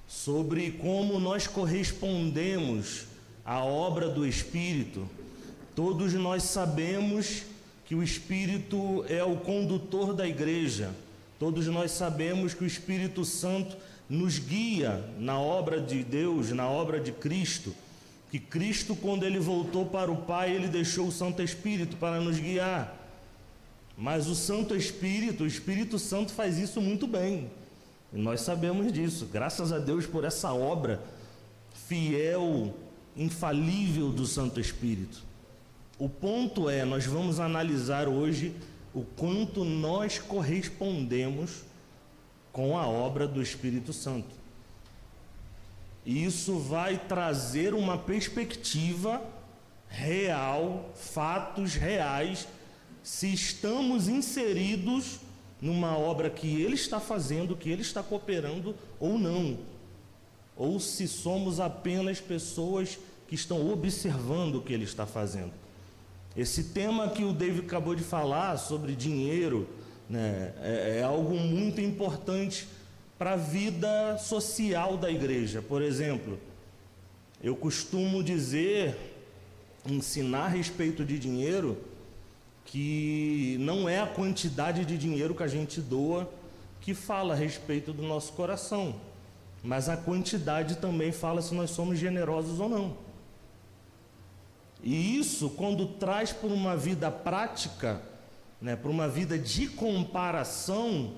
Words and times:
sobre 0.08 0.71
como 0.71 1.19
nós 1.19 1.47
correspondemos 1.47 3.05
à 3.45 3.63
obra 3.63 4.09
do 4.09 4.25
Espírito. 4.25 5.08
Todos 5.75 6.13
nós 6.13 6.43
sabemos 6.43 7.43
que 7.86 7.95
o 7.95 8.03
Espírito 8.03 9.05
é 9.08 9.23
o 9.23 9.38
condutor 9.38 10.13
da 10.13 10.27
igreja. 10.27 10.91
Todos 11.39 11.65
nós 11.67 11.91
sabemos 11.91 12.53
que 12.53 12.63
o 12.63 12.67
Espírito 12.67 13.23
Santo 13.23 13.77
nos 14.09 14.39
guia 14.39 15.03
na 15.19 15.39
obra 15.39 15.79
de 15.79 16.03
Deus, 16.03 16.49
na 16.52 16.67
obra 16.67 16.99
de 16.99 17.11
Cristo. 17.11 17.73
Que 18.31 18.39
Cristo, 18.39 18.95
quando 18.95 19.23
ele 19.23 19.39
voltou 19.39 19.85
para 19.85 20.11
o 20.11 20.17
Pai, 20.17 20.52
ele 20.52 20.67
deixou 20.67 21.07
o 21.07 21.11
Santo 21.11 21.41
Espírito 21.41 21.95
para 21.97 22.19
nos 22.19 22.39
guiar. 22.39 22.95
Mas 23.95 24.27
o 24.27 24.35
Santo 24.35 24.75
Espírito, 24.75 25.43
o 25.43 25.47
Espírito 25.47 25.99
Santo 25.99 26.31
faz 26.31 26.57
isso 26.57 26.81
muito 26.81 27.05
bem. 27.05 27.49
E 28.11 28.17
nós 28.17 28.41
sabemos 28.41 28.91
disso. 28.91 29.27
Graças 29.31 29.71
a 29.71 29.77
Deus 29.77 30.05
por 30.05 30.23
essa 30.23 30.53
obra 30.53 31.02
fiel, 31.87 32.73
infalível 33.15 34.09
do 34.11 34.25
Santo 34.25 34.59
Espírito. 34.59 35.21
O 35.97 36.07
ponto 36.07 36.69
é, 36.69 36.85
nós 36.85 37.05
vamos 37.05 37.39
analisar 37.39 38.07
hoje 38.07 38.55
o 38.93 39.03
quanto 39.03 39.63
nós 39.63 40.17
correspondemos 40.17 41.63
com 42.59 42.77
a 42.77 42.85
obra 42.85 43.25
do 43.25 43.41
Espírito 43.41 43.93
Santo. 43.93 44.35
E 46.05 46.25
isso 46.25 46.59
vai 46.59 46.97
trazer 46.97 47.73
uma 47.73 47.97
perspectiva 47.97 49.21
real, 49.88 50.91
fatos 50.93 51.75
reais, 51.75 52.49
se 53.02 53.33
estamos 53.33 54.09
inseridos 54.09 55.21
numa 55.61 55.97
obra 55.97 56.30
que 56.30 56.61
ele 56.61 56.75
está 56.75 56.99
fazendo, 56.99 57.55
que 57.55 57.70
ele 57.70 57.81
está 57.81 58.03
cooperando 58.03 58.76
ou 58.99 59.17
não. 59.17 59.59
Ou 60.58 60.81
se 60.81 61.08
somos 61.08 61.61
apenas 61.61 62.20
pessoas 62.20 62.99
que 63.26 63.36
estão 63.36 63.71
observando 63.71 64.55
o 64.55 64.61
que 64.61 64.73
ele 64.73 64.83
está 64.83 65.05
fazendo. 65.05 65.53
Esse 66.36 66.65
tema 66.65 67.08
que 67.08 67.23
o 67.23 67.31
David 67.31 67.67
acabou 67.67 67.95
de 67.95 68.03
falar 68.03 68.58
sobre 68.58 68.97
dinheiro 68.97 69.65
né, 70.09 70.53
é, 70.61 70.97
é 70.99 71.03
algo 71.03 71.36
muito 71.36 71.80
importante 71.80 72.67
para 73.17 73.33
a 73.33 73.36
vida 73.36 74.17
social 74.17 74.97
da 74.97 75.11
igreja. 75.11 75.61
Por 75.61 75.81
exemplo, 75.81 76.39
eu 77.43 77.55
costumo 77.55 78.23
dizer, 78.23 78.97
ensinar 79.86 80.45
a 80.45 80.47
respeito 80.47 81.05
de 81.05 81.20
dinheiro, 81.20 81.77
que 82.65 83.58
não 83.59 83.89
é 83.89 83.99
a 83.99 84.08
quantidade 84.08 84.86
de 84.86 84.97
dinheiro 84.97 85.36
que 85.36 85.43
a 85.43 85.47
gente 85.47 85.81
doa 85.81 86.30
que 86.81 86.93
fala 86.93 87.33
a 87.33 87.37
respeito 87.37 87.91
do 87.91 88.03
nosso 88.03 88.33
coração, 88.33 88.95
mas 89.64 89.89
a 89.89 89.97
quantidade 89.97 90.77
também 90.77 91.11
fala 91.11 91.41
se 91.41 91.53
nós 91.53 91.71
somos 91.71 91.99
generosos 91.99 92.59
ou 92.59 92.70
não. 92.70 92.97
E 94.81 95.17
isso, 95.17 95.49
quando 95.49 95.86
traz 95.86 96.31
para 96.31 96.49
uma 96.49 96.77
vida 96.77 97.11
prática, 97.11 98.02
né, 98.61 98.75
para 98.75 98.92
uma 98.92 99.08
vida 99.08 99.37
de 99.37 99.67
comparação, 99.67 101.14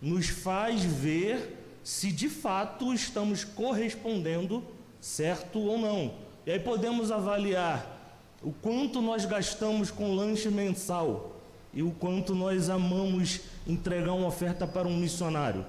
nos 0.00 0.28
faz 0.28 0.82
ver 0.82 1.58
se 1.82 2.12
de 2.12 2.28
fato 2.28 2.92
estamos 2.92 3.44
correspondendo 3.44 4.62
certo 5.00 5.58
ou 5.58 5.78
não. 5.78 6.14
E 6.46 6.50
aí 6.50 6.58
podemos 6.58 7.10
avaliar 7.10 8.20
o 8.42 8.52
quanto 8.52 9.00
nós 9.00 9.24
gastamos 9.24 9.90
com 9.90 10.14
lanche 10.14 10.48
mensal 10.48 11.40
e 11.72 11.82
o 11.82 11.90
quanto 11.92 12.34
nós 12.34 12.68
amamos 12.68 13.40
entregar 13.66 14.12
uma 14.12 14.26
oferta 14.26 14.66
para 14.66 14.88
um 14.88 14.96
missionário. 14.96 15.64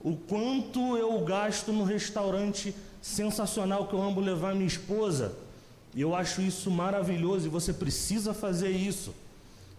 O 0.00 0.16
quanto 0.16 0.96
eu 0.96 1.18
gasto 1.24 1.72
no 1.72 1.84
restaurante 1.84 2.74
sensacional 3.02 3.86
que 3.86 3.94
eu 3.94 4.02
amo 4.02 4.20
levar 4.20 4.54
minha 4.54 4.66
esposa 4.66 5.34
e 5.94 6.00
eu 6.00 6.14
acho 6.14 6.40
isso 6.40 6.70
maravilhoso 6.70 7.46
e 7.46 7.50
você 7.50 7.72
precisa 7.72 8.32
fazer 8.32 8.70
isso. 8.70 9.14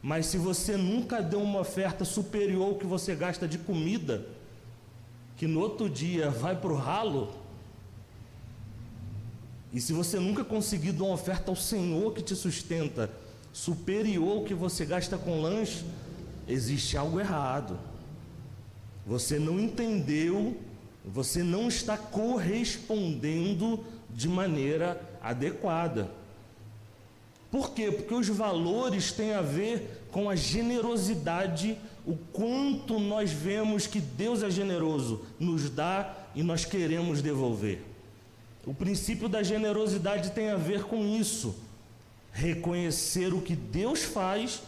Mas 0.02 0.26
se 0.26 0.38
você 0.38 0.76
nunca 0.76 1.22
deu 1.22 1.42
uma 1.42 1.60
oferta 1.60 2.04
superior 2.04 2.70
ao 2.70 2.76
que 2.76 2.86
você 2.86 3.16
gasta 3.16 3.48
de 3.48 3.58
comida, 3.58 4.26
que 5.38 5.46
no 5.46 5.60
outro 5.60 5.90
dia 5.90 6.30
vai 6.30 6.56
para 6.56 6.72
o 6.72 6.76
ralo, 6.76 7.34
e 9.74 9.80
se 9.80 9.94
você 9.94 10.20
nunca 10.20 10.44
conseguir 10.44 10.92
dar 10.92 11.06
uma 11.06 11.14
oferta 11.14 11.52
ao 11.52 11.56
Senhor 11.56 12.14
que 12.14 12.22
te 12.22 12.36
sustenta, 12.36 13.10
superior 13.54 14.40
ao 14.40 14.44
que 14.44 14.54
você 14.54 14.86
gasta 14.86 15.18
com 15.18 15.42
lanche, 15.42 15.86
existe 16.48 16.98
algo 16.98 17.20
errado. 17.20 17.80
Você 19.06 19.40
não 19.40 19.60
entendeu, 19.60 20.58
você 21.06 21.44
não 21.44 21.68
está 21.68 21.98
correspondendo 21.98 23.84
de 24.10 24.28
maneira 24.28 25.02
adequada. 25.22 26.10
Por 27.52 27.72
quê? 27.72 27.92
Porque 27.92 28.14
os 28.14 28.30
valores 28.30 29.12
têm 29.12 29.34
a 29.34 29.42
ver 29.42 30.06
com 30.10 30.30
a 30.30 30.36
generosidade, 30.36 31.78
o 32.06 32.16
quanto 32.16 32.98
nós 32.98 33.32
vemos 33.32 33.86
que 33.86 34.00
Deus 34.00 34.42
é 34.42 34.50
generoso, 34.50 35.22
nos 35.38 35.70
dá 35.70 36.16
e 36.34 36.42
nós 36.42 36.64
queremos 36.64 37.22
devolver. 37.22 37.84
O 38.66 38.74
princípio 38.74 39.28
da 39.28 39.44
generosidade 39.44 40.32
tem 40.32 40.50
a 40.50 40.56
ver 40.56 40.84
com 40.84 41.04
isso. 41.06 41.56
Reconhecer 42.32 43.34
o 43.34 43.42
que 43.42 43.56
Deus 43.56 44.04
faz 44.04 44.62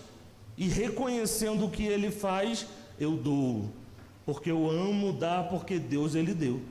e 0.57 0.67
reconhecendo 0.67 1.65
o 1.65 1.69
que 1.69 1.83
ele 1.83 2.11
faz, 2.11 2.65
eu 2.99 3.15
dou. 3.15 3.69
Porque 4.25 4.51
eu 4.51 4.69
amo 4.69 5.13
dar 5.13 5.47
porque 5.47 5.79
Deus 5.79 6.15
ele 6.15 6.33
deu. 6.33 6.61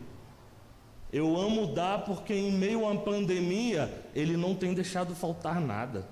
Eu 1.13 1.36
amo 1.36 1.66
dar 1.66 2.04
porque 2.04 2.33
em 2.33 2.51
meio 2.51 2.89
à 2.89 2.97
pandemia 2.97 3.92
ele 4.15 4.36
não 4.36 4.54
tem 4.54 4.72
deixado 4.72 5.15
faltar 5.15 5.60
nada. 5.60 6.07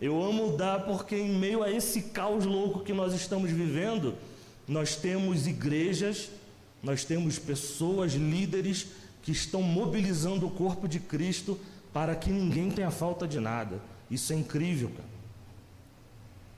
Eu 0.00 0.22
amo 0.22 0.56
dar 0.56 0.84
porque 0.84 1.16
em 1.16 1.30
meio 1.30 1.62
a 1.62 1.70
esse 1.70 2.02
caos 2.02 2.44
louco 2.44 2.80
que 2.80 2.92
nós 2.92 3.14
estamos 3.14 3.50
vivendo, 3.50 4.14
nós 4.66 4.96
temos 4.96 5.46
igrejas, 5.46 6.30
nós 6.82 7.04
temos 7.04 7.38
pessoas, 7.38 8.12
líderes 8.12 8.88
que 9.22 9.32
estão 9.32 9.62
mobilizando 9.62 10.46
o 10.46 10.50
corpo 10.50 10.86
de 10.88 11.00
Cristo 11.00 11.58
para 11.92 12.14
que 12.14 12.30
ninguém 12.30 12.70
tenha 12.70 12.90
falta 12.90 13.26
de 13.26 13.40
nada. 13.40 13.80
Isso 14.10 14.32
é 14.32 14.36
incrível, 14.36 14.90
cara. 14.90 15.14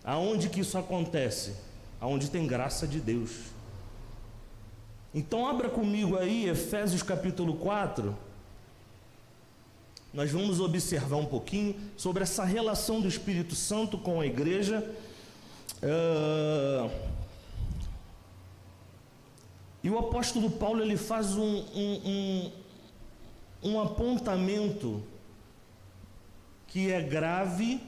Aonde 0.03 0.49
que 0.49 0.61
isso 0.61 0.79
acontece? 0.79 1.55
Aonde 2.01 2.31
tem 2.31 2.47
graça 2.47 2.87
de 2.87 3.01
Deus. 3.01 3.31
Então 5.15 5.47
abra 5.47 5.69
comigo 5.69 6.17
aí 6.17 6.49
Efésios 6.49 7.03
capítulo 7.03 7.57
4. 7.57 8.17
Nós 10.17 10.31
vamos 10.31 10.61
observar 10.61 11.17
um 11.17 11.27
pouquinho 11.27 11.77
sobre 11.95 12.23
essa 12.23 12.43
relação 12.43 13.03
do 13.03 13.07
Espírito 13.07 13.55
Santo 13.55 13.99
com 13.99 14.19
a 14.19 14.27
igreja. 14.27 14.83
Uh, 15.83 16.91
e 19.85 19.91
o 19.91 19.99
apóstolo 19.99 20.51
Paulo 20.51 20.81
ele 20.81 20.97
faz 20.97 21.37
um, 21.37 21.59
um, 21.59 22.51
um, 23.63 23.73
um 23.73 23.81
apontamento 23.83 25.03
que 26.67 26.91
é 26.91 27.03
grave 27.03 27.79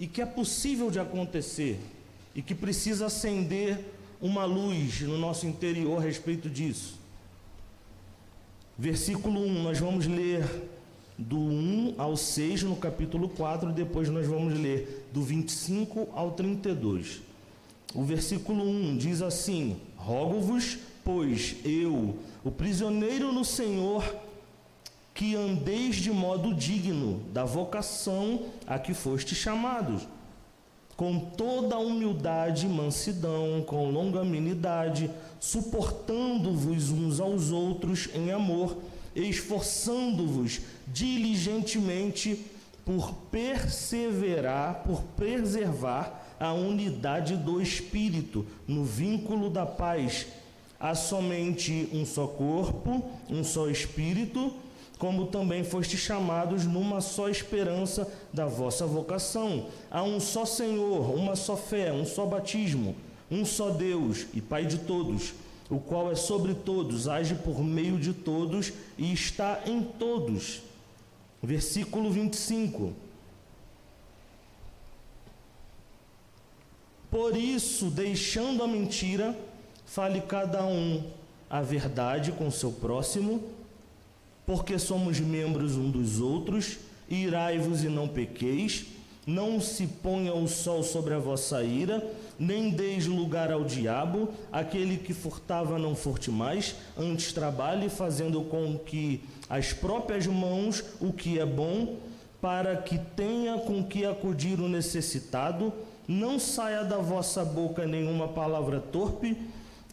e 0.00 0.08
que 0.08 0.20
é 0.20 0.26
possível 0.26 0.90
de 0.90 0.98
acontecer 0.98 1.78
e 2.34 2.42
que 2.42 2.56
precisa 2.56 3.06
acender 3.06 3.78
uma 4.20 4.44
luz 4.44 5.02
no 5.02 5.16
nosso 5.16 5.46
interior 5.46 5.98
a 5.98 6.04
respeito 6.04 6.50
disso. 6.50 6.98
Versículo 8.76 9.40
1, 9.40 9.62
nós 9.62 9.78
vamos 9.78 10.08
ler 10.08 10.73
do 11.16 11.38
1 11.38 11.94
ao 11.96 12.16
6 12.16 12.64
no 12.64 12.76
capítulo 12.76 13.28
4, 13.28 13.72
depois 13.72 14.08
nós 14.08 14.26
vamos 14.26 14.58
ler 14.58 15.06
do 15.12 15.22
25 15.22 16.08
ao 16.12 16.32
32. 16.32 17.22
O 17.94 18.02
versículo 18.02 18.64
1 18.64 18.96
diz 18.96 19.22
assim: 19.22 19.76
Rogo-vos, 19.96 20.78
pois 21.04 21.56
eu, 21.64 22.18
o 22.42 22.50
prisioneiro 22.50 23.32
no 23.32 23.44
Senhor, 23.44 24.04
que 25.14 25.36
andeis 25.36 25.96
de 25.96 26.10
modo 26.10 26.52
digno 26.52 27.20
da 27.32 27.44
vocação 27.44 28.46
a 28.66 28.80
que 28.80 28.92
foste 28.92 29.32
chamados, 29.32 30.08
com 30.96 31.20
toda 31.20 31.78
humildade 31.78 32.66
e 32.66 32.68
mansidão, 32.68 33.62
com 33.64 33.90
longanimidade, 33.90 35.08
suportando-vos 35.38 36.90
uns 36.90 37.20
aos 37.20 37.52
outros 37.52 38.08
em 38.12 38.32
amor, 38.32 38.76
esforçando-vos 39.14 40.60
diligentemente 40.86 42.44
por 42.84 43.12
perseverar, 43.30 44.82
por 44.84 45.02
preservar 45.16 46.22
a 46.38 46.52
unidade 46.52 47.36
do 47.36 47.60
espírito 47.60 48.44
no 48.66 48.84
vínculo 48.84 49.48
da 49.48 49.64
paz. 49.64 50.26
Há 50.78 50.94
somente 50.94 51.88
um 51.92 52.04
só 52.04 52.26
corpo, 52.26 53.02
um 53.30 53.42
só 53.42 53.70
espírito, 53.70 54.52
como 54.98 55.26
também 55.26 55.64
foste 55.64 55.96
chamados 55.96 56.66
numa 56.66 57.00
só 57.00 57.28
esperança 57.28 58.10
da 58.32 58.46
vossa 58.46 58.86
vocação. 58.86 59.66
Há 59.90 60.02
um 60.02 60.20
só 60.20 60.44
Senhor, 60.44 61.14
uma 61.14 61.36
só 61.36 61.56
fé, 61.56 61.92
um 61.92 62.04
só 62.04 62.26
batismo, 62.26 62.94
um 63.30 63.44
só 63.44 63.70
Deus 63.70 64.26
e 64.34 64.40
Pai 64.40 64.66
de 64.66 64.78
todos, 64.78 65.32
o 65.74 65.80
qual 65.80 66.10
é 66.10 66.14
sobre 66.14 66.54
todos, 66.54 67.08
age 67.08 67.34
por 67.34 67.62
meio 67.62 67.98
de 67.98 68.12
todos 68.12 68.72
e 68.96 69.12
está 69.12 69.62
em 69.66 69.82
todos. 69.82 70.62
Versículo 71.42 72.10
25. 72.10 72.92
Por 77.10 77.36
isso, 77.36 77.90
deixando 77.90 78.62
a 78.62 78.66
mentira, 78.66 79.38
fale 79.84 80.20
cada 80.20 80.64
um 80.64 81.04
a 81.48 81.60
verdade 81.60 82.32
com 82.32 82.50
seu 82.50 82.72
próximo 82.72 83.42
porque 84.46 84.78
somos 84.78 85.20
membros 85.20 85.76
um 85.76 85.90
dos 85.90 86.20
outros, 86.20 86.78
irai-vos 87.08 87.82
e 87.82 87.88
não 87.88 88.06
pequeis, 88.06 88.86
não 89.26 89.60
se 89.60 89.86
ponha 89.86 90.34
o 90.34 90.46
sol 90.46 90.82
sobre 90.82 91.14
a 91.14 91.18
vossa 91.18 91.62
ira, 91.62 92.04
nem 92.38 92.70
deis 92.70 93.06
lugar 93.06 93.50
ao 93.50 93.64
diabo, 93.64 94.28
aquele 94.52 94.96
que 94.96 95.14
furtava 95.14 95.78
não 95.78 95.94
furte 95.94 96.30
mais, 96.30 96.74
antes 96.96 97.32
trabalhe, 97.32 97.88
fazendo 97.88 98.42
com 98.42 98.78
que 98.78 99.22
as 99.48 99.72
próprias 99.72 100.26
mãos 100.26 100.84
o 101.00 101.12
que 101.12 101.38
é 101.38 101.46
bom, 101.46 101.96
para 102.40 102.76
que 102.76 102.98
tenha 102.98 103.58
com 103.58 103.82
que 103.82 104.04
acudir 104.04 104.60
o 104.60 104.68
necessitado, 104.68 105.72
não 106.06 106.38
saia 106.38 106.84
da 106.84 106.98
vossa 106.98 107.44
boca 107.44 107.86
nenhuma 107.86 108.28
palavra 108.28 108.80
torpe, 108.80 109.36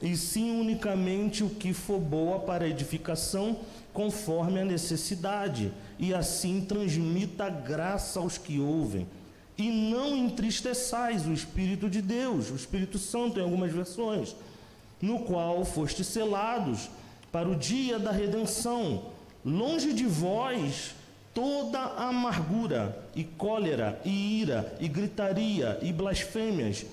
e 0.02 0.18
sim 0.18 0.60
unicamente 0.60 1.44
o 1.44 1.50
que 1.50 1.74
for 1.74 2.00
boa 2.00 2.40
para 2.40 2.68
edificação, 2.68 3.58
conforme 3.94 4.60
a 4.60 4.66
necessidade, 4.66 5.72
e 6.00 6.14
assim 6.14 6.62
transmita 6.62 7.50
graça 7.50 8.20
aos 8.20 8.38
que 8.38 8.60
ouvem. 8.60 9.08
E 9.58 9.70
não 9.70 10.16
entristeçais 10.16 11.28
o 11.28 11.34
Espírito 11.34 11.90
de 11.90 12.02
Deus, 12.02 12.50
o 12.50 12.56
Espírito 12.56 12.98
Santo 12.98 13.40
em 13.40 13.44
algumas 13.44 13.72
versões, 13.72 14.36
no 15.02 15.20
qual 15.20 15.64
foste 15.66 16.04
selados 16.04 16.90
para 17.32 17.50
o 17.50 17.56
dia 17.56 18.00
da 18.00 18.12
redenção. 18.12 19.06
Longe 19.44 19.94
de 19.94 20.06
vós 20.06 20.96
toda 21.34 21.80
amargura 21.80 23.08
e 23.16 23.24
cólera 23.24 24.00
e 24.04 24.42
ira 24.42 24.76
e 24.80 24.88
gritaria 24.88 25.80
e 25.82 25.92
blasfêmias, 25.92 26.86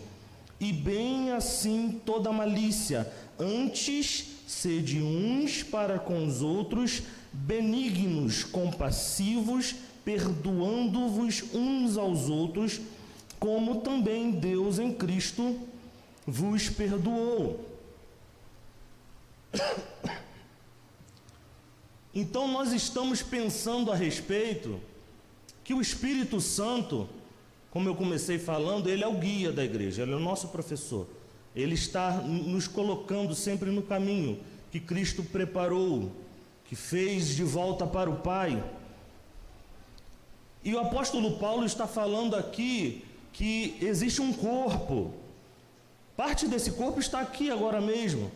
e 0.60 0.72
bem 0.72 1.32
assim 1.32 2.00
toda 2.04 2.32
malícia. 2.32 3.10
Antes 3.38 4.38
Sede 4.48 5.02
uns 5.02 5.62
para 5.62 5.98
com 5.98 6.26
os 6.26 6.40
outros, 6.40 7.02
benignos, 7.30 8.44
compassivos, 8.44 9.74
perdoando-vos 10.08 11.44
uns 11.52 11.98
aos 11.98 12.30
outros, 12.30 12.80
como 13.38 13.82
também 13.82 14.30
Deus 14.30 14.78
em 14.78 14.90
Cristo 14.90 15.60
vos 16.26 16.70
perdoou. 16.70 17.62
Então 22.14 22.48
nós 22.48 22.72
estamos 22.72 23.20
pensando 23.20 23.92
a 23.92 23.94
respeito 23.94 24.80
que 25.62 25.74
o 25.74 25.80
Espírito 25.82 26.40
Santo, 26.40 27.06
como 27.70 27.86
eu 27.86 27.94
comecei 27.94 28.38
falando, 28.38 28.88
ele 28.88 29.04
é 29.04 29.06
o 29.06 29.18
guia 29.18 29.52
da 29.52 29.62
igreja, 29.62 30.04
ele 30.04 30.12
é 30.12 30.16
o 30.16 30.20
nosso 30.20 30.48
professor. 30.48 31.06
Ele 31.54 31.74
está 31.74 32.12
nos 32.12 32.66
colocando 32.66 33.34
sempre 33.34 33.70
no 33.70 33.82
caminho 33.82 34.40
que 34.70 34.80
Cristo 34.80 35.22
preparou, 35.22 36.10
que 36.64 36.74
fez 36.74 37.36
de 37.36 37.44
volta 37.44 37.86
para 37.86 38.08
o 38.08 38.16
Pai. 38.16 38.64
E 40.68 40.74
o 40.74 40.80
apóstolo 40.80 41.38
Paulo 41.38 41.64
está 41.64 41.86
falando 41.86 42.36
aqui 42.36 43.02
que 43.32 43.74
existe 43.80 44.20
um 44.20 44.34
corpo. 44.34 45.14
Parte 46.14 46.46
desse 46.46 46.72
corpo 46.72 47.00
está 47.00 47.20
aqui 47.20 47.50
agora 47.50 47.80
mesmo, 47.80 48.30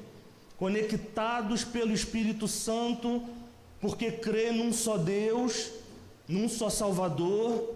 conectados 0.56 1.62
pelo 1.62 1.92
Espírito 1.92 2.48
Santo, 2.48 3.22
porque 3.82 4.10
crê 4.10 4.50
num 4.50 4.72
só 4.72 4.96
Deus, 4.96 5.72
num 6.26 6.48
só 6.48 6.70
Salvador. 6.70 7.68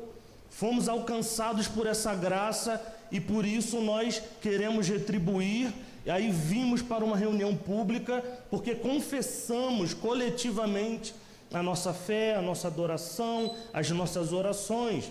Fomos 0.49 0.88
alcançados 0.88 1.69
por 1.69 1.87
essa 1.87 2.14
graça 2.14 2.82
e 3.12 3.20
por 3.20 3.44
isso 3.44 3.82
nós 3.82 4.23
queremos 4.41 4.88
retribuir. 4.88 5.70
E 6.06 6.11
aí 6.11 6.31
vimos 6.31 6.81
para 6.81 7.05
uma 7.05 7.19
reunião 7.19 7.55
pública 7.55 8.25
porque 8.49 8.75
confessamos 8.75 9.93
coletivamente 9.93 11.14
a 11.53 11.62
nossa 11.62 11.93
fé, 11.93 12.35
a 12.35 12.43
nossa 12.43 12.69
adoração, 12.69 13.55
as 13.73 13.91
nossas 13.91 14.33
orações. 14.33 15.11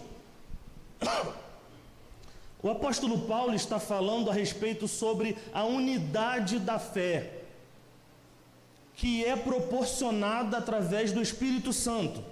O 2.61 2.69
apóstolo 2.69 3.19
Paulo 3.27 3.53
está 3.53 3.79
falando 3.79 4.29
a 4.29 4.33
respeito 4.33 4.87
sobre 4.87 5.37
a 5.53 5.63
unidade 5.63 6.59
da 6.59 6.79
fé, 6.79 7.43
que 8.95 9.23
é 9.23 9.35
proporcionada 9.35 10.57
através 10.57 11.11
do 11.11 11.21
Espírito 11.21 11.71
Santo. 11.71 12.23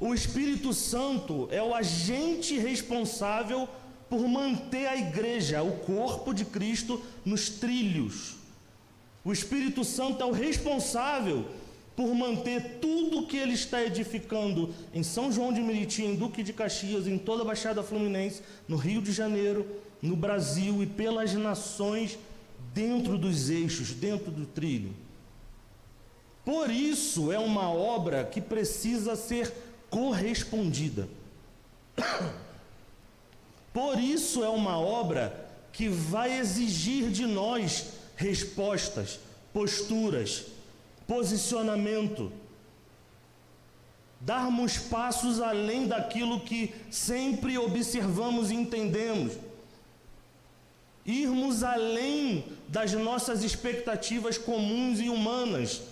O 0.00 0.14
Espírito 0.14 0.72
Santo 0.72 1.48
é 1.50 1.62
o 1.62 1.74
agente 1.74 2.58
responsável 2.58 3.68
por 4.08 4.26
manter 4.28 4.86
a 4.86 4.96
igreja, 4.96 5.62
o 5.62 5.78
corpo 5.78 6.32
de 6.32 6.44
Cristo, 6.44 7.02
nos 7.24 7.48
trilhos. 7.48 8.36
O 9.24 9.32
Espírito 9.32 9.82
Santo 9.84 10.22
é 10.22 10.26
o 10.26 10.30
responsável 10.30 11.46
por 11.96 12.14
manter 12.14 12.78
tudo 12.78 13.26
que 13.26 13.38
ele 13.38 13.54
está 13.54 13.82
edificando 13.82 14.72
em 14.92 15.02
São 15.02 15.32
João 15.32 15.50
de 15.50 15.62
Meriti, 15.62 16.02
em 16.02 16.14
Duque 16.14 16.42
de 16.42 16.52
Caxias, 16.52 17.06
em 17.06 17.16
toda 17.16 17.42
a 17.42 17.46
Baixada 17.46 17.82
Fluminense, 17.82 18.42
no 18.68 18.76
Rio 18.76 19.00
de 19.00 19.10
Janeiro, 19.12 19.66
no 20.02 20.14
Brasil 20.14 20.82
e 20.82 20.86
pelas 20.86 21.32
nações 21.32 22.18
dentro 22.74 23.16
dos 23.16 23.48
eixos, 23.48 23.92
dentro 23.94 24.30
do 24.30 24.44
trilho. 24.44 24.92
Por 26.44 26.70
isso 26.70 27.32
é 27.32 27.38
uma 27.38 27.70
obra 27.70 28.24
que 28.24 28.42
precisa 28.42 29.16
ser 29.16 29.52
correspondida. 29.88 31.08
Por 33.72 33.98
isso 33.98 34.44
é 34.44 34.48
uma 34.48 34.78
obra 34.78 35.50
que 35.72 35.88
vai 35.88 36.38
exigir 36.38 37.10
de 37.10 37.26
nós 37.26 37.88
respostas, 38.16 39.20
posturas, 39.52 40.46
posicionamento, 41.06 42.32
darmos 44.20 44.78
passos 44.78 45.40
além 45.40 45.86
daquilo 45.86 46.40
que 46.40 46.74
sempre 46.90 47.56
observamos 47.58 48.50
e 48.50 48.54
entendemos, 48.54 49.34
irmos 51.04 51.62
além 51.62 52.44
das 52.68 52.92
nossas 52.92 53.44
expectativas 53.44 54.36
comuns 54.36 54.98
e 54.98 55.08
humanas, 55.08 55.82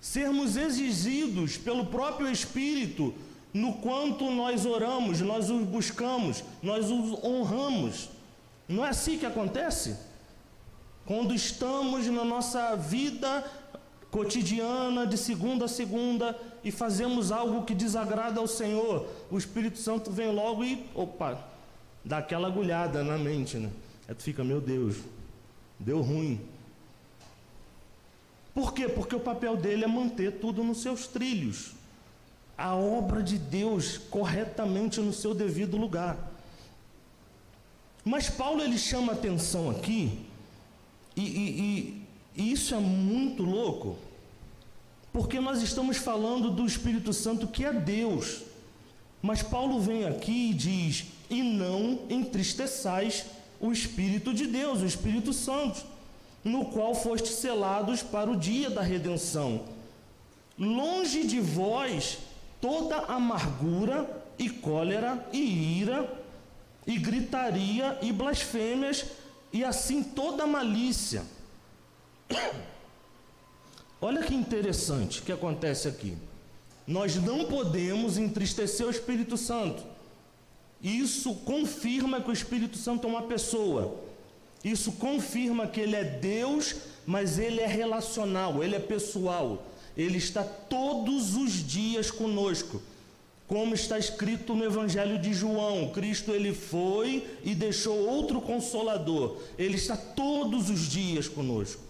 sermos 0.00 0.56
exigidos 0.56 1.56
pelo 1.56 1.86
próprio 1.86 2.30
Espírito 2.30 3.14
no 3.54 3.74
quanto 3.74 4.30
nós 4.30 4.66
oramos, 4.66 5.20
nós 5.20 5.50
o 5.50 5.60
buscamos, 5.60 6.42
nós 6.62 6.90
o 6.90 7.24
honramos. 7.24 8.08
Não 8.66 8.84
é 8.84 8.88
assim 8.88 9.18
que 9.18 9.26
acontece? 9.26 9.96
Quando 11.06 11.34
estamos 11.34 12.06
na 12.06 12.24
nossa 12.24 12.76
vida 12.76 13.44
cotidiana, 14.10 15.06
de 15.06 15.16
segunda 15.16 15.64
a 15.64 15.68
segunda, 15.68 16.38
e 16.62 16.70
fazemos 16.70 17.32
algo 17.32 17.64
que 17.64 17.74
desagrada 17.74 18.38
ao 18.38 18.46
Senhor, 18.46 19.08
o 19.30 19.38
Espírito 19.38 19.78
Santo 19.78 20.10
vem 20.10 20.30
logo 20.30 20.62
e, 20.62 20.86
opa, 20.94 21.42
dá 22.04 22.18
aquela 22.18 22.48
agulhada 22.48 23.02
na 23.02 23.16
mente, 23.16 23.56
né? 23.56 23.70
Aí 24.06 24.14
tu 24.14 24.22
fica, 24.22 24.44
meu 24.44 24.60
Deus, 24.60 24.96
deu 25.78 26.00
ruim. 26.00 26.40
Por 28.54 28.74
quê? 28.74 28.88
Porque 28.88 29.16
o 29.16 29.20
papel 29.20 29.56
dele 29.56 29.84
é 29.84 29.88
manter 29.88 30.32
tudo 30.32 30.62
nos 30.62 30.82
seus 30.82 31.06
trilhos. 31.06 31.72
A 32.56 32.74
obra 32.74 33.22
de 33.22 33.38
Deus 33.38 33.96
corretamente 33.96 35.00
no 35.00 35.12
seu 35.12 35.34
devido 35.34 35.76
lugar. 35.76 36.18
Mas 38.04 38.28
Paulo 38.28 38.60
ele 38.60 38.76
chama 38.76 39.12
atenção 39.12 39.70
aqui, 39.70 40.26
e, 41.16 41.22
e, 41.22 42.06
e 42.36 42.52
isso 42.52 42.74
é 42.74 42.78
muito 42.78 43.42
louco, 43.42 43.96
porque 45.12 45.40
nós 45.40 45.62
estamos 45.62 45.98
falando 45.98 46.50
do 46.50 46.66
Espírito 46.66 47.12
Santo 47.12 47.46
que 47.46 47.64
é 47.64 47.72
Deus. 47.72 48.42
Mas 49.20 49.42
Paulo 49.42 49.80
vem 49.80 50.04
aqui 50.04 50.50
e 50.50 50.54
diz: 50.54 51.04
e 51.28 51.42
não 51.42 52.00
entristeçais 52.10 53.26
o 53.60 53.70
Espírito 53.70 54.34
de 54.34 54.46
Deus, 54.46 54.80
o 54.80 54.86
Espírito 54.86 55.32
Santo, 55.32 55.84
no 56.42 56.66
qual 56.66 56.94
foste 56.94 57.28
selados 57.28 58.02
para 58.02 58.30
o 58.30 58.36
dia 58.36 58.68
da 58.68 58.82
redenção. 58.82 59.64
Longe 60.58 61.24
de 61.26 61.40
vós 61.40 62.18
toda 62.60 62.96
amargura 63.06 64.24
e 64.38 64.50
cólera 64.50 65.26
e 65.32 65.78
ira 65.80 66.12
e 66.86 66.98
gritaria 66.98 67.98
e 68.02 68.12
blasfêmias 68.12 69.04
e 69.52 69.64
assim 69.64 70.02
toda 70.02 70.46
malícia. 70.46 71.24
Olha 74.00 74.22
que 74.22 74.34
interessante 74.34 75.22
que 75.22 75.30
acontece 75.30 75.86
aqui. 75.86 76.16
Nós 76.86 77.16
não 77.16 77.44
podemos 77.44 78.18
entristecer 78.18 78.86
o 78.86 78.90
Espírito 78.90 79.36
Santo. 79.36 79.84
Isso 80.82 81.34
confirma 81.36 82.20
que 82.20 82.30
o 82.30 82.32
Espírito 82.32 82.76
Santo 82.76 83.06
é 83.06 83.10
uma 83.10 83.22
pessoa. 83.22 84.00
Isso 84.64 84.92
confirma 84.92 85.66
que 85.66 85.80
ele 85.80 85.94
é 85.94 86.02
Deus, 86.02 86.74
mas 87.06 87.38
ele 87.38 87.60
é 87.60 87.66
relacional, 87.66 88.62
ele 88.62 88.74
é 88.74 88.80
pessoal. 88.80 89.64
Ele 89.96 90.18
está 90.18 90.42
todos 90.42 91.36
os 91.36 91.52
dias 91.52 92.10
conosco. 92.10 92.82
Como 93.52 93.74
está 93.74 93.98
escrito 93.98 94.54
no 94.54 94.64
Evangelho 94.64 95.18
de 95.18 95.34
João, 95.34 95.90
Cristo 95.90 96.30
ele 96.30 96.54
foi 96.54 97.22
e 97.44 97.54
deixou 97.54 98.08
outro 98.08 98.40
consolador. 98.40 99.36
Ele 99.58 99.76
está 99.76 99.94
todos 99.94 100.70
os 100.70 100.88
dias 100.88 101.28
conosco. 101.28 101.82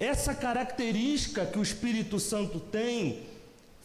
Essa 0.00 0.34
característica 0.34 1.46
que 1.46 1.56
o 1.56 1.62
Espírito 1.62 2.18
Santo 2.18 2.58
tem 2.58 3.20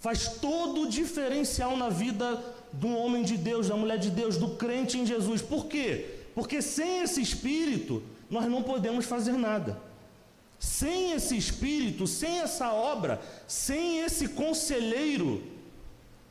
faz 0.02 0.28
todo 0.42 0.82
o 0.82 0.90
diferencial 0.90 1.78
na 1.78 1.88
vida 1.88 2.44
do 2.72 2.88
homem 2.88 3.22
de 3.22 3.38
Deus, 3.38 3.68
da 3.68 3.76
mulher 3.76 4.00
de 4.00 4.10
Deus, 4.10 4.36
do 4.36 4.56
crente 4.56 4.98
em 4.98 5.06
Jesus. 5.06 5.40
Por 5.40 5.68
quê? 5.68 6.16
Porque 6.34 6.64
sem 6.64 7.04
esse 7.04 7.22
Espírito 7.22 8.02
nós 8.28 8.50
não 8.50 8.64
podemos 8.64 9.06
fazer 9.06 9.34
nada. 9.34 9.80
Sem 10.58 11.12
esse 11.12 11.38
Espírito, 11.38 12.08
sem 12.08 12.40
essa 12.40 12.74
obra, 12.74 13.22
sem 13.48 14.00
esse 14.00 14.30
conselheiro, 14.30 15.53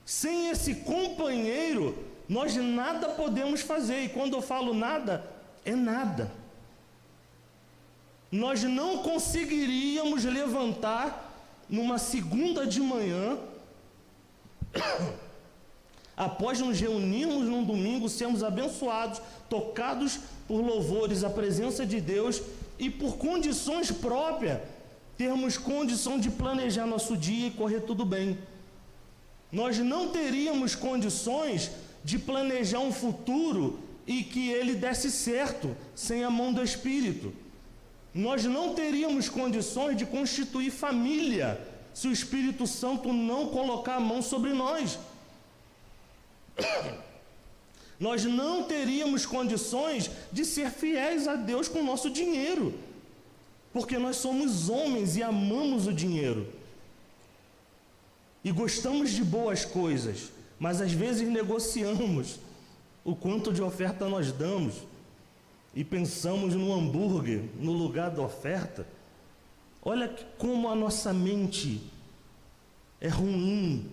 sem 0.04 0.50
esse 0.50 0.74
companheiro, 0.76 1.96
nós 2.28 2.54
nada 2.56 3.10
podemos 3.10 3.60
fazer. 3.60 4.04
E 4.04 4.08
quando 4.08 4.34
eu 4.34 4.42
falo 4.42 4.72
nada, 4.74 5.24
é 5.64 5.74
nada 5.74 6.30
nós 8.32 8.62
não 8.62 8.98
conseguiríamos 8.98 10.24
levantar 10.24 11.30
numa 11.68 11.98
segunda 11.98 12.66
de 12.66 12.80
manhã, 12.80 13.38
após 16.16 16.58
nos 16.58 16.80
reunirmos 16.80 17.46
num 17.46 17.62
domingo, 17.62 18.08
sermos 18.08 18.42
abençoados, 18.42 19.20
tocados 19.50 20.18
por 20.48 20.62
louvores 20.62 21.22
à 21.22 21.28
presença 21.28 21.84
de 21.84 22.00
Deus 22.00 22.40
e 22.78 22.88
por 22.88 23.18
condições 23.18 23.92
próprias, 23.92 24.60
termos 25.18 25.58
condição 25.58 26.18
de 26.18 26.30
planejar 26.30 26.86
nosso 26.86 27.18
dia 27.18 27.48
e 27.48 27.50
correr 27.50 27.80
tudo 27.80 28.06
bem. 28.06 28.38
Nós 29.52 29.78
não 29.78 30.08
teríamos 30.08 30.74
condições 30.74 31.70
de 32.02 32.18
planejar 32.18 32.80
um 32.80 32.90
futuro 32.90 33.78
e 34.06 34.24
que 34.24 34.50
ele 34.50 34.74
desse 34.74 35.10
certo 35.10 35.76
sem 35.94 36.24
a 36.24 36.30
mão 36.30 36.52
do 36.52 36.62
Espírito. 36.62 37.34
Nós 38.14 38.44
não 38.44 38.74
teríamos 38.74 39.28
condições 39.28 39.96
de 39.96 40.06
constituir 40.06 40.70
família 40.70 41.60
se 41.92 42.08
o 42.08 42.12
Espírito 42.12 42.66
Santo 42.66 43.12
não 43.12 43.48
colocar 43.48 43.96
a 43.96 44.00
mão 44.00 44.22
sobre 44.22 44.52
nós. 44.52 44.98
Nós 48.00 48.24
não 48.24 48.64
teríamos 48.64 49.24
condições 49.24 50.10
de 50.32 50.44
ser 50.44 50.70
fiéis 50.70 51.28
a 51.28 51.36
Deus 51.36 51.68
com 51.68 51.78
o 51.78 51.84
nosso 51.84 52.10
dinheiro, 52.10 52.74
porque 53.72 53.96
nós 53.96 54.16
somos 54.16 54.68
homens 54.68 55.14
e 55.16 55.22
amamos 55.22 55.86
o 55.86 55.92
dinheiro. 55.92 56.52
E 58.44 58.50
gostamos 58.50 59.10
de 59.10 59.22
boas 59.22 59.64
coisas, 59.64 60.32
mas 60.58 60.80
às 60.80 60.92
vezes 60.92 61.28
negociamos 61.28 62.38
o 63.04 63.14
quanto 63.14 63.52
de 63.52 63.62
oferta 63.62 64.08
nós 64.08 64.32
damos. 64.32 64.74
E 65.74 65.82
pensamos 65.82 66.54
no 66.54 66.72
hambúrguer 66.72 67.44
no 67.58 67.72
lugar 67.72 68.10
da 68.10 68.20
oferta, 68.20 68.86
olha 69.82 70.08
como 70.36 70.68
a 70.68 70.74
nossa 70.74 71.12
mente 71.12 71.80
é 73.00 73.08
ruim 73.08 73.90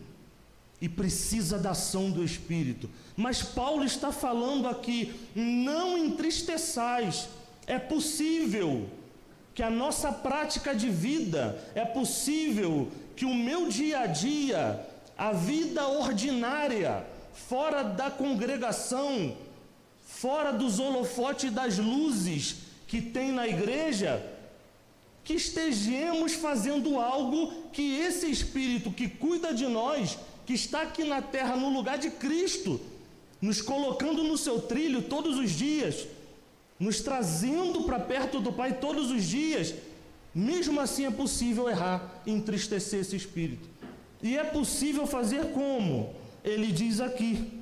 e 0.82 0.88
precisa 0.88 1.58
da 1.58 1.72
ação 1.72 2.12
do 2.12 2.24
Espírito. 2.24 2.90
Mas 3.16 3.42
Paulo 3.42 3.84
está 3.84 4.12
falando 4.12 4.68
aqui: 4.68 5.14
não 5.36 5.98
entristeçais, 5.98 7.30
é 7.66 7.80
possível 7.80 8.88
que 9.54 9.64
a 9.64 9.70
nossa 9.70 10.12
prática 10.12 10.74
de 10.74 10.90
vida, 10.90 11.62
é 11.76 11.84
possível 11.84 12.90
que 13.20 13.26
o 13.26 13.36
meu 13.36 13.68
dia 13.68 14.00
a 14.00 14.06
dia, 14.08 14.80
a 15.18 15.34
vida 15.34 15.86
ordinária, 15.86 17.06
fora 17.34 17.84
da 17.84 18.10
congregação, 18.10 19.36
fora 20.02 20.54
dos 20.54 20.80
holofotes 20.80 21.52
das 21.52 21.78
luzes 21.78 22.60
que 22.88 23.02
tem 23.02 23.34
na 23.34 23.46
igreja, 23.46 24.26
que 25.26 25.34
estejamos 25.34 26.32
fazendo 26.36 26.98
algo 26.98 27.52
que 27.74 28.00
esse 28.00 28.32
Espírito 28.32 28.90
que 28.90 29.10
cuida 29.10 29.54
de 29.54 29.68
nós, 29.68 30.18
que 30.46 30.54
está 30.54 30.84
aqui 30.84 31.04
na 31.04 31.22
terra 31.22 31.58
no 31.58 31.68
lugar 31.68 31.98
de 31.98 32.10
Cristo, 32.12 32.80
nos 33.42 33.62
colocando 33.62 34.24
no 34.24 34.38
seu 34.38 34.62
trilho 34.62 35.02
todos 35.02 35.38
os 35.38 35.52
dias, 35.52 36.08
nos 36.80 37.02
trazendo 37.02 37.84
para 37.84 38.00
perto 38.00 38.40
do 38.40 38.54
Pai 38.54 38.80
todos 38.80 39.12
os 39.12 39.26
dias, 39.26 39.76
mesmo 40.40 40.80
assim 40.80 41.06
é 41.06 41.12
possível 41.12 41.70
errar 41.70 42.22
entristecer 42.26 43.02
esse 43.02 43.16
Espírito. 43.16 43.68
E 44.22 44.38
é 44.38 44.44
possível 44.44 45.06
fazer 45.06 45.52
como? 45.52 46.14
Ele 46.44 46.72
diz 46.72 47.02
aqui, 47.02 47.60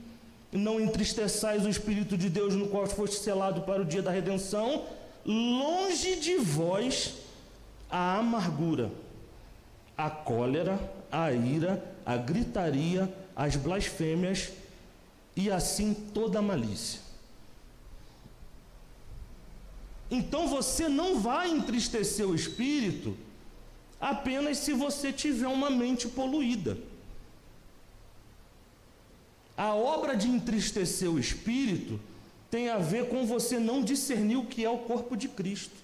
não 0.52 0.80
entristeçais 0.80 1.66
o 1.66 1.70
Espírito 1.70 2.16
de 2.16 2.30
Deus 2.30 2.54
no 2.54 2.68
qual 2.68 2.86
foste 2.88 3.18
selado 3.18 3.62
para 3.62 3.82
o 3.82 3.86
dia 3.86 4.02
da 4.02 4.12
redenção, 4.12 4.86
longe 5.26 6.18
de 6.18 6.38
vós 6.38 7.16
a 7.90 8.18
amargura, 8.18 8.92
a 9.98 10.10
cólera, 10.10 10.80
a 11.12 11.32
ira, 11.32 11.84
a 12.06 12.16
gritaria, 12.16 13.12
as 13.36 13.56
blasfêmias 13.56 14.52
e 15.36 15.52
assim 15.52 15.94
toda 15.94 16.40
a 16.40 16.42
malícia. 16.42 17.07
Então 20.10 20.48
você 20.48 20.88
não 20.88 21.20
vai 21.20 21.50
entristecer 21.50 22.28
o 22.28 22.36
espírito 22.36 23.18
apenas 24.00 24.60
se 24.60 24.74
você 24.74 25.12
tiver 25.12 25.48
uma 25.48 25.70
mente 25.70 26.08
poluída. 26.08 26.78
A 29.58 29.74
obra 29.74 30.16
de 30.16 30.28
entristecer 30.28 31.12
o 31.12 31.20
espírito 31.20 32.00
tem 32.50 32.70
a 32.70 32.78
ver 32.78 33.10
com 33.10 33.26
você 33.26 33.60
não 33.60 33.82
discernir 33.82 34.38
o 34.38 34.46
que 34.46 34.64
é 34.64 34.70
o 34.70 34.78
corpo 34.80 35.18
de 35.18 35.28
Cristo. 35.28 35.76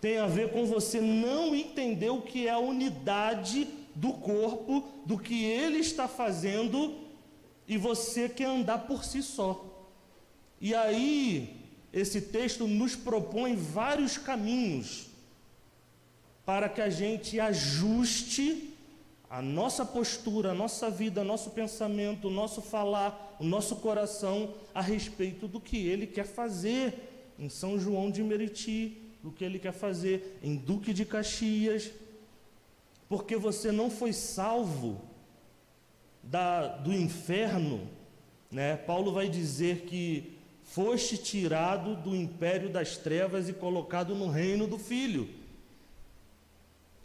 Tem 0.00 0.18
a 0.18 0.26
ver 0.26 0.52
com 0.52 0.66
você 0.66 1.00
não 1.00 1.54
entender 1.54 2.10
o 2.10 2.20
que 2.20 2.48
é 2.48 2.50
a 2.50 2.58
unidade 2.58 3.68
do 3.94 4.12
corpo, 4.12 4.84
do 5.06 5.16
que 5.16 5.44
ele 5.44 5.78
está 5.78 6.08
fazendo 6.08 6.98
e 7.68 7.78
você 7.78 8.28
quer 8.28 8.46
andar 8.46 8.78
por 8.78 9.04
si 9.04 9.22
só. 9.22 9.64
E 10.60 10.74
aí, 10.74 11.61
esse 11.92 12.20
texto 12.20 12.66
nos 12.66 12.96
propõe 12.96 13.54
vários 13.54 14.16
caminhos 14.16 15.08
para 16.44 16.68
que 16.68 16.80
a 16.80 16.88
gente 16.88 17.38
ajuste 17.38 18.70
a 19.28 19.40
nossa 19.40 19.84
postura, 19.84 20.50
a 20.50 20.54
nossa 20.54 20.90
vida, 20.90 21.24
nosso 21.24 21.50
pensamento, 21.50 22.28
o 22.28 22.30
nosso 22.30 22.60
falar, 22.60 23.36
o 23.40 23.44
nosso 23.44 23.76
coração 23.76 24.54
a 24.74 24.80
respeito 24.80 25.48
do 25.48 25.60
que 25.60 25.86
ele 25.86 26.06
quer 26.06 26.26
fazer 26.26 27.32
em 27.38 27.48
São 27.48 27.78
João 27.78 28.10
de 28.10 28.22
Meriti, 28.22 28.98
do 29.22 29.30
que 29.30 29.44
ele 29.44 29.58
quer 29.58 29.72
fazer 29.72 30.38
em 30.42 30.56
Duque 30.56 30.92
de 30.92 31.04
Caxias. 31.04 31.90
porque 33.08 33.36
você 33.36 33.70
não 33.70 33.90
foi 33.90 34.12
salvo 34.12 35.00
da, 36.22 36.66
do 36.66 36.92
inferno, 36.92 37.86
né? 38.50 38.76
Paulo 38.76 39.12
vai 39.12 39.28
dizer 39.28 39.82
que 39.82 40.38
foste 40.72 41.18
tirado 41.18 41.94
do 41.96 42.16
império 42.16 42.70
das 42.70 42.96
trevas 42.96 43.46
e 43.46 43.52
colocado 43.52 44.14
no 44.14 44.28
reino 44.28 44.66
do 44.66 44.78
Filho. 44.78 45.28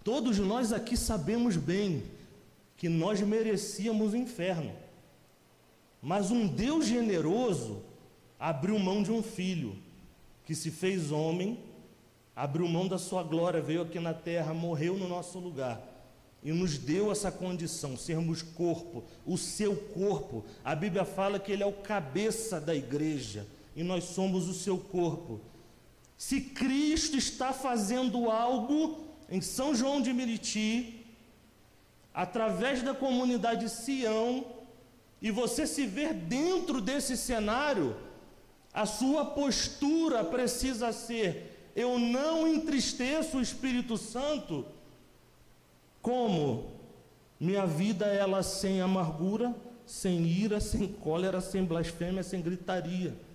Todos 0.06 0.40
nós 0.40 0.72
aqui 0.72 0.96
sabemos 0.96 1.58
bem 1.58 2.02
que 2.78 2.88
nós 2.88 3.20
merecíamos 3.20 4.14
o 4.14 4.18
inferno, 4.18 4.74
mas 6.02 6.32
um 6.32 6.48
Deus 6.48 6.86
generoso 6.86 7.82
abriu 8.40 8.80
mão 8.80 9.04
de 9.04 9.12
um 9.12 9.22
filho 9.22 9.76
que 10.46 10.56
se 10.56 10.72
fez 10.72 11.12
homem, 11.12 11.60
abriu 12.34 12.70
mão 12.70 12.88
da 12.88 12.98
sua 12.98 13.22
glória, 13.22 13.62
veio 13.62 13.82
aqui 13.82 14.00
na 14.00 14.14
terra, 14.14 14.54
morreu 14.54 14.98
no 14.98 15.10
nosso 15.10 15.40
lugar 15.40 15.86
e 16.42 16.54
nos 16.54 16.78
deu 16.78 17.12
essa 17.12 17.30
condição, 17.30 17.98
sermos 17.98 18.42
corpo, 18.42 19.04
o 19.26 19.38
seu 19.38 19.76
corpo. 19.76 20.46
A 20.64 20.74
Bíblia 20.74 21.04
fala 21.04 21.38
que 21.38 21.52
ele 21.52 21.64
é 21.64 21.66
o 21.66 21.74
cabeça 21.74 22.62
da 22.62 22.74
igreja 22.74 23.46
e 23.77 23.84
nós 23.84 24.05
somos 24.05 24.50
o 24.50 24.55
seu 24.55 24.79
corpo. 24.79 25.39
Se 26.17 26.41
Cristo 26.41 27.15
está 27.15 27.53
fazendo 27.53 28.31
algo 28.31 29.05
em 29.29 29.39
São 29.39 29.75
João 29.75 30.01
de 30.01 30.12
Meriti, 30.12 31.05
através 32.12 32.81
da 32.81 32.96
comunidade 32.96 33.69
Sião, 33.69 34.43
e 35.22 35.29
você 35.29 35.67
se 35.67 35.86
ver 35.86 36.12
dentro 36.12 36.81
desse 36.81 37.15
cenário, 37.15 37.96
a 38.74 38.88
sua 38.88 39.24
postura 39.24 40.24
precisa 40.24 40.91
ser: 40.91 41.72
eu 41.75 42.00
não 42.00 42.48
entristeço 42.48 43.38
o 43.38 43.41
Espírito 43.41 43.96
Santo 43.96 44.65
como 46.01 46.72
minha 47.39 47.67
vida 47.67 48.07
ela 48.07 48.41
sem 48.41 48.81
amargura, 48.81 49.55
sem 49.86 50.25
ira, 50.25 50.60
sem 50.60 50.88
cólera, 50.88 51.39
sem 51.41 51.63
blasfêmia, 51.63 52.24
sem 52.24 52.41
gritaria. 52.41 53.26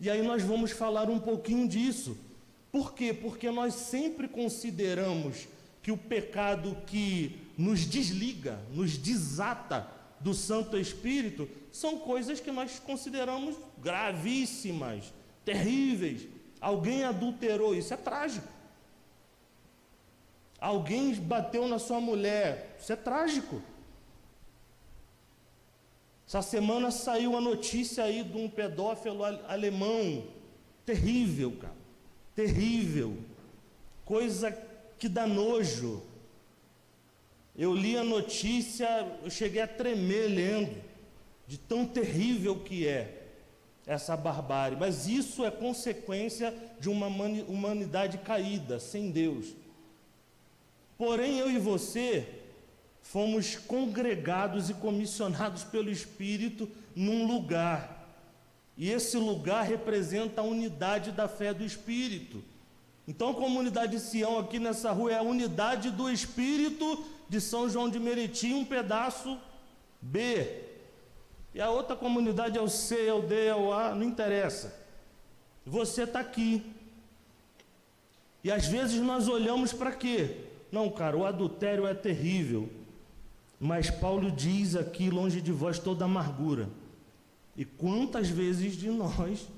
E 0.00 0.08
aí 0.08 0.22
nós 0.22 0.42
vamos 0.42 0.70
falar 0.70 1.10
um 1.10 1.18
pouquinho 1.18 1.68
disso. 1.68 2.16
Por 2.70 2.94
quê? 2.94 3.12
Porque 3.12 3.50
nós 3.50 3.74
sempre 3.74 4.28
consideramos 4.28 5.48
que 5.82 5.90
o 5.90 5.96
pecado 5.96 6.76
que 6.86 7.40
nos 7.56 7.80
desliga, 7.80 8.60
nos 8.72 8.96
desata 8.96 9.88
do 10.20 10.34
Santo 10.34 10.78
Espírito, 10.78 11.48
são 11.72 11.98
coisas 11.98 12.40
que 12.40 12.50
nós 12.50 12.78
consideramos 12.78 13.56
gravíssimas, 13.78 15.12
terríveis. 15.44 16.28
Alguém 16.60 17.04
adulterou, 17.04 17.74
isso 17.74 17.94
é 17.94 17.96
trágico. 17.96 18.48
Alguém 20.60 21.14
bateu 21.14 21.68
na 21.68 21.78
sua 21.78 22.00
mulher. 22.00 22.76
Isso 22.80 22.92
é 22.92 22.96
trágico. 22.96 23.62
Essa 26.28 26.42
semana 26.42 26.90
saiu 26.90 27.38
a 27.38 27.40
notícia 27.40 28.04
aí 28.04 28.22
de 28.22 28.36
um 28.36 28.50
pedófilo 28.50 29.24
alemão. 29.24 30.24
Terrível, 30.84 31.52
cara. 31.52 31.74
Terrível. 32.34 33.16
Coisa 34.04 34.52
que 34.98 35.08
dá 35.08 35.26
nojo. 35.26 36.02
Eu 37.56 37.74
li 37.74 37.96
a 37.96 38.04
notícia, 38.04 38.86
eu 39.24 39.30
cheguei 39.30 39.62
a 39.62 39.66
tremer 39.66 40.28
lendo, 40.28 40.76
de 41.46 41.56
tão 41.56 41.86
terrível 41.86 42.60
que 42.60 42.86
é 42.86 43.22
essa 43.86 44.14
barbárie. 44.14 44.76
Mas 44.78 45.06
isso 45.06 45.46
é 45.46 45.50
consequência 45.50 46.54
de 46.78 46.90
uma 46.90 47.06
humanidade 47.06 48.18
caída, 48.18 48.78
sem 48.78 49.10
Deus. 49.10 49.54
Porém, 50.98 51.38
eu 51.38 51.50
e 51.50 51.58
você 51.58 52.37
fomos 53.10 53.56
congregados 53.56 54.68
e 54.68 54.74
comissionados 54.74 55.64
pelo 55.64 55.90
Espírito 55.90 56.68
num 56.94 57.26
lugar. 57.26 58.06
E 58.76 58.90
esse 58.90 59.16
lugar 59.16 59.64
representa 59.64 60.42
a 60.42 60.44
unidade 60.44 61.10
da 61.10 61.26
fé 61.26 61.54
do 61.54 61.64
Espírito. 61.64 62.44
Então, 63.06 63.30
a 63.30 63.34
comunidade 63.34 63.92
de 63.92 64.00
Sião 64.00 64.38
aqui 64.38 64.58
nessa 64.58 64.92
rua 64.92 65.12
é 65.12 65.16
a 65.16 65.22
unidade 65.22 65.90
do 65.90 66.10
Espírito 66.10 67.02
de 67.30 67.40
São 67.40 67.66
João 67.66 67.88
de 67.88 67.98
Meriti, 67.98 68.52
um 68.52 68.64
pedaço 68.64 69.38
B. 70.02 70.64
E 71.54 71.62
a 71.62 71.70
outra 71.70 71.96
comunidade 71.96 72.58
é 72.58 72.60
o 72.60 72.68
C, 72.68 73.06
é 73.06 73.14
o 73.14 73.22
D, 73.22 73.46
é 73.46 73.56
o 73.56 73.72
A, 73.72 73.94
não 73.94 74.02
interessa. 74.02 74.86
Você 75.64 76.02
está 76.02 76.20
aqui. 76.20 76.62
E 78.44 78.52
às 78.52 78.66
vezes 78.66 79.00
nós 79.00 79.28
olhamos 79.28 79.72
para 79.72 79.92
quê? 79.92 80.44
Não, 80.70 80.90
cara, 80.90 81.16
o 81.16 81.24
adultério 81.24 81.86
é 81.86 81.94
terrível. 81.94 82.68
Mas 83.60 83.90
Paulo 83.90 84.30
diz 84.30 84.76
aqui, 84.76 85.10
longe 85.10 85.40
de 85.40 85.50
vós, 85.50 85.78
toda 85.78 86.04
amargura. 86.04 86.68
E 87.56 87.64
quantas 87.64 88.28
vezes 88.28 88.76
de 88.76 88.88
nós 88.88 89.48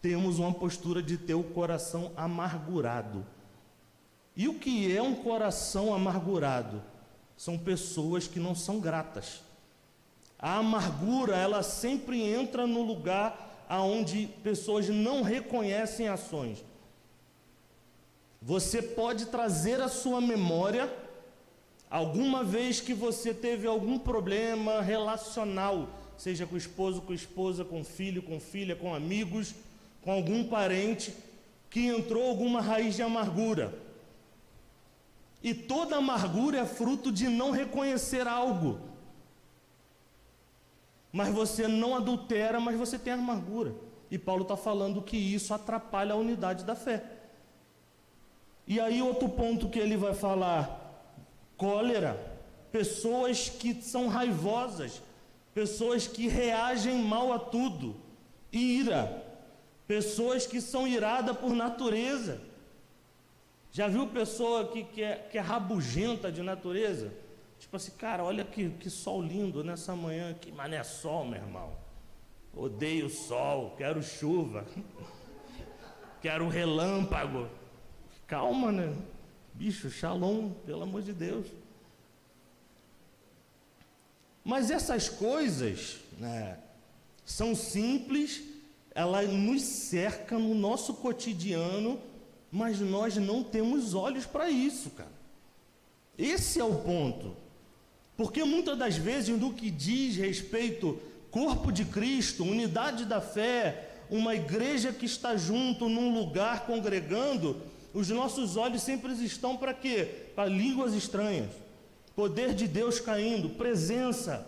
temos 0.00 0.38
uma 0.38 0.54
postura 0.54 1.02
de 1.02 1.18
ter 1.18 1.34
o 1.34 1.42
coração 1.42 2.12
amargurado? 2.16 3.26
E 4.36 4.48
o 4.48 4.54
que 4.54 4.96
é 4.96 5.02
um 5.02 5.16
coração 5.16 5.92
amargurado? 5.92 6.82
São 7.36 7.58
pessoas 7.58 8.28
que 8.28 8.38
não 8.38 8.54
são 8.54 8.78
gratas. 8.78 9.42
A 10.38 10.58
amargura, 10.58 11.36
ela 11.36 11.62
sempre 11.62 12.22
entra 12.22 12.66
no 12.66 12.82
lugar 12.82 13.64
aonde 13.68 14.28
pessoas 14.42 14.88
não 14.88 15.22
reconhecem 15.22 16.06
ações. 16.06 16.64
Você 18.40 18.82
pode 18.82 19.26
trazer 19.26 19.80
à 19.80 19.88
sua 19.88 20.20
memória 20.20 20.92
alguma 21.94 22.42
vez 22.42 22.80
que 22.80 22.92
você 22.92 23.32
teve 23.32 23.68
algum 23.68 24.00
problema 24.00 24.82
relacional, 24.82 25.88
seja 26.18 26.44
com 26.44 26.56
esposo, 26.56 27.00
com 27.00 27.14
esposa, 27.14 27.64
com 27.64 27.84
filho, 27.84 28.20
com 28.20 28.40
filha, 28.40 28.74
com 28.74 28.92
amigos, 28.92 29.54
com 30.02 30.10
algum 30.10 30.42
parente, 30.42 31.14
que 31.70 31.86
entrou 31.86 32.28
alguma 32.28 32.60
raiz 32.60 32.96
de 32.96 33.02
amargura. 33.02 33.78
E 35.40 35.54
toda 35.54 35.94
amargura 35.94 36.58
é 36.58 36.66
fruto 36.66 37.12
de 37.12 37.28
não 37.28 37.52
reconhecer 37.52 38.26
algo. 38.26 38.80
Mas 41.12 41.32
você 41.32 41.68
não 41.68 41.94
adultera, 41.94 42.58
mas 42.58 42.76
você 42.76 42.98
tem 42.98 43.12
amargura. 43.12 43.72
E 44.10 44.18
Paulo 44.18 44.42
está 44.42 44.56
falando 44.56 45.00
que 45.00 45.16
isso 45.16 45.54
atrapalha 45.54 46.14
a 46.14 46.16
unidade 46.16 46.64
da 46.64 46.74
fé. 46.74 47.04
E 48.66 48.80
aí, 48.80 49.00
outro 49.00 49.28
ponto 49.28 49.68
que 49.68 49.78
ele 49.78 49.96
vai 49.96 50.12
falar: 50.12 50.83
cólera, 51.56 52.18
pessoas 52.72 53.48
que 53.48 53.74
são 53.82 54.08
raivosas, 54.08 55.02
pessoas 55.54 56.06
que 56.06 56.26
reagem 56.28 57.02
mal 57.02 57.32
a 57.32 57.38
tudo, 57.38 57.96
ira, 58.52 59.22
pessoas 59.86 60.46
que 60.46 60.60
são 60.60 60.86
iradas 60.86 61.36
por 61.36 61.50
natureza. 61.50 62.40
Já 63.70 63.88
viu 63.88 64.06
pessoa 64.06 64.68
que, 64.68 64.84
que, 64.84 65.02
é, 65.02 65.16
que 65.16 65.38
é 65.38 65.40
rabugenta 65.40 66.30
de 66.30 66.42
natureza? 66.42 67.12
Tipo 67.58 67.76
assim, 67.76 67.92
cara, 67.92 68.22
olha 68.22 68.44
que, 68.44 68.70
que 68.70 68.90
sol 68.90 69.22
lindo 69.22 69.64
nessa 69.64 69.96
manhã, 69.96 70.34
que 70.34 70.52
mané 70.52 70.82
sol, 70.82 71.24
meu 71.24 71.40
irmão. 71.40 71.72
Odeio 72.54 73.08
sol, 73.08 73.74
quero 73.76 74.02
chuva, 74.02 74.64
quero 76.22 76.48
relâmpago. 76.48 77.48
Calma, 78.26 78.70
né? 78.70 78.96
Bicho, 79.54 79.90
shalom, 79.90 80.50
pelo 80.66 80.82
amor 80.82 81.02
de 81.02 81.12
Deus. 81.12 81.46
Mas 84.44 84.70
essas 84.70 85.08
coisas 85.08 85.96
né, 86.18 86.58
são 87.24 87.54
simples, 87.54 88.42
elas 88.94 89.30
nos 89.30 89.62
cercam 89.62 90.38
no 90.38 90.54
nosso 90.54 90.94
cotidiano, 90.94 91.98
mas 92.52 92.78
nós 92.80 93.16
não 93.16 93.42
temos 93.42 93.94
olhos 93.94 94.26
para 94.26 94.50
isso, 94.50 94.90
cara. 94.90 95.12
Esse 96.18 96.60
é 96.60 96.64
o 96.64 96.74
ponto. 96.74 97.36
Porque 98.16 98.44
muitas 98.44 98.78
das 98.78 98.96
vezes, 98.96 99.36
no 99.38 99.52
que 99.52 99.70
diz 99.70 100.16
respeito 100.16 101.00
corpo 101.30 101.72
de 101.72 101.84
Cristo, 101.84 102.44
unidade 102.44 103.04
da 103.04 103.20
fé, 103.20 103.90
uma 104.08 104.36
igreja 104.36 104.92
que 104.92 105.06
está 105.06 105.36
junto 105.36 105.88
num 105.88 106.14
lugar 106.14 106.66
congregando, 106.66 107.60
os 107.94 108.08
nossos 108.08 108.56
olhos 108.56 108.82
sempre 108.82 109.12
estão 109.24 109.56
para 109.56 109.72
quê? 109.72 110.32
Para 110.34 110.46
línguas 110.46 110.94
estranhas, 110.94 111.50
poder 112.16 112.52
de 112.52 112.66
Deus 112.66 112.98
caindo, 112.98 113.50
presença. 113.50 114.44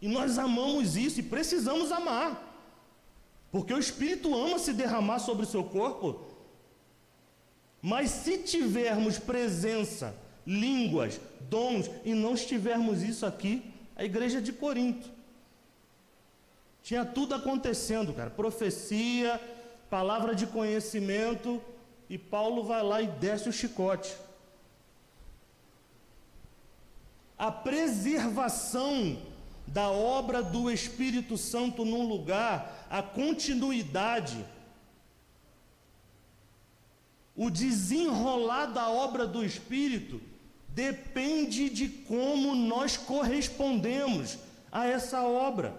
E 0.00 0.06
nós 0.06 0.38
amamos 0.38 0.96
isso 0.96 1.18
e 1.18 1.22
precisamos 1.22 1.90
amar. 1.90 2.52
Porque 3.50 3.74
o 3.74 3.78
Espírito 3.78 4.32
ama 4.34 4.60
se 4.60 4.72
derramar 4.72 5.18
sobre 5.18 5.44
o 5.44 5.48
seu 5.48 5.64
corpo. 5.64 6.24
Mas 7.82 8.10
se 8.10 8.38
tivermos 8.38 9.18
presença, 9.18 10.14
línguas, 10.46 11.20
dons, 11.50 11.90
e 12.04 12.14
não 12.14 12.34
estivermos 12.34 13.02
isso 13.02 13.26
aqui, 13.26 13.62
a 13.96 14.04
igreja 14.04 14.40
de 14.40 14.52
Corinto. 14.52 15.10
Tinha 16.82 17.04
tudo 17.04 17.34
acontecendo, 17.34 18.12
cara. 18.12 18.30
Profecia, 18.30 19.40
palavra 19.90 20.34
de 20.34 20.46
conhecimento, 20.46 21.60
e 22.08 22.18
Paulo 22.18 22.64
vai 22.64 22.82
lá 22.82 23.02
e 23.02 23.06
desce 23.06 23.48
o 23.48 23.52
chicote. 23.52 24.14
a 27.38 27.50
preservação 27.50 29.18
da 29.66 29.90
obra 29.90 30.42
do 30.42 30.70
Espírito 30.70 31.36
Santo 31.36 31.84
num 31.84 32.06
lugar, 32.06 32.86
a 32.90 33.02
continuidade, 33.02 34.44
o 37.36 37.50
desenrolar 37.50 38.66
da 38.66 38.88
obra 38.88 39.26
do 39.26 39.44
Espírito 39.44 40.20
depende 40.68 41.68
de 41.68 41.88
como 41.88 42.54
nós 42.54 42.96
correspondemos 42.96 44.38
a 44.70 44.86
essa 44.86 45.22
obra. 45.22 45.74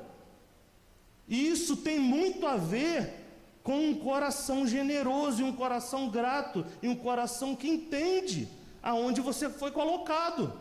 E 1.27 1.47
isso 1.47 1.77
tem 1.77 1.99
muito 1.99 2.45
a 2.45 2.57
ver 2.57 3.24
com 3.65 3.89
um 3.89 3.95
coração 3.95 4.67
generoso 4.67 5.41
e 5.41 5.43
um 5.43 5.51
coração 5.51 6.07
grato 6.07 6.63
e 6.83 6.87
um 6.87 6.95
coração 6.95 7.55
que 7.55 7.67
entende 7.67 8.47
aonde 8.81 9.21
você 9.21 9.49
foi 9.49 9.71
colocado. 9.71 10.53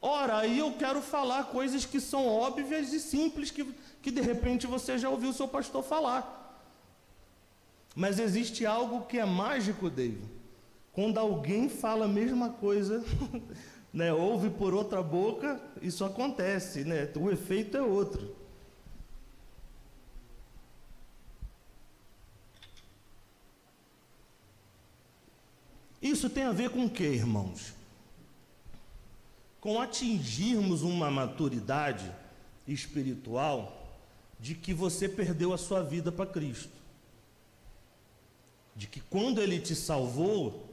Ora, 0.00 0.38
aí 0.38 0.60
eu 0.60 0.74
quero 0.74 1.02
falar 1.02 1.46
coisas 1.46 1.84
que 1.84 2.00
são 2.00 2.24
óbvias 2.24 2.92
e 2.92 3.00
simples 3.00 3.50
que, 3.50 3.64
que 4.00 4.12
de 4.12 4.20
repente 4.20 4.64
você 4.64 4.96
já 4.96 5.10
ouviu 5.10 5.30
o 5.30 5.32
seu 5.32 5.48
pastor 5.48 5.82
falar. 5.82 6.64
Mas 7.96 8.20
existe 8.20 8.64
algo 8.64 9.04
que 9.06 9.18
é 9.18 9.24
mágico, 9.24 9.90
David. 9.90 10.22
Quando 10.92 11.18
alguém 11.18 11.68
fala 11.68 12.04
a 12.04 12.08
mesma 12.08 12.50
coisa, 12.50 13.04
né, 13.92 14.12
ouve 14.12 14.50
por 14.50 14.72
outra 14.72 15.02
boca, 15.02 15.60
isso 15.82 16.04
acontece, 16.04 16.84
né? 16.84 17.10
O 17.16 17.28
efeito 17.28 17.76
é 17.76 17.82
outro. 17.82 18.35
Isso 26.06 26.30
tem 26.30 26.44
a 26.44 26.52
ver 26.52 26.70
com 26.70 26.84
o 26.84 26.90
que, 26.90 27.02
irmãos? 27.02 27.74
Com 29.60 29.80
atingirmos 29.80 30.82
uma 30.82 31.10
maturidade 31.10 32.10
espiritual 32.66 33.98
de 34.38 34.54
que 34.54 34.72
você 34.72 35.08
perdeu 35.08 35.52
a 35.52 35.58
sua 35.58 35.82
vida 35.82 36.12
para 36.12 36.30
Cristo. 36.30 36.76
De 38.76 38.86
que 38.86 39.00
quando 39.00 39.40
Ele 39.40 39.58
te 39.58 39.74
salvou, 39.74 40.68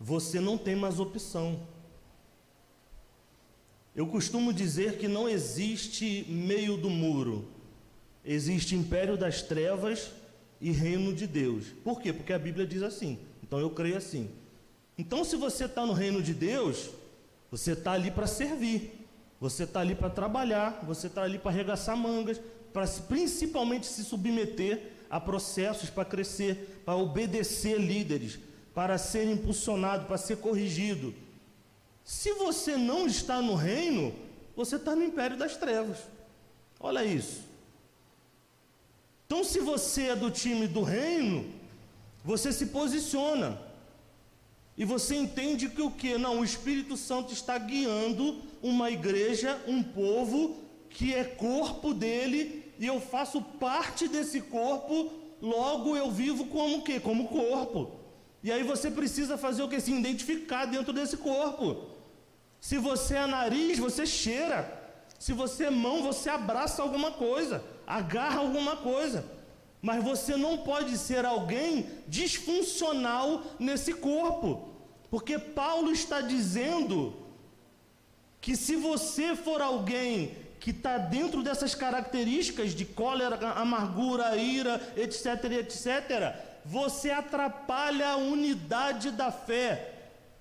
você 0.00 0.40
não 0.40 0.56
tem 0.56 0.74
mais 0.74 0.98
opção. 0.98 1.60
Eu 3.94 4.06
costumo 4.06 4.52
dizer 4.52 4.96
que 4.96 5.08
não 5.08 5.28
existe 5.28 6.24
meio 6.28 6.76
do 6.78 6.88
muro, 6.88 7.48
existe 8.24 8.74
império 8.74 9.18
das 9.18 9.42
trevas 9.42 10.12
e 10.60 10.70
reino 10.70 11.12
de 11.12 11.26
Deus. 11.26 11.66
Por 11.84 12.00
quê? 12.00 12.12
Porque 12.12 12.32
a 12.32 12.38
Bíblia 12.38 12.66
diz 12.66 12.82
assim. 12.82 13.18
Então 13.42 13.58
eu 13.58 13.70
creio 13.70 13.96
assim. 13.96 14.30
Então, 14.98 15.22
se 15.24 15.36
você 15.36 15.66
está 15.66 15.86
no 15.86 15.92
reino 15.92 16.20
de 16.20 16.34
Deus, 16.34 16.90
você 17.50 17.72
está 17.72 17.92
ali 17.92 18.10
para 18.10 18.26
servir, 18.26 19.06
você 19.40 19.62
está 19.62 19.78
ali 19.78 19.94
para 19.94 20.10
trabalhar, 20.10 20.84
você 20.84 21.06
está 21.06 21.22
ali 21.22 21.38
para 21.38 21.52
arregaçar 21.52 21.96
mangas, 21.96 22.40
para 22.72 22.84
principalmente 22.86 23.86
se 23.86 24.02
submeter 24.04 24.92
a 25.08 25.20
processos 25.20 25.88
para 25.88 26.04
crescer, 26.04 26.82
para 26.84 26.96
obedecer 26.96 27.78
líderes, 27.78 28.40
para 28.74 28.98
ser 28.98 29.24
impulsionado, 29.30 30.06
para 30.06 30.18
ser 30.18 30.38
corrigido. 30.38 31.14
Se 32.04 32.32
você 32.32 32.76
não 32.76 33.06
está 33.06 33.40
no 33.40 33.54
reino, 33.54 34.12
você 34.56 34.76
está 34.76 34.96
no 34.96 35.04
império 35.04 35.36
das 35.36 35.56
trevas. 35.56 35.98
Olha 36.80 37.04
isso. 37.04 37.42
Então, 39.26 39.44
se 39.44 39.60
você 39.60 40.08
é 40.08 40.16
do 40.16 40.30
time 40.30 40.66
do 40.66 40.82
reino, 40.82 41.46
você 42.24 42.52
se 42.52 42.66
posiciona. 42.66 43.67
E 44.78 44.84
você 44.84 45.16
entende 45.16 45.68
que 45.68 45.82
o 45.82 45.90
que? 45.90 46.16
Não, 46.16 46.38
o 46.38 46.44
Espírito 46.44 46.96
Santo 46.96 47.32
está 47.32 47.58
guiando 47.58 48.40
uma 48.62 48.88
igreja, 48.90 49.60
um 49.66 49.82
povo 49.82 50.56
que 50.88 51.12
é 51.12 51.24
corpo 51.24 51.92
dele, 51.92 52.72
e 52.78 52.86
eu 52.86 53.00
faço 53.00 53.42
parte 53.42 54.06
desse 54.06 54.40
corpo, 54.40 55.12
logo 55.42 55.96
eu 55.96 56.10
vivo 56.12 56.46
como 56.46 56.82
que? 56.82 57.00
Como 57.00 57.26
corpo. 57.26 57.90
E 58.40 58.52
aí 58.52 58.62
você 58.62 58.88
precisa 58.88 59.36
fazer 59.36 59.64
o 59.64 59.68
que? 59.68 59.80
Se 59.80 59.92
identificar 59.92 60.64
dentro 60.64 60.92
desse 60.92 61.16
corpo. 61.16 61.86
Se 62.60 62.78
você 62.78 63.16
é 63.16 63.26
nariz, 63.26 63.80
você 63.80 64.06
cheira. 64.06 64.76
Se 65.18 65.32
você 65.32 65.64
é 65.64 65.70
mão, 65.70 66.04
você 66.04 66.30
abraça 66.30 66.80
alguma 66.82 67.10
coisa, 67.10 67.64
agarra 67.84 68.38
alguma 68.38 68.76
coisa. 68.76 69.24
Mas 69.82 70.02
você 70.02 70.36
não 70.36 70.58
pode 70.58 70.96
ser 70.96 71.24
alguém 71.24 71.86
disfuncional 72.06 73.42
nesse 73.58 73.92
corpo. 73.92 74.67
Porque 75.10 75.38
Paulo 75.38 75.90
está 75.90 76.20
dizendo 76.20 77.14
que 78.40 78.56
se 78.56 78.76
você 78.76 79.34
for 79.34 79.60
alguém 79.60 80.36
que 80.60 80.70
está 80.70 80.98
dentro 80.98 81.42
dessas 81.42 81.74
características 81.74 82.74
de 82.74 82.84
cólera, 82.84 83.36
amargura, 83.52 84.36
ira, 84.36 84.80
etc, 84.96 85.44
etc, 85.52 86.34
você 86.64 87.10
atrapalha 87.10 88.08
a 88.10 88.16
unidade 88.16 89.10
da 89.10 89.30
fé. 89.30 89.94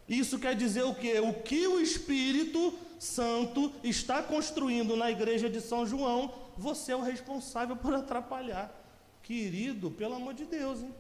Isso 0.08 0.40
quer 0.40 0.56
dizer 0.56 0.84
o 0.84 0.96
que? 0.96 1.20
O 1.20 1.34
que 1.34 1.68
o 1.68 1.80
Espírito 1.80 2.74
Santo 3.00 3.72
está 3.84 4.24
construindo 4.24 4.96
na 4.96 5.12
igreja 5.12 5.50
de 5.50 5.62
São 5.62 5.86
João, 5.86 6.34
você 6.58 6.92
é 6.92 6.96
o 6.96 7.02
responsável 7.02 7.76
por 7.76 7.94
atrapalhar. 7.94 8.74
Querido, 9.22 9.92
pelo 9.92 10.16
amor 10.16 10.34
de 10.34 10.46
Deus, 10.46 10.82
hein? 10.82 10.94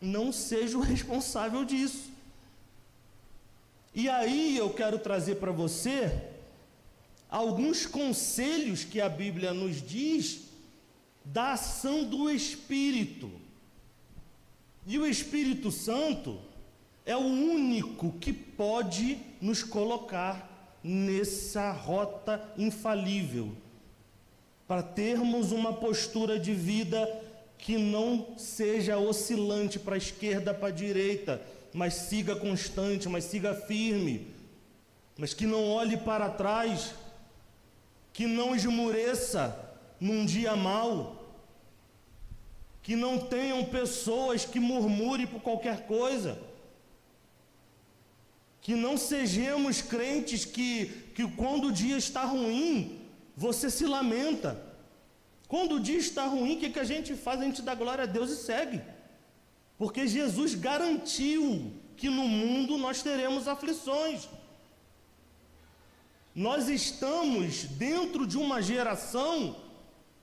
não 0.00 0.32
seja 0.32 0.78
o 0.78 0.80
responsável 0.80 1.64
disso. 1.64 2.10
E 3.94 4.08
aí 4.08 4.56
eu 4.56 4.70
quero 4.70 4.98
trazer 4.98 5.36
para 5.36 5.52
você 5.52 6.10
alguns 7.30 7.86
conselhos 7.86 8.82
que 8.82 9.00
a 9.00 9.08
Bíblia 9.08 9.54
nos 9.54 9.80
diz 9.80 10.40
da 11.24 11.52
ação 11.52 12.02
do 12.02 12.28
Espírito. 12.28 13.30
E 14.84 14.98
o 14.98 15.06
Espírito 15.06 15.70
Santo 15.70 16.40
é 17.06 17.16
o 17.16 17.20
único 17.20 18.12
que 18.18 18.32
pode 18.32 19.18
nos 19.40 19.62
colocar 19.62 20.78
nessa 20.82 21.70
rota 21.70 22.52
infalível, 22.58 23.52
para 24.66 24.82
termos 24.82 25.52
uma 25.52 25.72
postura 25.72 26.38
de 26.38 26.52
vida 26.52 27.08
que 27.56 27.78
não 27.78 28.36
seja 28.36 28.98
oscilante 28.98 29.78
para 29.78 29.94
a 29.94 29.98
esquerda, 29.98 30.52
para 30.52 30.68
a 30.68 30.72
direita, 30.72 31.40
mas 31.74 31.94
siga 31.94 32.36
constante, 32.36 33.08
mas 33.08 33.24
siga 33.24 33.52
firme, 33.52 34.32
mas 35.18 35.34
que 35.34 35.44
não 35.44 35.68
olhe 35.72 35.96
para 35.96 36.30
trás, 36.30 36.94
que 38.12 38.28
não 38.28 38.54
esmureça 38.54 39.74
num 39.98 40.24
dia 40.24 40.54
mau, 40.54 41.34
que 42.80 42.94
não 42.94 43.18
tenham 43.18 43.64
pessoas 43.64 44.44
que 44.44 44.60
murmurem 44.60 45.26
por 45.26 45.40
qualquer 45.42 45.84
coisa, 45.88 46.38
que 48.60 48.76
não 48.76 48.96
sejamos 48.96 49.82
crentes 49.82 50.44
que, 50.44 50.86
que 51.12 51.26
quando 51.32 51.68
o 51.68 51.72
dia 51.72 51.96
está 51.98 52.24
ruim, 52.24 53.00
você 53.36 53.68
se 53.68 53.84
lamenta. 53.84 54.62
Quando 55.48 55.74
o 55.74 55.80
dia 55.80 55.98
está 55.98 56.24
ruim, 56.26 56.56
o 56.56 56.60
que, 56.60 56.70
que 56.70 56.78
a 56.78 56.84
gente 56.84 57.16
faz? 57.16 57.40
A 57.40 57.44
gente 57.44 57.62
dá 57.62 57.74
glória 57.74 58.04
a 58.04 58.06
Deus 58.06 58.30
e 58.30 58.36
segue. 58.36 58.80
Porque 59.76 60.06
Jesus 60.06 60.54
garantiu 60.54 61.72
que 61.96 62.08
no 62.08 62.28
mundo 62.28 62.76
nós 62.78 63.02
teremos 63.02 63.48
aflições. 63.48 64.28
Nós 66.34 66.68
estamos 66.68 67.64
dentro 67.64 68.26
de 68.26 68.36
uma 68.36 68.60
geração 68.60 69.56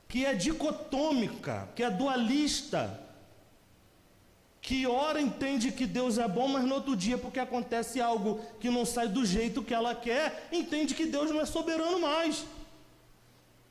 que 0.07 0.25
é 0.25 0.33
dicotômica, 0.33 1.69
que 1.73 1.83
é 1.83 1.89
dualista, 1.89 2.99
que 4.61 4.85
ora 4.85 5.21
entende 5.21 5.71
que 5.71 5.87
Deus 5.87 6.17
é 6.17 6.27
bom, 6.27 6.49
mas 6.49 6.65
no 6.65 6.75
outro 6.75 6.95
dia, 6.95 7.17
porque 7.17 7.39
acontece 7.39 8.01
algo 8.01 8.41
que 8.59 8.69
não 8.69 8.85
sai 8.85 9.07
do 9.07 9.25
jeito 9.25 9.63
que 9.63 9.73
ela 9.73 9.95
quer, 9.95 10.49
entende 10.51 10.93
que 10.93 11.05
Deus 11.05 11.31
não 11.31 11.41
é 11.41 11.45
soberano 11.45 11.99
mais. 11.99 12.45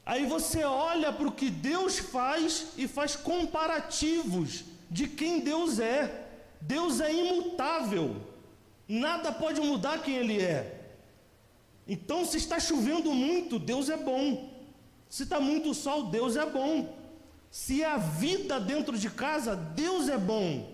Aí 0.04 0.26
você 0.26 0.64
olha 0.64 1.12
para 1.12 1.28
o 1.28 1.32
que 1.32 1.50
Deus 1.50 1.98
faz 1.98 2.68
e 2.76 2.88
faz 2.88 3.14
comparativos 3.14 4.64
de 4.90 5.07
quem 5.07 5.40
Deus 5.40 5.79
é. 5.79 6.26
Deus 6.61 7.00
é 7.00 7.12
imutável. 7.12 8.16
Nada 8.88 9.31
pode 9.33 9.61
mudar 9.61 10.03
quem 10.03 10.16
Ele 10.16 10.42
é. 10.42 10.81
Então, 11.87 12.24
se 12.24 12.37
está 12.37 12.59
chovendo 12.59 13.12
muito, 13.12 13.59
Deus 13.59 13.88
é 13.88 13.96
bom. 13.96 14.50
Se 15.09 15.22
está 15.22 15.40
muito 15.40 15.72
sol, 15.74 16.05
Deus 16.05 16.37
é 16.37 16.44
bom. 16.44 16.94
Se 17.50 17.83
há 17.83 17.96
vida 17.96 18.61
dentro 18.61 18.98
de 18.98 19.11
casa, 19.11 19.57
Deus 19.57 20.09
é 20.09 20.18
bom. 20.18 20.72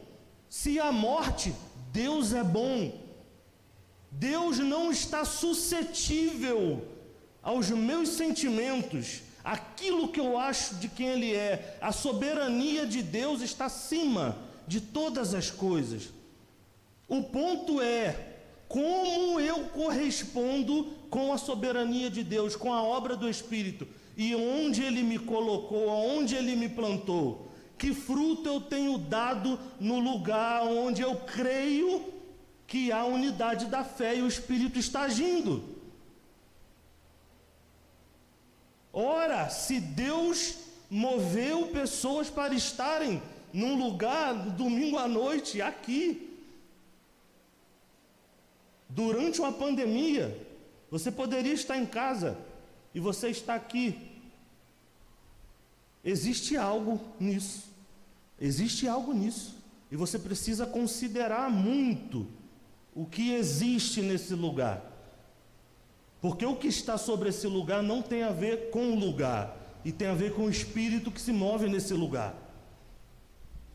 Se 0.48 0.78
há 0.78 0.90
morte, 0.92 1.54
Deus 1.92 2.32
é 2.32 2.42
bom. 2.42 2.92
Deus 4.10 4.58
não 4.58 4.90
está 4.90 5.24
suscetível 5.24 6.86
aos 7.42 7.70
meus 7.70 8.10
sentimentos, 8.10 9.22
aquilo 9.46 10.08
que 10.08 10.18
eu 10.18 10.36
acho 10.36 10.74
de 10.74 10.88
quem 10.88 11.06
Ele 11.06 11.32
é, 11.32 11.78
a 11.80 11.92
soberania 11.92 12.84
de 12.84 13.00
Deus 13.00 13.40
está 13.40 13.66
acima 13.66 14.36
de 14.66 14.80
todas 14.80 15.34
as 15.34 15.52
coisas. 15.52 16.10
O 17.08 17.22
ponto 17.22 17.80
é 17.80 18.34
como 18.68 19.38
eu 19.38 19.66
correspondo 19.66 20.86
com 21.08 21.32
a 21.32 21.38
soberania 21.38 22.10
de 22.10 22.24
Deus, 22.24 22.56
com 22.56 22.74
a 22.74 22.82
obra 22.82 23.16
do 23.16 23.30
Espírito 23.30 23.86
e 24.16 24.34
onde 24.34 24.82
Ele 24.82 25.04
me 25.04 25.16
colocou, 25.16 25.90
aonde 25.90 26.34
Ele 26.34 26.56
me 26.56 26.68
plantou. 26.68 27.48
Que 27.78 27.94
fruto 27.94 28.48
eu 28.48 28.60
tenho 28.60 28.98
dado 28.98 29.60
no 29.78 30.00
lugar 30.00 30.64
onde 30.64 31.02
eu 31.02 31.14
creio 31.14 32.12
que 32.66 32.90
há 32.90 33.04
unidade 33.04 33.66
da 33.66 33.84
fé 33.84 34.16
e 34.16 34.22
o 34.22 34.26
Espírito 34.26 34.76
está 34.76 35.02
agindo. 35.02 35.75
Ora, 38.98 39.50
se 39.50 39.78
Deus 39.78 40.54
moveu 40.88 41.66
pessoas 41.66 42.30
para 42.30 42.54
estarem 42.54 43.22
num 43.52 43.76
lugar 43.76 44.32
domingo 44.52 44.96
à 44.96 45.06
noite 45.06 45.60
aqui, 45.60 46.34
durante 48.88 49.38
uma 49.38 49.52
pandemia, 49.52 50.34
você 50.90 51.12
poderia 51.12 51.52
estar 51.52 51.76
em 51.76 51.84
casa 51.84 52.38
e 52.94 52.98
você 52.98 53.28
está 53.28 53.54
aqui. 53.54 54.12
Existe 56.02 56.56
algo 56.56 56.98
nisso. 57.20 57.64
Existe 58.40 58.88
algo 58.88 59.12
nisso. 59.12 59.56
E 59.92 59.96
você 59.96 60.18
precisa 60.18 60.64
considerar 60.64 61.50
muito 61.50 62.26
o 62.94 63.04
que 63.04 63.34
existe 63.34 64.00
nesse 64.00 64.32
lugar. 64.32 64.95
Porque 66.20 66.44
o 66.44 66.56
que 66.56 66.68
está 66.68 66.96
sobre 66.96 67.28
esse 67.28 67.46
lugar 67.46 67.82
não 67.82 68.02
tem 68.02 68.22
a 68.22 68.30
ver 68.30 68.70
com 68.70 68.92
o 68.92 68.98
lugar, 68.98 69.56
e 69.84 69.92
tem 69.92 70.08
a 70.08 70.14
ver 70.14 70.34
com 70.34 70.46
o 70.46 70.50
espírito 70.50 71.12
que 71.12 71.20
se 71.20 71.32
move 71.32 71.68
nesse 71.68 71.94
lugar. 71.94 72.34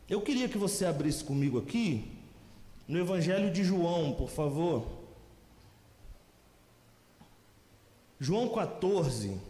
Eu 0.08 0.20
queria 0.20 0.46
que 0.46 0.58
você 0.58 0.84
abrisse 0.84 1.24
comigo 1.24 1.58
aqui 1.58 2.12
no 2.86 2.98
Evangelho 2.98 3.50
de 3.50 3.64
João, 3.64 4.12
por 4.12 4.28
favor. 4.28 4.86
João 8.20 8.50
14. 8.50 9.40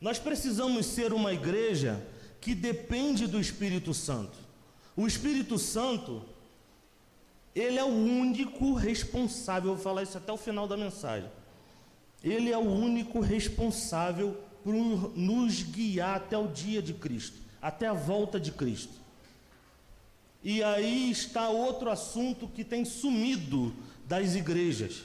Nós 0.00 0.18
precisamos 0.18 0.86
ser 0.86 1.12
uma 1.12 1.32
igreja 1.32 2.00
que 2.40 2.54
depende 2.54 3.26
do 3.26 3.40
Espírito 3.40 3.92
Santo. 3.92 4.38
O 4.96 5.06
Espírito 5.06 5.58
Santo, 5.58 6.24
ele 7.54 7.78
é 7.78 7.84
o 7.84 7.88
único 7.88 8.74
responsável, 8.74 9.74
vou 9.74 9.82
falar 9.82 10.02
isso 10.02 10.16
até 10.16 10.32
o 10.32 10.36
final 10.36 10.68
da 10.68 10.76
mensagem. 10.76 11.28
Ele 12.22 12.50
é 12.50 12.58
o 12.58 12.60
único 12.60 13.20
responsável 13.20 14.36
por 14.62 14.74
nos 15.16 15.62
guiar 15.62 16.16
até 16.16 16.36
o 16.36 16.46
dia 16.46 16.82
de 16.82 16.92
Cristo, 16.94 17.38
até 17.60 17.86
a 17.86 17.92
volta 17.92 18.38
de 18.38 18.52
Cristo. 18.52 18.92
E 20.42 20.62
aí 20.62 21.10
está 21.10 21.48
outro 21.48 21.90
assunto 21.90 22.48
que 22.48 22.64
tem 22.64 22.84
sumido 22.84 23.74
das 24.06 24.34
igrejas. 24.34 25.02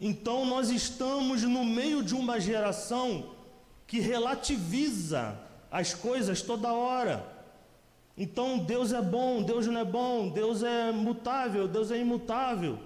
Então 0.00 0.44
nós 0.44 0.68
estamos 0.68 1.42
no 1.42 1.64
meio 1.64 2.02
de 2.02 2.14
uma 2.14 2.40
geração 2.40 3.34
que 3.86 4.00
relativiza 4.00 5.38
as 5.70 5.94
coisas 5.94 6.42
toda 6.42 6.72
hora. 6.72 7.31
Então 8.16 8.58
Deus 8.58 8.92
é 8.92 9.00
bom, 9.00 9.42
Deus 9.42 9.66
não 9.66 9.80
é 9.80 9.84
bom, 9.84 10.28
Deus 10.28 10.62
é 10.62 10.92
mutável, 10.92 11.66
Deus 11.66 11.90
é 11.90 11.98
imutável. 11.98 12.78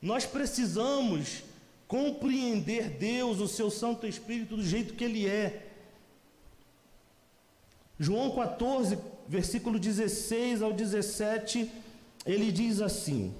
Nós 0.00 0.26
precisamos 0.26 1.42
compreender 1.86 2.90
Deus, 2.90 3.40
o 3.40 3.48
seu 3.48 3.70
Santo 3.70 4.06
Espírito, 4.06 4.56
do 4.56 4.64
jeito 4.64 4.94
que 4.94 5.04
Ele 5.04 5.26
é. 5.26 5.68
João 7.98 8.30
14, 8.30 8.98
versículo 9.28 9.78
16 9.78 10.62
ao 10.62 10.72
17, 10.72 11.70
ele 12.26 12.50
diz 12.50 12.80
assim: 12.80 13.32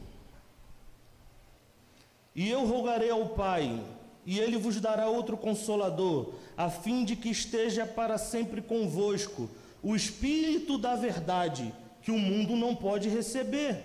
E 2.34 2.48
eu 2.48 2.64
rogarei 2.64 3.10
ao 3.10 3.30
Pai, 3.30 3.82
e 4.24 4.38
ele 4.38 4.56
vos 4.56 4.80
dará 4.80 5.08
outro 5.08 5.36
consolador, 5.36 6.34
a 6.56 6.70
fim 6.70 7.04
de 7.04 7.16
que 7.16 7.28
esteja 7.28 7.84
para 7.86 8.18
sempre 8.18 8.62
convosco, 8.62 9.48
o 9.82 9.96
Espírito 9.96 10.78
da 10.78 10.94
Verdade, 10.94 11.74
que 12.02 12.10
o 12.10 12.18
mundo 12.18 12.56
não 12.56 12.74
pode 12.74 13.08
receber, 13.08 13.84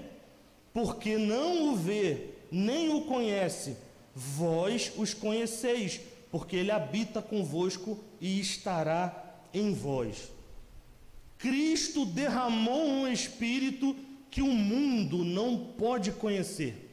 porque 0.73 1.17
não 1.17 1.69
o 1.69 1.75
vê, 1.75 2.29
nem 2.51 2.93
o 2.93 3.01
conhece, 3.01 3.75
vós 4.13 4.91
os 4.95 5.13
conheceis, 5.13 5.99
porque 6.31 6.55
ele 6.55 6.71
habita 6.71 7.21
convosco 7.21 7.97
e 8.21 8.39
estará 8.39 9.36
em 9.53 9.73
vós. 9.73 10.31
Cristo 11.38 12.05
derramou 12.05 12.86
um 12.86 13.07
espírito 13.07 13.95
que 14.29 14.41
o 14.41 14.47
mundo 14.47 15.23
não 15.23 15.57
pode 15.77 16.12
conhecer. 16.12 16.83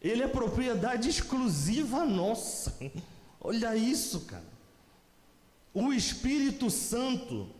Ele 0.00 0.22
é 0.22 0.28
propriedade 0.28 1.08
exclusiva 1.08 2.04
nossa. 2.04 2.76
Olha 3.40 3.76
isso, 3.76 4.20
cara. 4.20 4.55
O 5.78 5.92
Espírito 5.92 6.70
Santo, 6.70 7.50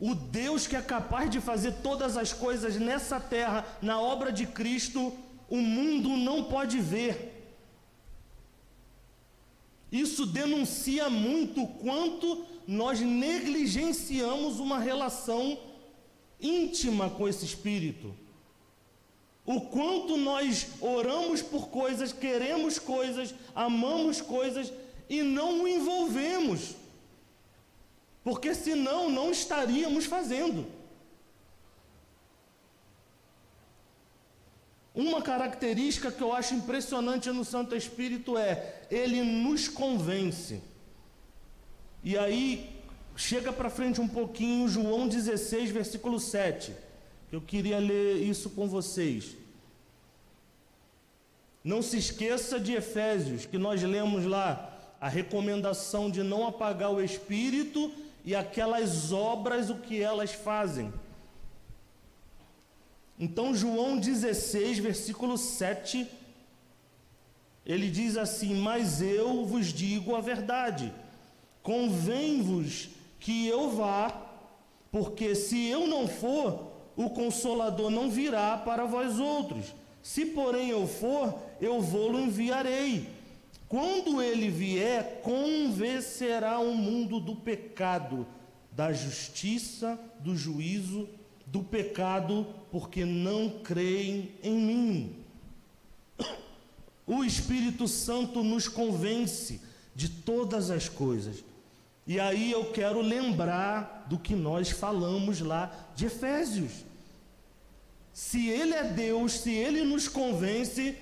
o 0.00 0.12
Deus 0.12 0.66
que 0.66 0.74
é 0.74 0.82
capaz 0.82 1.30
de 1.30 1.40
fazer 1.40 1.74
todas 1.74 2.16
as 2.16 2.32
coisas 2.32 2.74
nessa 2.74 3.20
terra, 3.20 3.64
na 3.80 4.00
obra 4.00 4.32
de 4.32 4.44
Cristo, 4.44 5.12
o 5.48 5.58
mundo 5.58 6.08
não 6.16 6.42
pode 6.42 6.80
ver. 6.80 7.54
Isso 9.92 10.26
denuncia 10.26 11.08
muito 11.08 11.64
quanto 11.64 12.44
nós 12.66 13.00
negligenciamos 13.00 14.58
uma 14.58 14.80
relação 14.80 15.56
íntima 16.40 17.08
com 17.08 17.28
esse 17.28 17.44
Espírito. 17.44 18.16
O 19.46 19.60
quanto 19.60 20.16
nós 20.16 20.66
oramos 20.80 21.40
por 21.40 21.68
coisas, 21.68 22.12
queremos 22.12 22.80
coisas, 22.80 23.32
amamos 23.54 24.20
coisas 24.20 24.72
e 25.08 25.22
não 25.22 25.62
o 25.62 25.68
envolvemos. 25.68 26.81
Porque 28.22 28.54
senão 28.54 29.10
não 29.10 29.30
estaríamos 29.30 30.04
fazendo. 30.04 30.66
Uma 34.94 35.22
característica 35.22 36.12
que 36.12 36.22
eu 36.22 36.32
acho 36.32 36.54
impressionante 36.54 37.30
no 37.30 37.44
Santo 37.44 37.74
Espírito 37.74 38.36
é 38.36 38.82
ele 38.90 39.22
nos 39.22 39.66
convence. 39.66 40.60
E 42.04 42.16
aí 42.18 42.82
chega 43.16 43.52
para 43.52 43.70
frente 43.70 44.00
um 44.00 44.08
pouquinho 44.08 44.68
João 44.68 45.08
16, 45.08 45.70
versículo 45.70 46.20
7. 46.20 46.74
Eu 47.30 47.40
queria 47.40 47.78
ler 47.78 48.16
isso 48.16 48.50
com 48.50 48.68
vocês. 48.68 49.36
Não 51.64 51.80
se 51.80 51.96
esqueça 51.96 52.60
de 52.60 52.72
Efésios, 52.72 53.46
que 53.46 53.56
nós 53.56 53.82
lemos 53.82 54.26
lá 54.26 54.68
a 55.00 55.08
recomendação 55.08 56.10
de 56.10 56.22
não 56.22 56.46
apagar 56.46 56.92
o 56.92 57.02
espírito 57.02 57.90
e 58.24 58.34
aquelas 58.34 59.12
obras 59.12 59.70
o 59.70 59.76
que 59.76 60.00
elas 60.00 60.32
fazem. 60.32 60.92
Então, 63.18 63.54
João 63.54 63.98
16, 63.98 64.78
versículo 64.78 65.36
7, 65.38 66.08
ele 67.64 67.90
diz 67.90 68.16
assim: 68.16 68.54
Mas 68.60 69.00
eu 69.00 69.44
vos 69.44 69.72
digo 69.72 70.16
a 70.16 70.20
verdade, 70.20 70.92
convém-vos 71.62 72.88
que 73.20 73.46
eu 73.46 73.70
vá, 73.70 74.26
porque 74.90 75.34
se 75.34 75.68
eu 75.68 75.86
não 75.86 76.08
for, 76.08 76.72
o 76.96 77.10
consolador 77.10 77.90
não 77.90 78.10
virá 78.10 78.56
para 78.58 78.84
vós 78.84 79.18
outros. 79.18 79.74
Se, 80.02 80.26
porém, 80.26 80.70
eu 80.70 80.86
for, 80.86 81.34
eu 81.60 81.80
vou-lo 81.80 82.18
enviarei. 82.18 83.08
Quando 83.72 84.20
ele 84.20 84.50
vier, 84.50 85.22
convencerá 85.22 86.58
o 86.58 86.74
mundo 86.74 87.18
do 87.18 87.34
pecado, 87.34 88.26
da 88.70 88.92
justiça, 88.92 89.98
do 90.20 90.36
juízo, 90.36 91.08
do 91.46 91.62
pecado, 91.62 92.46
porque 92.70 93.06
não 93.06 93.48
creem 93.64 94.32
em 94.42 94.54
mim. 94.58 95.16
O 97.06 97.24
Espírito 97.24 97.88
Santo 97.88 98.44
nos 98.44 98.68
convence 98.68 99.58
de 99.94 100.10
todas 100.10 100.70
as 100.70 100.90
coisas. 100.90 101.42
E 102.06 102.20
aí 102.20 102.52
eu 102.52 102.72
quero 102.72 103.00
lembrar 103.00 104.04
do 104.06 104.18
que 104.18 104.34
nós 104.34 104.68
falamos 104.68 105.40
lá 105.40 105.88
de 105.96 106.04
Efésios. 106.04 106.84
Se 108.12 108.50
Ele 108.50 108.74
é 108.74 108.84
Deus, 108.84 109.32
se 109.32 109.50
Ele 109.50 109.80
nos 109.80 110.08
convence, 110.08 110.94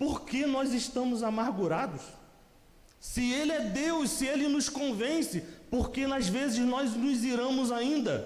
por 0.00 0.22
que 0.22 0.46
nós 0.46 0.72
estamos 0.72 1.22
amargurados? 1.22 2.00
Se 2.98 3.32
Ele 3.34 3.52
é 3.52 3.60
Deus, 3.60 4.08
se 4.08 4.24
Ele 4.24 4.48
nos 4.48 4.66
convence, 4.70 5.42
por 5.70 5.90
que 5.90 6.04
às 6.04 6.26
vezes 6.26 6.58
nós 6.60 6.94
nos 6.94 7.22
iramos 7.22 7.70
ainda? 7.70 8.16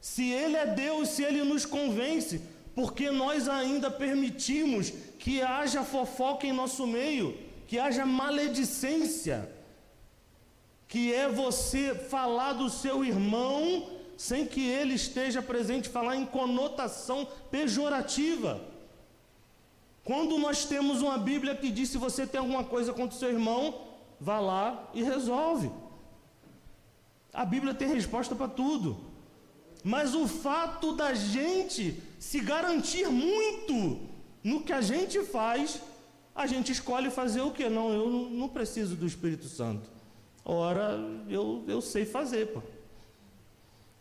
Se 0.00 0.30
Ele 0.30 0.54
é 0.54 0.64
Deus, 0.64 1.08
se 1.08 1.24
Ele 1.24 1.42
nos 1.42 1.66
convence, 1.66 2.40
porque 2.76 3.10
nós 3.10 3.48
ainda 3.48 3.90
permitimos 3.90 4.92
que 5.18 5.42
haja 5.42 5.82
fofoca 5.82 6.46
em 6.46 6.52
nosso 6.52 6.86
meio, 6.86 7.36
que 7.66 7.76
haja 7.76 8.06
maledicência, 8.06 9.50
que 10.86 11.12
é 11.12 11.28
você 11.28 11.92
falar 11.92 12.52
do 12.52 12.70
seu 12.70 13.04
irmão 13.04 13.90
sem 14.16 14.46
que 14.46 14.64
ele 14.64 14.94
esteja 14.94 15.42
presente, 15.42 15.88
falar 15.88 16.14
em 16.14 16.24
conotação 16.24 17.26
pejorativa. 17.50 18.73
Quando 20.04 20.38
nós 20.38 20.66
temos 20.66 21.00
uma 21.00 21.16
Bíblia 21.16 21.56
que 21.56 21.70
diz: 21.70 21.88
se 21.88 21.98
você 21.98 22.26
tem 22.26 22.38
alguma 22.38 22.62
coisa 22.62 22.92
contra 22.92 23.16
o 23.16 23.18
seu 23.18 23.30
irmão, 23.30 23.80
vá 24.20 24.38
lá 24.38 24.90
e 24.92 25.02
resolve. 25.02 25.70
A 27.32 27.44
Bíblia 27.44 27.74
tem 27.74 27.88
resposta 27.88 28.34
para 28.34 28.48
tudo. 28.48 28.96
Mas 29.82 30.14
o 30.14 30.26
fato 30.26 30.94
da 30.94 31.12
gente 31.12 32.02
se 32.18 32.40
garantir 32.40 33.08
muito 33.08 33.98
no 34.42 34.62
que 34.62 34.72
a 34.72 34.80
gente 34.80 35.22
faz, 35.24 35.80
a 36.34 36.46
gente 36.46 36.72
escolhe 36.72 37.10
fazer 37.10 37.42
o 37.42 37.50
que? 37.50 37.68
Não, 37.68 37.92
eu 37.92 38.08
não 38.30 38.48
preciso 38.48 38.94
do 38.96 39.06
Espírito 39.06 39.46
Santo. 39.46 39.90
Ora, 40.44 40.98
eu, 41.28 41.64
eu 41.66 41.80
sei 41.80 42.04
fazer, 42.04 42.48
pô. 42.48 42.62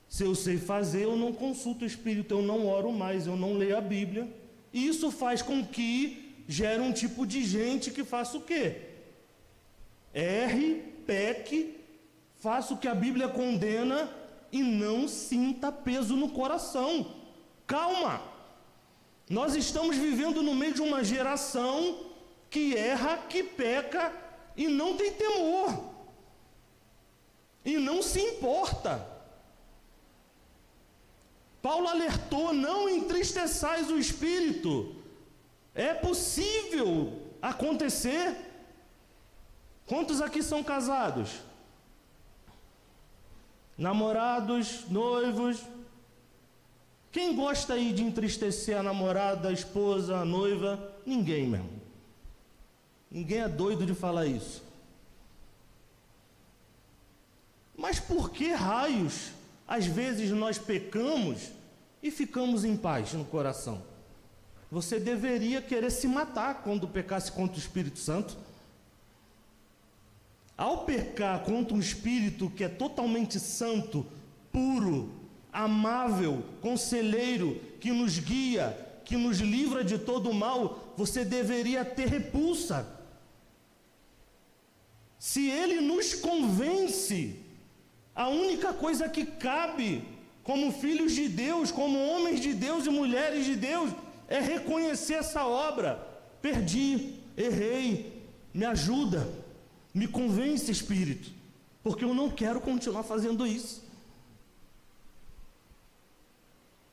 Se 0.08 0.24
eu 0.24 0.36
sei 0.36 0.58
fazer, 0.58 1.04
eu 1.04 1.16
não 1.18 1.34
consulto 1.34 1.84
o 1.84 1.88
Espírito, 1.88 2.34
eu 2.36 2.42
não 2.42 2.68
oro 2.68 2.92
mais, 2.92 3.26
eu 3.26 3.36
não 3.36 3.58
leio 3.58 3.78
a 3.78 3.82
Bíblia. 3.82 4.43
Isso 4.74 5.12
faz 5.12 5.42
com 5.42 5.64
que 5.66 6.44
gere 6.48 6.82
um 6.82 6.92
tipo 6.92 7.26
de 7.26 7.44
gente 7.44 7.92
que 7.92 8.04
faça 8.04 8.38
o 8.38 8.42
quê? 8.42 8.82
Erre, 10.14 10.84
peque, 11.06 11.80
faça 12.40 12.74
o 12.74 12.78
que 12.78 12.88
a 12.88 12.96
Bíblia 12.96 13.28
condena 13.28 14.10
e 14.52 14.64
não 14.64 15.08
sinta 15.08 15.72
peso 15.72 16.16
no 16.16 16.30
coração. 16.30 17.16
Calma! 17.68 18.22
Nós 19.30 19.56
estamos 19.56 19.96
vivendo 19.96 20.42
no 20.42 20.54
meio 20.54 20.74
de 20.74 20.82
uma 20.82 21.04
geração 21.04 22.12
que 22.50 22.76
erra, 22.76 23.18
que 23.30 23.44
peca 23.44 24.12
e 24.58 24.68
não 24.68 24.98
tem 24.98 25.12
temor. 25.14 25.92
E 27.64 27.78
não 27.78 28.02
se 28.02 28.20
importa. 28.20 29.13
Paulo 31.64 31.88
alertou: 31.88 32.54
não 32.54 32.90
entristeçais 32.90 33.90
o 33.90 33.98
espírito. 33.98 34.94
É 35.74 35.94
possível 35.94 37.22
acontecer. 37.42 38.36
Quantos 39.88 40.22
aqui 40.22 40.44
são 40.44 40.62
casados? 40.62 41.30
Namorados, 43.78 44.90
noivos. 44.90 45.64
Quem 47.12 47.34
gosta 47.34 47.76
aí 47.76 47.94
de 47.94 48.04
entristecer 48.04 48.78
a 48.78 48.84
namorada, 48.84 49.48
a 49.48 49.54
esposa, 49.54 50.18
a 50.18 50.26
noiva? 50.26 50.94
Ninguém 51.06 51.48
mesmo. 51.48 51.82
Ninguém 53.10 53.40
é 53.40 53.48
doido 53.48 53.86
de 53.86 53.96
falar 53.96 54.26
isso. 54.26 54.62
Mas 57.78 58.00
por 58.00 58.32
que 58.32 58.52
raios 58.52 59.32
às 59.68 59.86
vezes 59.86 60.32
nós 60.32 60.58
pecamos 60.58 61.52
e 62.02 62.12
ficamos 62.12 62.66
em 62.66 62.76
paz 62.76 63.14
no 63.14 63.26
coração. 63.26 63.82
Você 64.70 65.00
deveria 65.00 65.62
querer 65.62 65.92
se 65.92 66.08
matar 66.08 66.64
quando 66.64 66.88
pecasse 66.88 67.32
contra 67.32 67.56
o 67.56 67.60
Espírito 67.60 68.00
Santo. 68.00 68.36
Ao 70.58 70.84
pecar 70.86 71.44
contra 71.44 71.76
um 71.76 71.80
espírito 71.80 72.50
que 72.50 72.64
é 72.64 72.70
totalmente 72.70 73.40
santo, 73.40 74.06
puro, 74.52 75.12
amável, 75.52 76.44
conselheiro, 76.62 77.60
que 77.80 77.92
nos 77.92 78.18
guia, 78.18 78.78
que 79.06 79.16
nos 79.16 79.40
livra 79.40 79.84
de 79.84 79.98
todo 79.98 80.30
o 80.30 80.34
mal, 80.34 80.94
você 80.98 81.24
deveria 81.24 81.86
ter 81.86 82.08
repulsa. 82.08 82.88
Se 85.20 85.50
ele 85.50 85.82
nos 85.82 86.14
convence 86.14 87.43
a 88.16 88.28
única 88.28 88.74
coisa 88.74 89.10
que 89.10 89.26
cabe 89.26 90.04
como 90.44 90.72
filhos 90.72 91.14
de 91.14 91.28
Deus, 91.28 91.72
como 91.72 91.98
homens 91.98 92.40
de 92.40 92.54
Deus 92.54 92.86
e 92.86 92.90
mulheres 92.90 93.46
de 93.46 93.56
Deus, 93.56 93.92
é 94.28 94.40
reconhecer 94.40 95.16
essa 95.16 95.46
obra. 95.46 96.06
Perdi, 96.42 97.16
errei, 97.38 98.22
me 98.54 98.66
ajuda, 98.66 99.28
me 99.94 100.08
convence, 100.08 100.72
Espírito, 100.72 101.32
porque 101.82 102.04
eu 102.04 102.14
não 102.14 102.30
quero 102.30 102.60
continuar 102.60 103.04
fazendo 103.04 103.48
isso. 103.48 103.84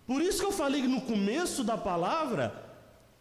Por 0.07 0.23
isso 0.23 0.41
que 0.41 0.47
eu 0.47 0.53
falei 0.53 0.83
no 0.89 1.03
começo 1.03 1.63
da 1.63 1.77
palavra 1.77 2.69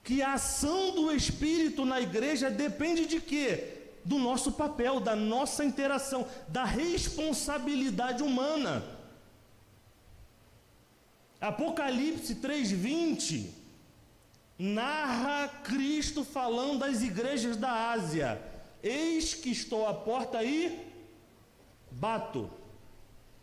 que 0.04 0.22
a 0.22 0.34
ação 0.34 0.92
do 0.96 1.12
Espírito 1.12 1.86
na 1.86 2.02
igreja 2.02 2.50
depende 2.50 3.06
de 3.06 3.20
quê? 3.20 3.79
Do 4.04 4.18
nosso 4.18 4.54
papel, 4.54 5.00
da 5.00 5.16
nossa 5.16 5.64
interação, 5.64 6.28
da 6.48 6.64
responsabilidade 6.64 8.24
humana. 8.24 8.84
Apocalipse 11.40 12.36
3:20 12.36 13.50
narra 14.58 15.48
Cristo 15.64 16.26
falando 16.26 16.80
das 16.80 17.02
igrejas 17.02 17.56
da 17.56 17.92
Ásia. 17.92 18.42
Eis 18.84 19.34
que 19.34 19.50
estou 19.50 19.88
à 19.88 19.94
porta 19.94 20.44
e 20.44 20.86
bato. 21.92 22.50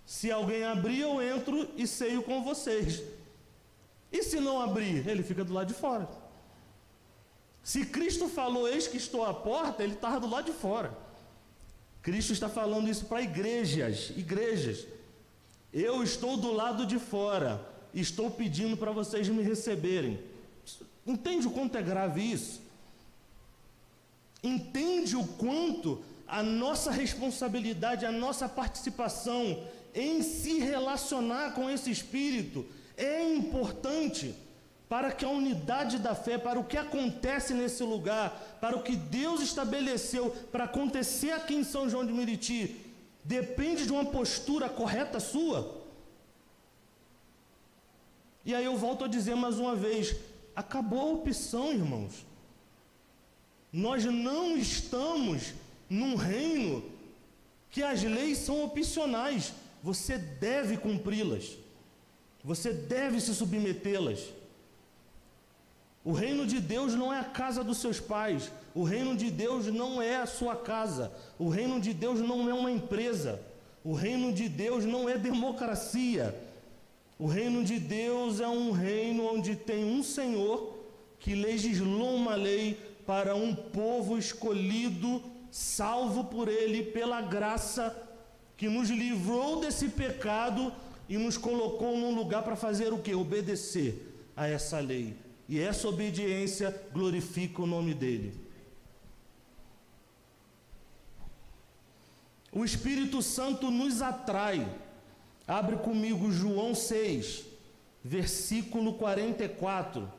Se 0.05 0.31
alguém 0.31 0.65
abrir, 0.65 1.01
eu 1.01 1.21
entro 1.23 1.69
e 1.77 1.87
ceio 1.87 2.23
com 2.23 2.43
vocês. 2.45 3.03
E 4.13 4.23
se 4.23 4.41
não 4.41 4.61
abrir, 4.61 5.07
ele 5.09 5.23
fica 5.23 5.45
do 5.45 5.53
lado 5.53 5.69
de 5.69 5.75
fora. 5.75 6.09
Se 7.67 7.85
Cristo 7.85 8.29
falou, 8.29 8.69
eis 8.69 8.87
que 8.87 8.97
estou 8.97 9.25
à 9.25 9.35
porta, 9.35 9.83
ele 9.83 9.95
estava 9.95 10.21
do 10.21 10.29
lado 10.29 10.45
de 10.45 10.57
fora. 10.57 10.97
Cristo 12.01 12.33
está 12.33 12.49
falando 12.49 12.89
isso 12.89 13.07
para 13.07 13.21
igrejas, 13.21 14.13
igrejas. 14.17 14.87
Eu 15.73 16.01
estou 16.01 16.37
do 16.37 16.53
lado 16.53 16.87
de 16.87 17.01
fora, 17.01 17.61
estou 17.93 18.31
pedindo 18.31 18.77
para 18.77 18.93
vocês 18.93 19.29
me 19.29 19.43
receberem. 19.43 20.21
Entende 21.05 21.49
o 21.49 21.51
quanto 21.51 21.77
é 21.77 21.83
grave 21.83 22.21
isso? 22.21 22.63
Entende 24.45 25.17
o 25.17 25.27
quanto 25.27 26.05
a 26.25 26.45
nossa 26.45 26.93
responsabilidade, 26.93 28.07
a 28.07 28.13
nossa 28.13 28.49
participação 28.49 29.61
em 29.93 30.23
se 30.23 30.61
relacionar 30.61 31.51
com 31.51 31.69
esse 31.69 31.91
Espírito 31.91 32.65
é 32.97 33.29
importante 33.35 34.37
para 34.89 35.11
que 35.11 35.25
a 35.25 35.29
unidade 35.29 35.99
da 35.99 36.15
fé, 36.15 36.39
para 36.39 36.61
o 36.61 36.65
que 36.65 36.77
acontece 36.77 37.53
nesse 37.53 37.83
lugar, 37.83 38.59
para 38.61 38.77
o 38.77 38.83
que 38.83 38.95
Deus 38.95 39.41
estabeleceu 39.41 40.31
para 40.53 40.65
acontecer 40.65 41.33
aqui 41.33 41.55
em 41.55 41.65
São 41.65 41.89
João 41.89 42.07
de 42.07 42.13
Meriti, 42.13 42.77
depende 43.25 43.85
de 43.85 43.93
uma 43.93 44.05
postura 44.05 44.69
correta 44.69 45.19
sua. 45.19 45.85
E 48.45 48.55
aí 48.55 48.65
eu 48.65 48.77
volto 48.77 49.05
a 49.05 49.09
dizer 49.09 49.35
mais 49.35 49.59
uma 49.59 49.75
vez: 49.75 50.15
acabou 50.55 51.01
a 51.01 51.13
opção, 51.15 51.73
irmãos. 51.73 52.25
Nós 53.73 54.05
não 54.05 54.57
estamos 54.57 55.53
num 55.91 56.15
reino 56.15 56.83
que 57.71 57.83
as 57.83 58.03
leis 58.05 58.39
são 58.39 58.65
opcionais, 58.65 59.53
você 59.83 60.17
deve 60.17 60.77
cumpri-las, 60.77 61.59
você 62.43 62.73
deve 62.73 63.21
se 63.21 63.35
submetê-las. 63.35 64.21
O 66.07 66.13
reino 66.13 66.47
de 66.47 66.61
Deus 66.61 66.95
não 66.95 67.13
é 67.13 67.19
a 67.19 67.25
casa 67.25 67.65
dos 67.65 67.79
seus 67.79 67.99
pais. 67.99 68.53
O 68.73 68.85
reino 68.85 69.17
de 69.17 69.29
Deus 69.29 69.67
não 69.67 70.01
é 70.01 70.19
a 70.19 70.25
sua 70.25 70.55
casa. 70.55 71.11
O 71.37 71.49
reino 71.49 71.81
de 71.81 71.93
Deus 71.93 72.21
não 72.21 72.49
é 72.49 72.55
uma 72.55 72.71
empresa. 72.71 73.43
O 73.83 73.93
reino 73.93 74.33
de 74.33 74.49
Deus 74.49 74.85
não 74.85 75.09
é 75.09 75.19
democracia. 75.19 76.33
O 77.19 77.27
reino 77.27 77.65
de 77.65 77.81
Deus 77.81 78.39
é 78.39 78.47
um 78.47 78.71
reino 78.71 79.35
onde 79.35 79.57
tem 79.57 79.85
um 79.85 80.01
Senhor 80.01 80.79
que 81.19 81.35
legislou 81.35 82.15
uma 82.15 82.37
lei 82.37 82.79
para 83.05 83.35
um 83.35 83.53
povo 83.53 84.17
escolhido, 84.17 85.21
salvo 85.51 86.23
por 86.23 86.47
Ele 86.47 86.85
pela 86.85 87.21
graça, 87.21 87.93
que 88.57 88.69
nos 88.69 88.91
livrou 88.91 89.59
desse 89.59 89.89
pecado 89.89 90.73
e 91.09 91.19
nos 91.19 91.37
colocou 91.37 91.99
num 91.99 92.15
lugar 92.15 92.45
para 92.45 92.55
fazer 92.55 92.93
o 92.93 92.99
que? 92.99 93.13
Obedecer 93.13 94.31
a 94.37 94.47
essa 94.47 94.79
lei 94.79 95.26
e 95.49 95.61
essa 95.61 95.89
obediência 95.89 96.71
glorifica 96.93 97.63
o 97.63 97.67
nome 97.67 97.95
dele. 97.95 98.47
O 102.51 102.65
Espírito 102.65 103.23
Santo 103.23 103.71
nos 103.71 104.03
atrai. 104.03 104.67
Abre 105.47 105.77
comigo 105.77 106.33
João 106.33 106.75
6, 106.75 107.45
versículo 108.03 108.95
44. 108.95 110.11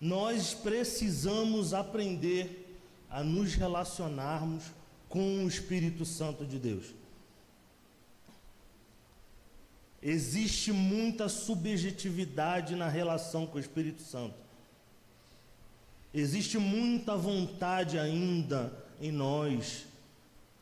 Nós 0.00 0.52
precisamos 0.52 1.72
aprender 1.72 2.76
a 3.08 3.22
nos 3.22 3.54
relacionarmos 3.54 4.64
com 5.14 5.44
o 5.44 5.48
Espírito 5.48 6.04
Santo 6.04 6.44
de 6.44 6.58
Deus. 6.58 6.86
Existe 10.02 10.72
muita 10.72 11.28
subjetividade 11.28 12.74
na 12.74 12.88
relação 12.88 13.46
com 13.46 13.56
o 13.56 13.60
Espírito 13.60 14.02
Santo. 14.02 14.34
Existe 16.12 16.58
muita 16.58 17.16
vontade 17.16 17.96
ainda 17.96 18.76
em 19.00 19.12
nós. 19.12 19.86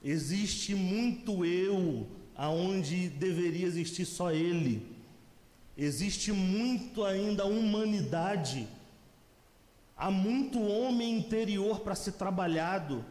Existe 0.05 0.75
muito 0.75 1.47
eu 1.47 2.07
aonde 2.37 3.09
deveria 3.09 3.67
existir 3.67 4.05
só 4.05 4.31
ele. 4.33 4.87
Existe 5.79 6.31
muito 6.31 7.07
ainda 7.07 7.47
humanidade. 7.47 8.69
Há 9.97 10.11
muito 10.11 10.61
homem 10.61 11.17
interior 11.17 11.81
para 11.81 11.95
ser 11.95 12.13
trabalhado. 12.13 13.03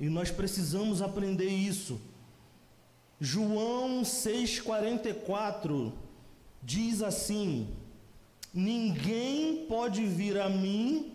E 0.00 0.08
nós 0.08 0.30
precisamos 0.30 1.02
aprender 1.02 1.50
isso. 1.50 2.00
João 3.20 4.00
6,44 4.00 5.92
diz 6.62 7.02
assim: 7.02 7.68
Ninguém 8.52 9.66
pode 9.66 10.06
vir 10.06 10.38
a 10.38 10.48
mim 10.48 11.12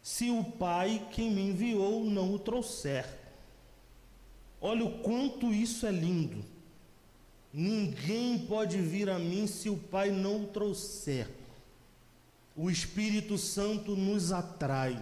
se 0.00 0.30
o 0.30 0.44
Pai 0.44 1.08
que 1.10 1.28
me 1.28 1.48
enviou 1.48 2.04
não 2.04 2.32
o 2.34 2.38
trouxer. 2.38 3.04
Olha 4.60 4.84
o 4.84 4.98
quanto 5.00 5.52
isso 5.52 5.84
é 5.84 5.90
lindo. 5.90 6.44
Ninguém 7.52 8.38
pode 8.38 8.78
vir 8.78 9.10
a 9.10 9.18
mim 9.18 9.46
se 9.46 9.68
o 9.68 9.76
Pai 9.76 10.10
não 10.10 10.44
o 10.44 10.46
trouxer. 10.46 11.28
O 12.56 12.70
Espírito 12.70 13.36
Santo 13.36 13.96
nos 13.96 14.30
atrai. 14.30 14.96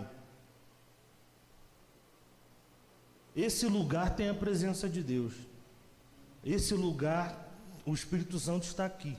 Esse 3.35 3.67
lugar 3.67 4.15
tem 4.15 4.29
a 4.29 4.35
presença 4.35 4.89
de 4.89 5.03
Deus. 5.03 5.35
Esse 6.45 6.75
lugar, 6.75 7.51
o 7.87 7.95
Espírito 7.95 8.39
Santo 8.39 8.65
está 8.65 8.85
aqui. 8.85 9.17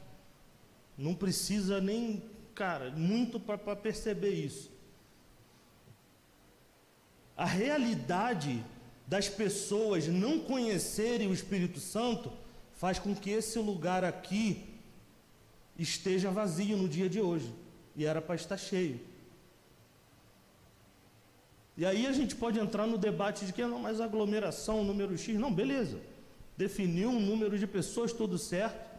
Não 0.97 1.15
precisa 1.15 1.81
nem, 1.81 2.23
cara, 2.53 2.91
muito 2.91 3.39
para 3.39 3.75
perceber 3.75 4.33
isso. 4.33 4.71
A 7.35 7.45
realidade 7.45 8.63
das 9.07 9.27
pessoas 9.27 10.07
não 10.07 10.39
conhecerem 10.39 11.27
o 11.27 11.33
Espírito 11.33 11.79
Santo 11.79 12.31
faz 12.73 12.99
com 12.99 13.15
que 13.15 13.31
esse 13.31 13.57
lugar 13.57 14.03
aqui 14.03 14.69
esteja 15.77 16.29
vazio 16.29 16.77
no 16.77 16.87
dia 16.87 17.09
de 17.09 17.19
hoje. 17.19 17.51
E 17.95 18.05
era 18.05 18.21
para 18.21 18.35
estar 18.35 18.57
cheio. 18.57 18.99
E 21.75 21.85
aí 21.85 22.05
a 22.05 22.11
gente 22.11 22.35
pode 22.35 22.59
entrar 22.59 22.85
no 22.85 22.97
debate 22.97 23.45
de 23.45 23.53
que 23.53 23.65
não, 23.65 23.79
mas 23.79 23.99
aglomeração, 23.99 24.83
número 24.83 25.17
X, 25.17 25.39
não, 25.39 25.51
beleza. 25.51 25.97
Definiu 26.55 27.09
um 27.09 27.19
número 27.19 27.57
de 27.57 27.65
pessoas, 27.65 28.13
tudo 28.13 28.37
certo. 28.37 28.93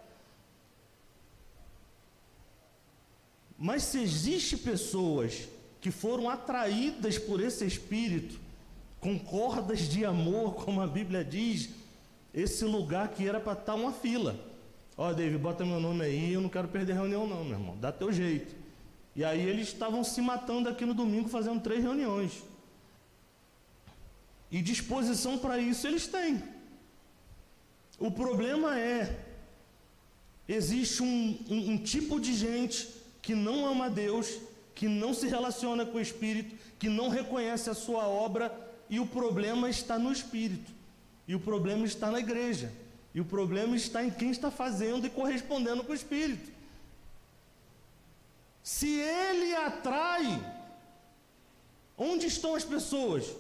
Mas 3.57 3.85
se 3.85 3.99
existe 4.03 4.57
pessoas 4.57 5.49
que 5.81 5.91
foram 5.91 6.29
atraídas 6.29 7.19
por 7.19 7.41
esse 7.41 7.65
espírito, 7.65 8.41
com 9.01 9.19
cordas 9.19 9.81
de 9.81 10.05
amor, 10.05 10.55
como 10.55 10.81
a 10.81 10.87
Bíblia 10.87 11.25
diz, 11.25 11.71
esse 12.33 12.65
lugar 12.65 13.09
que 13.09 13.29
era 13.29 13.39
para 13.39 13.53
estar 13.53 13.75
uma 13.75 13.93
fila. 13.93 14.35
Ó, 14.97 15.11
oh, 15.11 15.15
David, 15.15 15.39
bota 15.39 15.65
meu 15.65 15.79
nome 15.79 16.05
aí, 16.05 16.33
eu 16.33 16.41
não 16.41 16.49
quero 16.49 16.67
perder 16.69 16.95
reunião 16.95 17.27
não, 17.27 17.45
meu 17.45 17.59
irmão. 17.59 17.77
Dá 17.81 17.93
teu 17.93 18.13
jeito. 18.13 18.55
E 19.15 19.25
aí 19.25 19.41
eles 19.41 19.69
estavam 19.69 20.03
se 20.03 20.21
matando 20.21 20.69
aqui 20.69 20.85
no 20.85 20.95
domingo 20.95 21.29
fazendo 21.29 21.61
três 21.61 21.83
reuniões. 21.83 22.43
E 24.55 24.63
disposição 24.63 25.37
para 25.37 25.59
isso 25.59 25.85
eles 25.85 26.07
têm. 26.07 26.41
O 27.99 28.09
problema 28.09 28.79
é, 28.79 29.19
existe 30.47 31.03
um, 31.03 31.37
um, 31.51 31.71
um 31.71 31.77
tipo 31.77 32.21
de 32.21 32.33
gente 32.33 32.89
que 33.21 33.35
não 33.35 33.67
ama 33.67 33.91
Deus, 33.91 34.39
que 34.73 34.87
não 34.87 35.13
se 35.13 35.27
relaciona 35.27 35.85
com 35.85 35.99
o 35.99 36.01
Espírito, 36.01 36.55
que 36.79 36.89
não 36.89 37.09
reconhece 37.09 37.69
a 37.69 37.75
sua 37.75 38.07
obra, 38.07 38.47
e 38.89 39.01
o 39.01 39.07
problema 39.09 39.69
está 39.69 39.99
no 39.99 40.13
Espírito, 40.13 40.71
e 41.27 41.35
o 41.35 41.41
problema 41.41 41.85
está 41.85 42.13
na 42.13 42.21
igreja, 42.21 42.71
e 43.13 43.21
o 43.21 43.25
problema 43.25 43.75
está 43.75 44.05
em 44.05 44.11
quem 44.11 44.31
está 44.31 44.53
fazendo 44.53 45.05
e 45.05 45.11
correspondendo 45.11 45.83
com 45.83 45.91
o 45.91 45.97
Espírito. 45.97 46.53
Se 48.63 49.01
ele 49.01 49.53
atrai, 49.53 50.41
onde 51.99 52.29
estão 52.29 52.55
as 52.55 52.63
pessoas? 52.65 53.35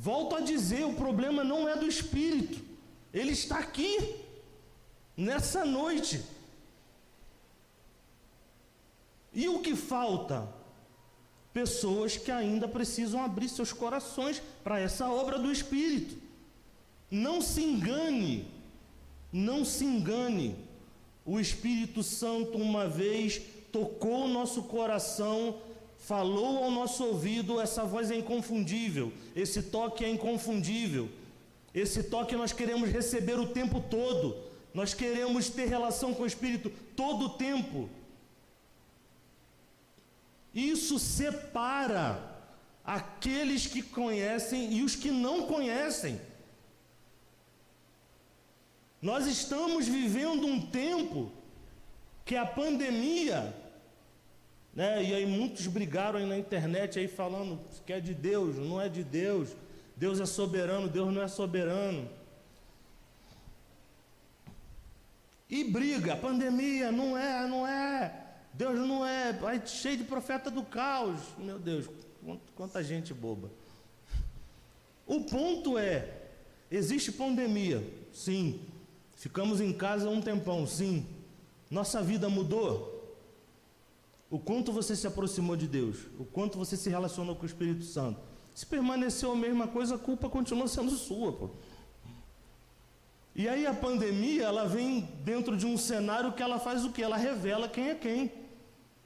Volto 0.00 0.34
a 0.34 0.40
dizer: 0.40 0.86
o 0.86 0.94
problema 0.94 1.44
não 1.44 1.68
é 1.68 1.76
do 1.76 1.86
espírito, 1.86 2.58
ele 3.12 3.32
está 3.32 3.58
aqui, 3.58 4.16
nessa 5.14 5.62
noite. 5.62 6.24
E 9.34 9.46
o 9.46 9.58
que 9.58 9.76
falta? 9.76 10.48
Pessoas 11.52 12.16
que 12.16 12.30
ainda 12.30 12.66
precisam 12.66 13.22
abrir 13.22 13.50
seus 13.50 13.74
corações 13.74 14.42
para 14.64 14.80
essa 14.80 15.06
obra 15.10 15.38
do 15.38 15.52
Espírito. 15.52 16.16
Não 17.10 17.42
se 17.42 17.62
engane, 17.62 18.48
não 19.30 19.64
se 19.64 19.84
engane. 19.84 20.56
O 21.26 21.38
Espírito 21.38 22.02
Santo, 22.02 22.56
uma 22.56 22.88
vez, 22.88 23.42
tocou 23.70 24.24
o 24.24 24.28
nosso 24.28 24.62
coração 24.62 25.60
falou 26.00 26.64
ao 26.64 26.70
nosso 26.70 27.04
ouvido, 27.04 27.60
essa 27.60 27.84
voz 27.84 28.10
é 28.10 28.16
inconfundível, 28.16 29.12
esse 29.36 29.62
toque 29.62 30.04
é 30.04 30.08
inconfundível. 30.08 31.08
Esse 31.72 32.02
toque 32.02 32.34
nós 32.34 32.52
queremos 32.52 32.90
receber 32.90 33.38
o 33.38 33.48
tempo 33.48 33.80
todo. 33.80 34.36
Nós 34.74 34.92
queremos 34.94 35.48
ter 35.48 35.68
relação 35.68 36.12
com 36.14 36.24
o 36.24 36.26
Espírito 36.26 36.70
todo 36.96 37.26
o 37.26 37.30
tempo. 37.30 37.88
Isso 40.52 40.98
separa 40.98 42.28
aqueles 42.84 43.66
que 43.66 43.82
conhecem 43.82 44.72
e 44.72 44.82
os 44.82 44.96
que 44.96 45.10
não 45.10 45.46
conhecem. 45.46 46.20
Nós 49.00 49.26
estamos 49.26 49.86
vivendo 49.86 50.46
um 50.46 50.60
tempo 50.60 51.30
que 52.24 52.36
a 52.36 52.44
pandemia 52.44 53.54
né? 54.74 55.02
E 55.02 55.14
aí 55.14 55.26
muitos 55.26 55.66
brigaram 55.66 56.18
aí 56.18 56.26
na 56.26 56.38
internet 56.38 56.98
aí 56.98 57.08
falando 57.08 57.60
que 57.84 57.92
é 57.92 58.00
de 58.00 58.14
Deus, 58.14 58.56
não 58.56 58.80
é 58.80 58.88
de 58.88 59.02
Deus. 59.02 59.50
Deus 59.96 60.20
é 60.20 60.26
soberano, 60.26 60.88
Deus 60.88 61.12
não 61.12 61.22
é 61.22 61.28
soberano. 61.28 62.08
E 65.48 65.64
briga, 65.64 66.16
pandemia, 66.16 66.92
não 66.92 67.18
é, 67.18 67.46
não 67.46 67.66
é. 67.66 68.28
Deus 68.54 68.78
não 68.78 69.04
é, 69.04 69.32
vai 69.32 69.64
cheio 69.66 69.96
de 69.98 70.04
profeta 70.04 70.50
do 70.50 70.62
caos. 70.62 71.20
Meu 71.36 71.58
Deus, 71.58 71.88
quanta 72.54 72.82
gente 72.82 73.12
boba. 73.12 73.50
O 75.06 75.22
ponto 75.22 75.76
é, 75.76 76.08
existe 76.70 77.10
pandemia, 77.10 77.84
sim. 78.12 78.60
Ficamos 79.16 79.60
em 79.60 79.72
casa 79.72 80.08
um 80.08 80.22
tempão, 80.22 80.66
sim. 80.66 81.04
Nossa 81.68 82.00
vida 82.00 82.28
mudou? 82.28 82.99
O 84.30 84.38
quanto 84.38 84.70
você 84.70 84.94
se 84.94 85.06
aproximou 85.06 85.56
de 85.56 85.66
Deus, 85.66 85.96
o 86.18 86.24
quanto 86.24 86.56
você 86.56 86.76
se 86.76 86.88
relacionou 86.88 87.34
com 87.34 87.42
o 87.42 87.46
Espírito 87.46 87.84
Santo. 87.84 88.20
Se 88.54 88.64
permaneceu 88.64 89.32
a 89.32 89.36
mesma 89.36 89.66
coisa, 89.66 89.96
a 89.96 89.98
culpa 89.98 90.28
continua 90.28 90.68
sendo 90.68 90.92
sua, 90.92 91.32
pô. 91.32 91.50
E 93.34 93.48
aí 93.48 93.66
a 93.66 93.74
pandemia, 93.74 94.44
ela 94.44 94.66
vem 94.66 95.00
dentro 95.24 95.56
de 95.56 95.66
um 95.66 95.76
cenário 95.76 96.32
que 96.32 96.42
ela 96.42 96.58
faz 96.58 96.84
o 96.84 96.92
que? 96.92 97.02
Ela 97.02 97.16
revela 97.16 97.68
quem 97.68 97.90
é 97.90 97.94
quem. 97.94 98.32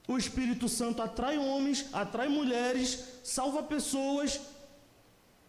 O 0.07 0.19
Espírito 0.19 0.69
Santo 0.69 1.01
atrai 1.01 1.39
homens, 1.39 1.87
atrai 1.93 2.29
mulheres, 2.29 3.05
salva 3.23 3.63
pessoas, 3.63 4.41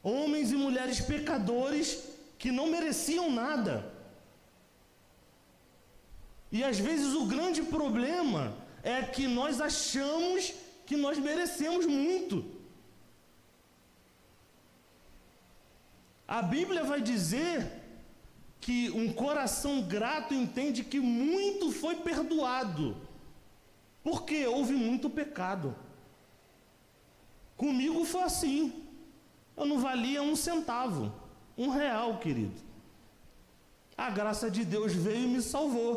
homens 0.02 0.52
e 0.52 0.56
mulheres 0.56 1.02
pecadores 1.02 2.04
que 2.38 2.52
não 2.52 2.68
mereciam 2.68 3.30
nada. 3.32 3.92
E 6.52 6.64
às 6.64 6.80
vezes 6.80 7.14
o 7.14 7.26
grande 7.26 7.64
problema 7.64 8.65
é 8.86 9.02
que 9.02 9.28
nós 9.28 9.60
achamos 9.60 10.54
que 10.86 10.96
nós 10.96 11.18
merecemos 11.18 11.88
muito. 11.88 12.46
A 16.28 16.44
Bíblia 16.44 16.84
vai 16.84 17.02
dizer 17.02 17.82
que 18.62 18.92
um 18.92 19.12
coração 19.12 19.82
grato 19.82 20.36
entende 20.36 20.84
que 20.84 21.00
muito 21.00 21.72
foi 21.72 21.96
perdoado, 21.96 22.96
porque 24.04 24.46
houve 24.46 24.74
muito 24.74 25.10
pecado. 25.10 25.76
Comigo 27.58 28.06
foi 28.06 28.22
assim. 28.22 28.84
Eu 29.58 29.66
não 29.66 29.80
valia 29.80 30.22
um 30.22 30.36
centavo, 30.36 31.12
um 31.58 31.70
real, 31.70 32.20
querido. 32.20 32.62
A 33.98 34.12
graça 34.12 34.52
de 34.52 34.64
Deus 34.64 34.94
veio 34.94 35.26
e 35.26 35.28
me 35.28 35.42
salvou. 35.42 35.94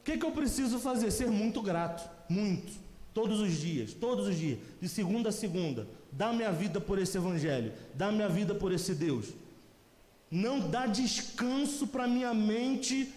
O 0.00 0.04
que, 0.04 0.18
que 0.18 0.24
eu 0.24 0.32
preciso 0.32 0.78
fazer? 0.78 1.10
Ser 1.10 1.30
muito 1.30 1.62
grato, 1.62 2.08
muito, 2.28 2.72
todos 3.12 3.40
os 3.40 3.52
dias, 3.52 3.92
todos 3.92 4.26
os 4.26 4.36
dias, 4.36 4.58
de 4.80 4.88
segunda 4.88 5.28
a 5.28 5.32
segunda. 5.32 5.86
Dá 6.10 6.32
minha 6.32 6.52
vida 6.52 6.80
por 6.80 6.98
esse 6.98 7.16
Evangelho, 7.16 7.72
dá 7.94 8.12
minha 8.12 8.28
vida 8.28 8.54
por 8.54 8.72
esse 8.72 8.94
Deus. 8.94 9.28
Não 10.30 10.68
dá 10.68 10.86
descanso 10.86 11.86
para 11.86 12.06
minha 12.06 12.32
mente 12.34 13.12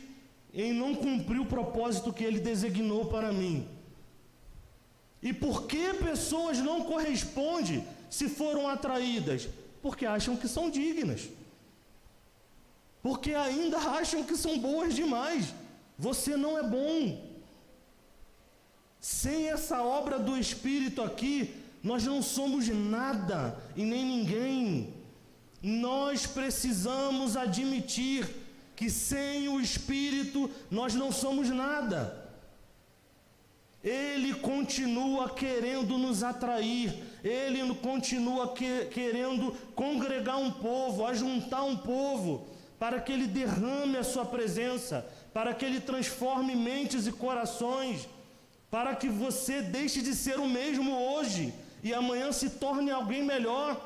em 0.53 0.73
não 0.73 0.95
cumprir 0.95 1.39
o 1.39 1.45
propósito 1.45 2.13
que 2.13 2.23
Ele 2.23 2.39
designou 2.39 3.05
para 3.05 3.31
mim. 3.31 3.67
E 5.21 5.33
por 5.33 5.65
que 5.65 5.93
pessoas 5.95 6.59
não 6.59 6.83
correspondem 6.83 7.85
se 8.09 8.29
foram 8.29 8.67
atraídas? 8.67 9.47
Porque 9.81 10.05
acham 10.05 10.35
que 10.35 10.47
são 10.47 10.69
dignas. 10.69 11.29
Porque 13.01 13.33
ainda 13.33 13.77
acham 13.99 14.23
que 14.23 14.35
são 14.35 14.57
boas 14.59 14.95
demais. 14.95 15.53
Você 15.97 16.37
não 16.37 16.57
é 16.57 16.63
bom. 16.63 17.26
Sem 18.99 19.49
essa 19.49 19.81
obra 19.81 20.17
do 20.17 20.37
Espírito 20.37 21.01
aqui, 21.01 21.53
nós 21.83 22.03
não 22.03 22.21
somos 22.21 22.67
nada 22.67 23.57
e 23.75 23.83
nem 23.83 24.05
ninguém. 24.05 24.93
Nós 25.61 26.25
precisamos 26.25 27.37
admitir 27.37 28.27
que 28.75 28.89
sem 28.89 29.47
o 29.49 29.59
Espírito 29.59 30.49
nós 30.69 30.93
não 30.93 31.11
somos 31.11 31.49
nada. 31.49 32.25
Ele 33.83 34.33
continua 34.33 35.29
querendo 35.29 35.97
nos 35.97 36.23
atrair, 36.23 36.93
ele 37.23 37.73
continua 37.75 38.53
que, 38.53 38.85
querendo 38.85 39.51
congregar 39.75 40.37
um 40.37 40.51
povo, 40.51 41.05
ajuntar 41.05 41.63
um 41.63 41.77
povo, 41.77 42.47
para 42.77 42.99
que 42.99 43.11
ele 43.11 43.27
derrame 43.27 43.97
a 43.97 44.03
sua 44.03 44.25
presença, 44.25 45.07
para 45.33 45.53
que 45.53 45.63
ele 45.63 45.79
transforme 45.79 46.55
mentes 46.55 47.07
e 47.07 47.11
corações, 47.11 48.07
para 48.69 48.95
que 48.95 49.07
você 49.07 49.61
deixe 49.61 50.01
de 50.01 50.13
ser 50.13 50.39
o 50.39 50.47
mesmo 50.47 50.91
hoje 50.91 51.53
e 51.83 51.93
amanhã 51.93 52.31
se 52.31 52.49
torne 52.51 52.91
alguém 52.91 53.23
melhor. 53.23 53.81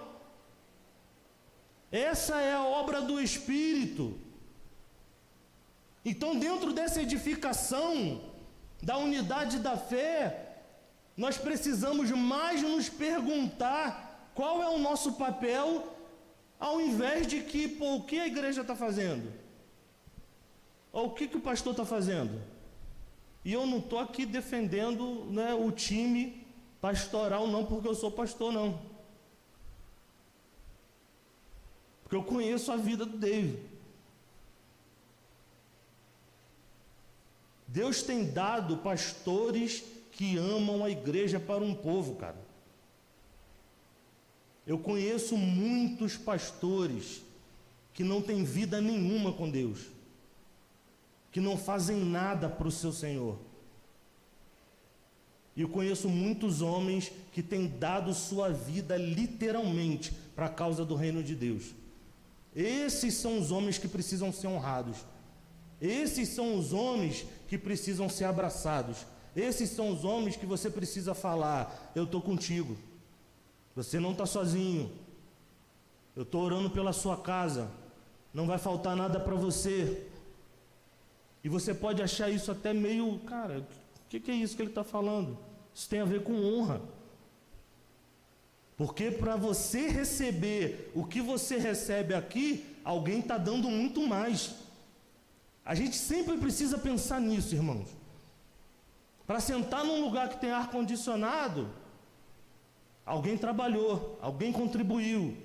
Essa 1.92 2.42
é 2.42 2.54
a 2.54 2.64
obra 2.64 3.02
do 3.02 3.20
Espírito. 3.22 4.18
Então, 6.04 6.38
dentro 6.38 6.74
dessa 6.74 7.02
edificação 7.02 8.22
da 8.82 8.98
unidade 8.98 9.60
da 9.60 9.78
fé, 9.78 10.52
nós 11.16 11.38
precisamos 11.38 12.10
mais 12.10 12.64
nos 12.64 12.90
perguntar 12.90 14.32
qual 14.34 14.64
é 14.64 14.70
o 14.70 14.80
nosso 14.80 15.14
papel, 15.14 15.96
ao 16.60 16.82
invés 16.82 17.28
de 17.28 17.42
que, 17.42 17.68
pô, 17.68 17.98
o 17.98 18.04
que 18.04 18.20
a 18.20 18.26
igreja 18.26 18.62
está 18.62 18.76
fazendo? 18.76 19.32
Ou 20.92 21.08
o 21.08 21.12
que, 21.12 21.28
que 21.28 21.38
o 21.38 21.42
pastor 21.42 21.74
está 21.74 21.86
fazendo? 21.86 22.42
E 23.44 23.54
eu 23.54 23.66
não 23.66 23.80
estou 23.80 24.00
aqui 24.00 24.26
defendendo 24.26 25.26
né, 25.26 25.54
o 25.54 25.72
time 25.72 26.46
pastoral, 26.80 27.48
não, 27.48 27.66
porque 27.66 27.88
eu 27.88 27.96
sou 27.96 28.12
pastor, 28.12 28.52
não. 28.52 28.80
Porque 32.04 32.16
eu 32.16 32.24
conheço 32.24 32.72
a 32.72 32.76
vida 32.76 33.06
do 33.06 33.18
David. 33.18 33.60
Deus 37.68 38.04
tem 38.04 38.26
dado 38.26 38.78
pastores 38.78 39.84
que 40.12 40.38
amam 40.38 40.84
a 40.84 40.90
igreja 40.90 41.40
para 41.40 41.64
um 41.64 41.74
povo, 41.74 42.16
cara. 42.16 42.36
Eu 44.68 44.78
conheço 44.78 45.38
muitos 45.38 46.18
pastores 46.18 47.22
que 47.94 48.04
não 48.04 48.22
têm 48.22 48.44
vida 48.44 48.80
nenhuma 48.82 49.34
com 49.34 49.50
Deus, 49.50 49.88
que 51.32 51.40
não 51.40 51.58
fazem 51.58 51.98
nada 51.98 52.50
para 52.50 52.68
o 52.68 52.72
seu 52.72 52.92
Senhor. 52.92 53.38
E 55.56 55.62
eu 55.62 55.70
conheço 55.70 56.08
muitos 56.10 56.62
homens 56.62 57.12
que 57.32 57.44
têm 57.44 57.68
dado 57.68 58.14
sua 58.14 58.50
vida 58.50 58.98
literalmente 58.98 60.14
para 60.36 60.46
a 60.46 60.50
causa 60.50 60.86
do 60.86 60.96
reino 60.96 61.24
de 61.24 61.36
Deus. 61.36 61.74
Esses 62.56 63.16
são 63.16 63.40
os 63.40 63.52
homens 63.52 63.78
que 63.78 63.88
precisam 63.88 64.32
ser 64.32 64.48
honrados. 64.48 64.98
Esses 65.80 66.30
são 66.30 66.58
os 66.58 66.74
homens 66.74 67.26
que 67.48 67.58
precisam 67.58 68.08
ser 68.08 68.26
abraçados. 68.26 69.06
Esses 69.36 69.70
são 69.70 69.90
os 69.90 70.04
homens 70.04 70.36
que 70.36 70.46
você 70.46 70.70
precisa 70.70 71.14
falar: 71.14 71.92
Eu 71.96 72.04
estou 72.04 72.22
contigo. 72.22 72.78
Você 73.76 74.00
não 74.00 74.12
está 74.12 74.26
sozinho. 74.26 74.92
Eu 76.16 76.24
estou 76.24 76.44
orando 76.44 76.70
pela 76.70 76.94
sua 76.94 77.18
casa. 77.18 77.72
Não 78.34 78.46
vai 78.46 78.58
faltar 78.58 78.96
nada 78.96 79.20
para 79.20 79.36
você. 79.36 80.08
E 81.44 81.50
você 81.50 81.74
pode 81.74 82.02
achar 82.02 82.30
isso 82.30 82.52
até 82.52 82.74
meio, 82.74 83.20
cara, 83.20 83.60
o 83.60 84.10
que, 84.10 84.20
que 84.20 84.32
é 84.32 84.36
isso 84.36 84.56
que 84.56 84.62
ele 84.62 84.70
está 84.70 84.84
falando? 84.84 85.38
Isso 85.74 85.90
tem 85.90 86.00
a 86.00 86.06
ver 86.06 86.24
com 86.24 86.34
honra. 86.34 86.82
Porque 88.78 89.12
para 89.12 89.36
você 89.36 89.88
receber 89.88 90.92
o 90.96 91.06
que 91.06 91.22
você 91.22 91.58
recebe 91.58 92.14
aqui, 92.14 92.66
alguém 92.84 93.20
está 93.20 93.38
dando 93.38 93.70
muito 93.70 94.08
mais. 94.08 94.56
A 95.64 95.76
gente 95.76 95.96
sempre 95.96 96.38
precisa 96.38 96.78
pensar 96.78 97.22
nisso, 97.22 97.54
irmãos. 97.54 97.88
Para 99.28 99.40
sentar 99.40 99.86
num 99.86 100.04
lugar 100.04 100.30
que 100.30 100.42
tem 100.42 100.52
ar 100.52 100.70
condicionado, 100.72 101.70
alguém 103.06 103.38
trabalhou, 103.38 104.18
alguém 104.22 104.52
contribuiu. 104.52 105.38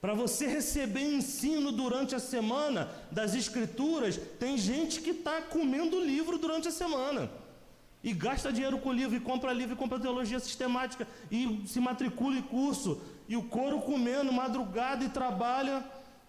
Para 0.00 0.14
você 0.14 0.46
receber 0.46 1.02
ensino 1.02 1.70
durante 1.70 2.14
a 2.14 2.18
semana 2.18 2.88
das 3.10 3.34
Escrituras, 3.34 4.18
tem 4.38 4.56
gente 4.56 5.02
que 5.02 5.10
está 5.10 5.42
comendo 5.42 6.00
livro 6.00 6.38
durante 6.38 6.68
a 6.68 6.70
semana. 6.70 7.30
E 8.02 8.14
gasta 8.14 8.50
dinheiro 8.50 8.78
com 8.78 8.90
livro, 8.90 9.14
e 9.14 9.20
compra 9.20 9.52
livro, 9.52 9.74
e 9.74 9.76
compra 9.76 10.00
teologia 10.00 10.40
sistemática, 10.40 11.06
e 11.30 11.62
se 11.66 11.78
matricula 11.80 12.38
em 12.38 12.42
curso, 12.42 12.98
e 13.28 13.36
o 13.36 13.42
couro 13.42 13.80
comendo, 13.82 14.32
madrugada 14.32 15.04
e 15.04 15.10
trabalha. 15.10 15.84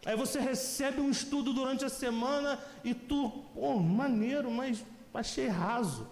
Aí 0.06 0.18
você 0.18 0.42
recebe 0.42 1.00
um 1.00 1.10
estudo 1.10 1.54
durante 1.54 1.86
a 1.86 1.90
semana 1.90 2.60
e 2.84 2.94
tu, 2.94 3.30
pô, 3.54 3.78
maneiro, 3.78 4.52
mas 4.52 4.84
achei 5.14 5.48
raso. 5.48 6.08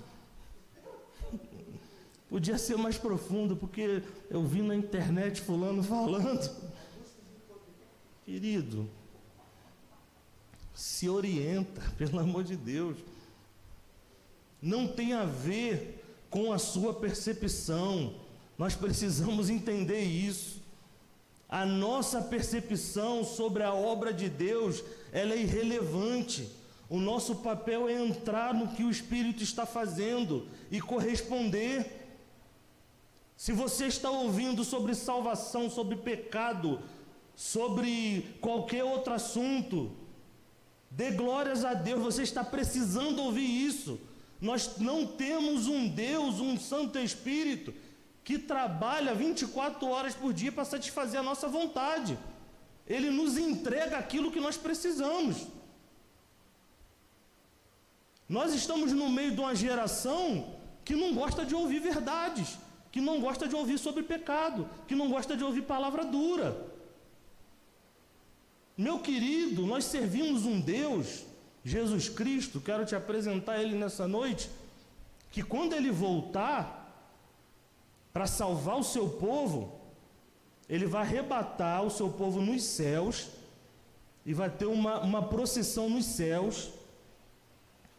Podia 2.30 2.58
ser 2.58 2.78
mais 2.78 2.98
profundo, 2.98 3.56
porque 3.56 4.02
eu 4.30 4.44
vi 4.44 4.62
na 4.62 4.76
internet 4.76 5.42
fulano 5.42 5.84
falando. 5.84 6.69
Querido, 8.30 8.88
se 10.72 11.10
orienta, 11.10 11.82
pelo 11.98 12.20
amor 12.20 12.44
de 12.44 12.56
Deus. 12.56 12.96
Não 14.62 14.88
tem 14.88 15.14
a 15.14 15.26
ver 15.26 16.06
com 16.30 16.54
a 16.54 16.60
sua 16.60 16.94
percepção. 16.94 18.14
Nós 18.56 18.76
precisamos 18.76 19.50
entender 19.50 20.04
isso. 20.04 20.62
A 21.50 21.66
nossa 21.66 22.22
percepção 22.22 23.24
sobre 23.24 23.64
a 23.64 23.74
obra 23.74 24.14
de 24.14 24.30
Deus, 24.30 24.84
ela 25.12 25.34
é 25.34 25.42
irrelevante. 25.42 26.48
O 26.88 27.00
nosso 27.00 27.38
papel 27.38 27.90
é 27.90 27.94
entrar 27.94 28.54
no 28.54 28.68
que 28.68 28.84
o 28.84 28.92
Espírito 28.92 29.42
está 29.42 29.66
fazendo 29.66 30.48
e 30.70 30.80
corresponder. 30.80 32.00
Se 33.36 33.52
você 33.52 33.88
está 33.88 34.12
ouvindo 34.12 34.64
sobre 34.64 34.94
salvação, 34.94 35.68
sobre 35.68 35.96
pecado, 35.96 36.80
sobre 37.40 38.36
qualquer 38.42 38.84
outro 38.84 39.14
assunto, 39.14 39.94
dê 40.92 41.12
glórias 41.12 41.64
a 41.64 41.74
Deus, 41.74 42.02
você 42.02 42.22
está 42.22 42.44
precisando 42.44 43.24
ouvir 43.24 43.50
isso. 43.66 43.98
Nós 44.42 44.78
não 44.78 45.08
temos 45.08 45.66
um 45.66 45.88
Deus, 45.88 46.42
um 46.42 46.60
Santo 46.60 47.00
Espírito 47.00 47.74
que 48.26 48.38
trabalha 48.38 49.16
24 49.16 49.88
horas 49.88 50.14
por 50.14 50.34
dia 50.34 50.52
para 50.52 50.66
satisfazer 50.66 51.18
a 51.18 51.24
nossa 51.24 51.48
vontade. 51.48 52.20
Ele 52.86 53.10
nos 53.10 53.38
entrega 53.38 53.98
aquilo 53.98 54.34
que 54.34 54.42
nós 54.42 54.58
precisamos. 54.58 55.48
Nós 58.28 58.54
estamos 58.54 58.92
no 58.92 59.10
meio 59.10 59.32
de 59.32 59.40
uma 59.40 59.56
geração 59.56 60.58
que 60.84 60.94
não 60.94 61.14
gosta 61.14 61.46
de 61.46 61.56
ouvir 61.56 61.80
verdades, 61.80 62.58
que 62.92 63.00
não 63.00 63.22
gosta 63.22 63.48
de 63.48 63.56
ouvir 63.56 63.78
sobre 63.78 64.04
pecado, 64.04 64.70
que 64.90 64.94
não 64.94 65.10
gosta 65.10 65.38
de 65.38 65.44
ouvir 65.46 65.62
palavra 65.62 66.04
dura. 66.04 66.78
Meu 68.80 68.98
querido, 68.98 69.66
nós 69.66 69.84
servimos 69.84 70.46
um 70.46 70.58
Deus, 70.58 71.26
Jesus 71.66 72.08
Cristo, 72.08 72.62
quero 72.62 72.86
te 72.86 72.96
apresentar 72.96 73.62
ele 73.62 73.76
nessa 73.76 74.08
noite, 74.08 74.50
que 75.30 75.44
quando 75.44 75.74
ele 75.74 75.92
voltar, 75.92 76.78
para 78.14 78.26
salvar 78.26 78.78
o 78.78 78.84
seu 78.84 79.10
povo, 79.10 79.78
ele 80.70 80.86
vai 80.86 81.02
arrebatar 81.02 81.84
o 81.84 81.92
seu 81.92 82.10
povo 82.10 82.40
nos 82.40 82.64
céus, 82.64 83.28
e 84.26 84.34
vai 84.34 84.50
ter 84.50 84.68
uma, 84.68 85.02
uma 85.02 85.24
procissão 85.24 85.90
nos 85.90 86.06
céus, 86.06 86.70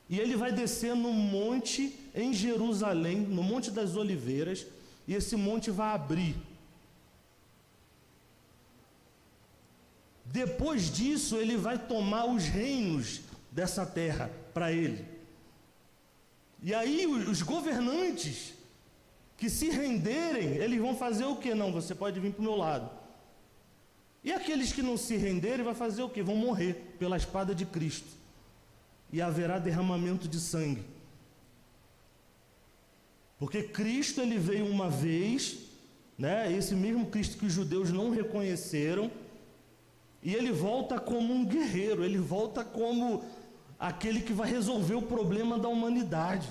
e 0.09 0.18
ele 0.18 0.35
vai 0.35 0.51
descer 0.51 0.97
no 0.97 1.12
monte 1.12 1.95
em 2.14 2.33
Jerusalém, 2.33 3.18
no 3.18 3.43
Monte 3.43 3.70
das 3.70 3.97
Oliveiras, 3.97 4.66
e 5.07 5.14
esse 5.14 5.37
monte 5.37 5.70
vai 5.70 5.95
abrir. 5.95 6.37
Depois 10.33 10.91
disso, 10.91 11.37
ele 11.37 11.57
vai 11.57 11.76
tomar 11.76 12.24
os 12.26 12.45
reinos 12.45 13.20
dessa 13.51 13.85
terra 13.85 14.31
para 14.55 14.70
ele. 14.70 15.05
E 16.62 16.72
aí, 16.72 17.05
os 17.07 17.43
governantes 17.43 18.55
que 19.37 19.51
se 19.51 19.70
renderem, 19.70 20.57
eles 20.57 20.78
vão 20.78 20.95
fazer 20.95 21.24
o 21.24 21.35
que? 21.35 21.53
Não, 21.55 21.72
você 21.72 21.95
pode 21.95 22.20
vir 22.20 22.33
para 22.33 22.41
o 22.41 22.45
meu 22.45 22.55
lado. 22.55 22.91
E 24.22 24.33
aqueles 24.33 24.72
que 24.72 24.83
não 24.83 24.97
se 24.97 25.16
renderem, 25.16 25.64
vai 25.64 25.74
fazer 25.74 26.03
o 26.03 26.09
que? 26.09 26.22
Vão 26.22 26.37
morrer 26.37 26.95
pela 26.99 27.16
espada 27.16 27.53
de 27.53 27.66
Cristo. 27.66 28.09
E 29.12 29.20
haverá 29.20 29.59
derramamento 29.59 30.28
de 30.28 30.39
sangue. 30.39 30.85
Porque 33.37 33.62
Cristo 33.62 34.20
ele 34.20 34.39
veio 34.39 34.66
uma 34.66 34.89
vez, 34.89 35.59
né? 36.16 36.53
Esse 36.53 36.74
mesmo 36.74 37.07
Cristo 37.07 37.39
que 37.39 37.47
os 37.47 37.53
judeus 37.53 37.91
não 37.91 38.11
reconheceram, 38.11 39.11
e 40.23 40.35
ele 40.35 40.53
volta 40.53 40.99
como 40.99 41.33
um 41.33 41.45
guerreiro, 41.45 42.05
ele 42.05 42.18
volta 42.18 42.64
como 42.64 43.25
aquele 43.79 44.21
que 44.21 44.33
vai 44.33 44.51
resolver 44.51 44.95
o 44.95 45.03
problema 45.03 45.59
da 45.59 45.68
humanidade. 45.68 46.49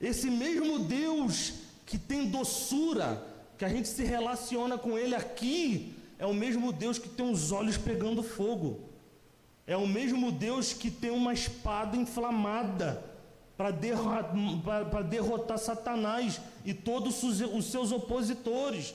Esse 0.00 0.30
mesmo 0.30 0.78
Deus 0.80 1.54
que 1.84 1.98
tem 1.98 2.28
doçura, 2.28 3.22
que 3.58 3.64
a 3.64 3.68
gente 3.68 3.86
se 3.86 4.02
relaciona 4.02 4.78
com 4.78 4.98
ele 4.98 5.14
aqui, 5.14 5.94
é 6.18 6.26
o 6.26 6.32
mesmo 6.32 6.72
Deus 6.72 6.98
que 6.98 7.08
tem 7.08 7.30
os 7.30 7.52
olhos 7.52 7.76
pegando 7.76 8.22
fogo. 8.22 8.80
É 9.66 9.76
o 9.76 9.86
mesmo 9.86 10.32
Deus 10.32 10.72
que 10.72 10.90
tem 10.90 11.10
uma 11.10 11.32
espada 11.32 11.96
inflamada 11.96 13.04
para 13.56 13.70
derrotar, 13.70 15.04
derrotar 15.04 15.58
Satanás 15.58 16.40
e 16.64 16.72
todos 16.72 17.22
os 17.22 17.64
seus 17.66 17.92
opositores. 17.92 18.94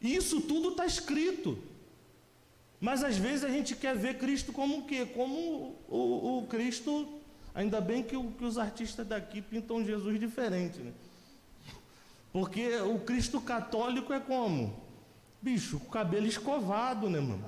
Isso 0.00 0.40
tudo 0.40 0.70
está 0.70 0.86
escrito. 0.86 1.58
Mas 2.80 3.02
às 3.02 3.16
vezes 3.16 3.44
a 3.44 3.48
gente 3.48 3.74
quer 3.74 3.96
ver 3.96 4.18
Cristo 4.18 4.52
como 4.52 4.78
o 4.78 4.84
quê? 4.84 5.04
Como 5.04 5.76
o, 5.88 6.38
o, 6.38 6.46
Cristo. 6.46 7.08
Ainda 7.54 7.80
bem 7.80 8.02
que, 8.02 8.16
o, 8.16 8.30
que, 8.30 8.44
os 8.44 8.56
artistas 8.56 9.06
daqui 9.06 9.42
pintam 9.42 9.84
Jesus 9.84 10.20
diferente, 10.20 10.78
né? 10.78 10.92
Porque 12.32 12.76
o 12.82 13.00
Cristo 13.00 13.40
católico 13.40 14.12
é 14.12 14.20
como? 14.20 14.80
Bicho, 15.42 15.80
com 15.80 15.90
cabelo 15.90 16.26
escovado, 16.26 17.10
né, 17.10 17.18
mano? 17.18 17.44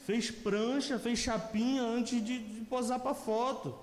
Fez 0.00 0.30
prancha, 0.30 0.98
fez 0.98 1.20
chapinha 1.20 1.82
antes 1.82 2.22
de, 2.22 2.38
de 2.38 2.60
posar 2.66 3.00
para 3.00 3.14
foto. 3.14 3.78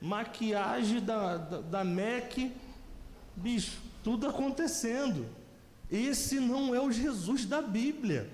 Maquiagem 0.00 1.00
da, 1.00 1.36
da, 1.36 1.60
da 1.60 1.84
MEC. 1.84 2.50
Bicho, 3.36 3.80
tudo 4.02 4.28
acontecendo. 4.28 5.26
Esse 5.92 6.40
não 6.40 6.74
é 6.74 6.80
o 6.80 6.90
Jesus 6.90 7.44
da 7.44 7.60
Bíblia. 7.60 8.26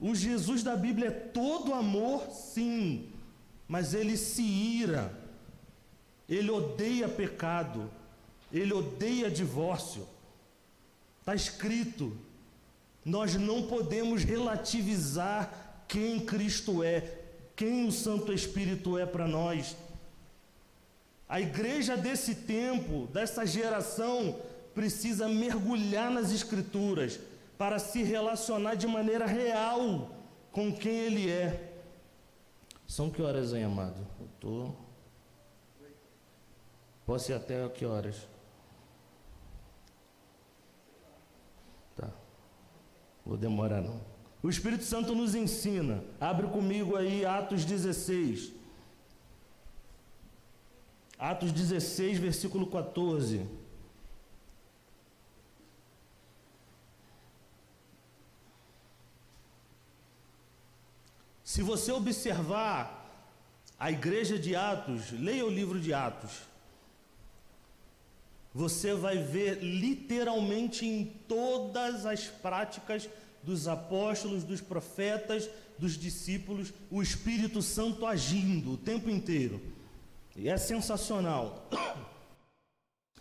O 0.00 0.12
Jesus 0.12 0.64
da 0.64 0.74
Bíblia 0.74 1.08
é 1.08 1.10
todo 1.12 1.72
amor, 1.72 2.28
sim, 2.32 3.08
mas 3.68 3.94
ele 3.94 4.16
se 4.16 4.42
ira, 4.42 5.16
ele 6.28 6.50
odeia 6.50 7.08
pecado, 7.08 7.88
ele 8.52 8.72
odeia 8.72 9.30
divórcio. 9.30 10.08
Está 11.20 11.36
escrito, 11.36 12.16
nós 13.04 13.36
não 13.36 13.62
podemos 13.68 14.24
relativizar 14.24 15.84
quem 15.86 16.18
Cristo 16.18 16.82
é, 16.82 17.16
quem 17.54 17.86
o 17.86 17.92
Santo 17.92 18.32
Espírito 18.32 18.98
é 18.98 19.06
para 19.06 19.28
nós. 19.28 19.76
A 21.28 21.40
igreja 21.40 21.96
desse 21.96 22.34
tempo, 22.34 23.06
dessa 23.12 23.44
geração, 23.44 24.40
precisa 24.78 25.26
mergulhar 25.28 26.08
nas 26.08 26.30
Escrituras 26.30 27.18
para 27.58 27.80
se 27.80 28.00
relacionar 28.04 28.76
de 28.76 28.86
maneira 28.86 29.26
real 29.26 30.08
com 30.52 30.72
quem 30.72 30.92
Ele 30.92 31.28
é. 31.28 31.74
São 32.86 33.10
que 33.10 33.20
horas, 33.20 33.52
hein, 33.52 33.64
amado? 33.64 34.06
Eu 34.20 34.28
tô. 34.38 34.70
Posso 37.04 37.32
ir 37.32 37.34
até 37.34 37.68
que 37.70 37.84
horas? 37.84 38.28
Tá. 41.96 42.08
Vou 43.26 43.36
demorar 43.36 43.80
não. 43.80 44.00
O 44.40 44.48
Espírito 44.48 44.84
Santo 44.84 45.12
nos 45.12 45.34
ensina. 45.34 46.04
Abre 46.20 46.46
comigo 46.46 46.94
aí 46.94 47.26
Atos 47.26 47.64
16. 47.64 48.52
Atos 51.18 51.50
16, 51.50 52.18
versículo 52.20 52.68
14. 52.68 53.57
Se 61.48 61.62
você 61.62 61.90
observar 61.90 63.10
a 63.78 63.90
igreja 63.90 64.38
de 64.38 64.54
Atos, 64.54 65.12
leia 65.12 65.46
o 65.46 65.50
livro 65.50 65.80
de 65.80 65.94
Atos, 65.94 66.42
você 68.52 68.92
vai 68.92 69.16
ver 69.16 69.62
literalmente 69.62 70.84
em 70.84 71.06
todas 71.26 72.04
as 72.04 72.24
práticas 72.24 73.08
dos 73.42 73.66
apóstolos, 73.66 74.44
dos 74.44 74.60
profetas, 74.60 75.48
dos 75.78 75.96
discípulos, 75.96 76.70
o 76.90 77.00
Espírito 77.00 77.62
Santo 77.62 78.04
agindo 78.04 78.72
o 78.72 78.76
tempo 78.76 79.08
inteiro. 79.08 79.58
E 80.36 80.50
é 80.50 80.58
sensacional. 80.58 81.66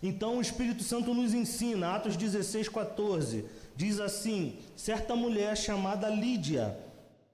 Então 0.03 0.37
o 0.37 0.41
Espírito 0.41 0.83
Santo 0.83 1.13
nos 1.13 1.33
ensina, 1.33 1.95
Atos 1.95 2.17
16, 2.17 2.67
14, 2.67 3.45
diz 3.73 4.01
assim: 4.01 4.59
certa 4.75 5.15
mulher 5.15 5.55
chamada 5.55 6.09
Lídia 6.09 6.86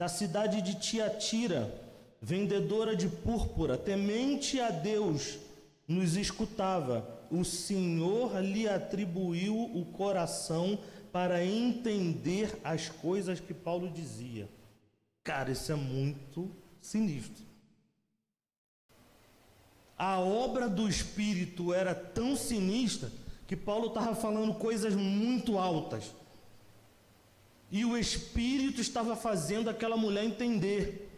da 0.04 0.10
cidade 0.10 0.62
de 0.62 0.76
Tiatira, 0.76 1.74
vendedora 2.22 2.93
de 2.93 3.08
púrpura, 3.08 3.78
temente 3.78 4.60
a 4.60 4.70
Deus, 4.70 5.39
nos 5.88 6.18
escutava. 6.18 7.08
O 7.32 7.45
Senhor 7.45 8.38
lhe 8.41 8.68
atribuiu 8.68 9.56
o 9.56 9.86
coração 9.93 10.78
para 11.10 11.45
entender 11.45 12.60
as 12.66 12.89
coisas 12.89 13.39
que 13.39 13.54
Paulo 13.54 13.89
dizia. 13.89 14.49
Cara, 15.24 15.51
isso 15.51 15.72
é 15.72 15.76
muito 15.76 16.51
sinistro. 16.82 17.45
A 19.97 20.20
obra 20.20 20.68
do 20.68 20.89
Espírito 20.89 21.74
era 21.74 21.95
tão 21.95 22.36
sinistra 22.36 23.10
que 23.47 23.56
Paulo 23.56 23.88
estava 23.88 24.14
falando 24.14 24.54
coisas 24.56 24.95
muito 24.97 25.58
altas. 25.58 26.12
E 27.74 27.84
o 27.84 27.97
Espírito 27.97 28.80
estava 28.80 29.15
fazendo 29.15 29.67
aquela 29.67 29.97
mulher 29.97 30.24
entender. 30.24 31.09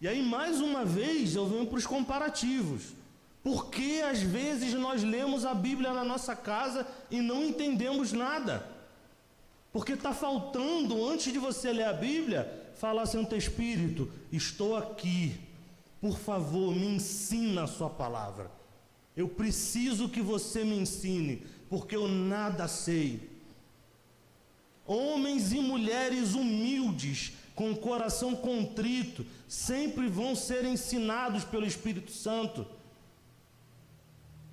E 0.00 0.08
aí, 0.08 0.20
mais 0.20 0.60
uma 0.60 0.84
vez, 0.84 1.36
eu 1.36 1.46
venho 1.46 1.68
para 1.68 1.78
os 1.78 1.86
comparativos. 1.86 2.94
Porque 3.44 4.02
às 4.04 4.20
vezes 4.20 4.74
nós 4.74 5.04
lemos 5.04 5.44
a 5.44 5.54
Bíblia 5.54 5.92
na 5.92 6.02
nossa 6.02 6.34
casa 6.34 6.84
e 7.12 7.20
não 7.20 7.44
entendemos 7.44 8.12
nada? 8.12 8.68
Porque 9.72 9.92
está 9.92 10.12
faltando, 10.12 11.08
antes 11.08 11.32
de 11.32 11.38
você 11.38 11.72
ler 11.72 11.84
a 11.84 11.92
Bíblia, 11.92 12.72
falar, 12.74 13.06
Santo 13.06 13.36
Espírito, 13.36 14.10
estou 14.32 14.76
aqui, 14.76 15.38
por 16.00 16.18
favor, 16.18 16.74
me 16.74 16.86
ensina 16.86 17.62
a 17.62 17.68
Sua 17.68 17.88
palavra. 17.88 18.50
Eu 19.16 19.28
preciso 19.28 20.08
que 20.08 20.20
você 20.20 20.64
me 20.64 20.76
ensine, 20.76 21.46
porque 21.70 21.94
eu 21.94 22.08
nada 22.08 22.66
sei. 22.66 23.33
Homens 24.86 25.52
e 25.52 25.60
mulheres 25.60 26.34
humildes, 26.34 27.32
com 27.54 27.74
coração 27.74 28.34
contrito, 28.34 29.24
sempre 29.48 30.08
vão 30.08 30.34
ser 30.34 30.64
ensinados 30.64 31.44
pelo 31.44 31.66
Espírito 31.66 32.10
Santo. 32.10 32.66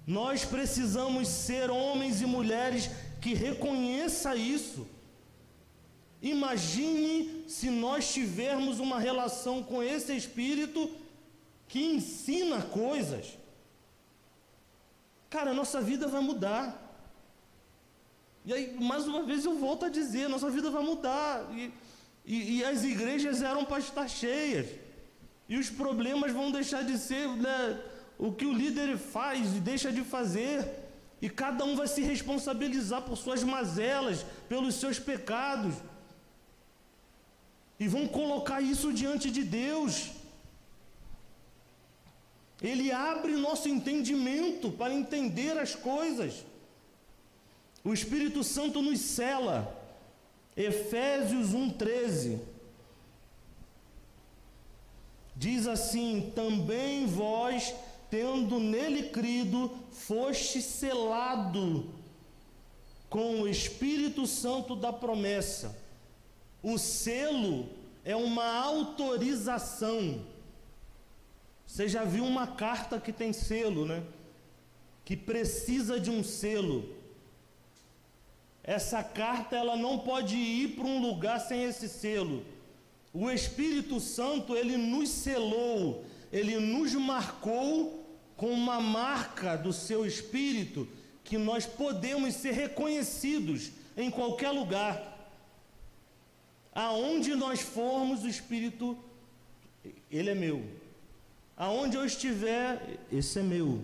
Nós 0.06 0.46
precisamos 0.46 1.28
ser 1.28 1.70
homens 1.70 2.22
e 2.22 2.26
mulheres 2.26 2.90
que 3.22 3.34
reconheça 3.34 4.36
isso. 4.36 4.88
Imagine 6.22 7.46
se 7.48 7.70
nós 7.70 8.14
tivermos 8.14 8.80
uma 8.80 9.00
relação 9.00 9.64
com 9.64 9.82
esse 9.82 10.16
Espírito 10.16 10.90
que 11.68 11.84
ensina 11.84 12.62
coisas. 12.62 13.38
Cara, 15.30 15.52
a 15.52 15.54
nossa 15.54 15.82
vida 15.82 16.08
vai 16.08 16.22
mudar. 16.22 16.91
E 18.46 18.54
aí, 18.54 18.76
mais 18.80 19.08
uma 19.08 19.24
vez, 19.24 19.46
eu 19.46 19.58
volto 19.58 19.86
a 19.86 19.90
dizer: 19.90 20.28
nossa 20.28 20.50
vida 20.50 20.70
vai 20.72 20.84
mudar. 20.84 21.48
E, 21.54 21.72
e, 22.26 22.58
e 22.58 22.66
as 22.66 22.84
igrejas 22.84 23.42
eram 23.42 23.66
para 23.66 23.80
estar 23.80 24.08
cheias. 24.08 24.68
E 25.48 25.58
os 25.58 25.70
problemas 25.70 26.32
vão 26.32 26.52
deixar 26.52 26.84
de 26.84 26.98
ser 26.98 27.28
né, 27.28 27.80
o 28.18 28.32
que 28.32 28.46
o 28.46 28.54
líder 28.54 28.98
faz 28.98 29.56
e 29.56 29.60
deixa 29.60 29.92
de 29.92 30.02
fazer. 30.02 30.68
E 31.22 31.30
cada 31.30 31.64
um 31.64 31.76
vai 31.76 31.88
se 31.88 32.02
responsabilizar 32.02 33.04
por 33.04 33.16
suas 33.16 33.44
mazelas, 33.44 34.26
pelos 34.50 34.76
seus 34.76 34.98
pecados. 34.98 35.76
E 37.80 37.88
vão 37.88 38.08
colocar 38.08 38.62
isso 38.62 38.92
diante 38.92 39.30
de 39.30 39.44
Deus. 39.44 40.12
Ele 42.62 42.92
abre 42.92 43.34
nosso 43.34 43.68
entendimento 43.68 44.72
para 44.72 44.94
entender 44.94 45.58
as 45.58 45.76
coisas. 45.76 46.46
O 47.84 47.94
Espírito 47.94 48.44
Santo 48.44 48.82
nos 48.82 49.00
cela. 49.00 49.78
Efésios 50.56 51.54
1:13 51.54 52.40
diz 55.42 55.66
assim: 55.66 56.32
Também 56.36 57.08
vós, 57.08 57.74
tendo 58.10 58.60
nele 58.60 59.10
crido, 59.10 59.72
foste 59.92 60.62
selado 60.62 61.90
com 63.10 63.42
o 63.42 63.48
Espírito 63.48 64.28
Santo 64.28 64.76
da 64.76 64.94
promessa. 64.94 65.76
O 66.62 66.78
selo 66.78 67.68
é 68.06 68.16
uma 68.16 68.46
autorização. 68.60 70.24
Você 71.66 71.88
já 71.88 72.04
viu 72.04 72.24
uma 72.24 72.46
carta 72.46 73.00
que 73.00 73.12
tem 73.12 73.34
selo, 73.34 73.86
né? 73.86 74.04
Que 75.04 75.18
precisa 75.18 76.00
de 76.00 76.12
um 76.12 76.24
selo. 76.24 77.01
Essa 78.64 79.04
carta 79.04 79.56
ela 79.56 79.76
não 79.76 80.00
pode 80.00 80.36
ir 80.36 80.76
para 80.76 80.86
um 80.86 81.02
lugar 81.02 81.40
sem 81.40 81.64
esse 81.64 81.90
selo. 81.90 82.46
O 83.14 83.30
Espírito 83.30 84.00
Santo 84.00 84.56
ele 84.56 84.78
nos 84.78 85.10
selou, 85.10 86.06
ele 86.32 86.60
nos 86.60 86.94
marcou 86.94 88.02
com 88.38 88.50
uma 88.50 88.80
marca 88.80 89.56
do 89.56 89.74
seu 89.74 90.06
espírito 90.06 90.88
que 91.24 91.38
nós 91.38 91.66
podemos 91.66 92.34
ser 92.36 92.54
reconhecidos 92.54 93.72
em 93.98 94.10
qualquer 94.10 94.52
lugar. 94.52 95.12
Aonde 96.74 97.36
nós 97.36 97.60
formos, 97.60 98.24
o 98.24 98.28
espírito 98.28 98.98
ele 100.10 100.30
é 100.30 100.36
meu. 100.36 100.64
Aonde 101.58 101.98
eu 101.98 102.06
estiver, 102.06 103.00
esse 103.12 103.40
é 103.40 103.44
meu. 103.44 103.84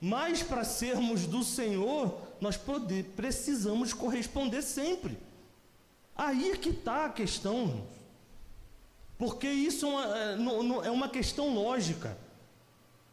Mas 0.00 0.42
para 0.42 0.64
sermos 0.64 1.26
do 1.26 1.44
Senhor, 1.44 2.18
nós 2.40 2.56
poder, 2.56 3.04
precisamos 3.14 3.92
corresponder 3.92 4.62
sempre. 4.62 5.18
Aí 6.16 6.50
é 6.50 6.56
que 6.56 6.70
está 6.70 7.06
a 7.06 7.10
questão, 7.10 7.86
porque 9.18 9.48
isso 9.48 9.86
é 9.86 10.36
uma, 10.36 10.84
é, 10.84 10.86
é 10.86 10.90
uma 10.90 11.08
questão 11.08 11.54
lógica. 11.54 12.16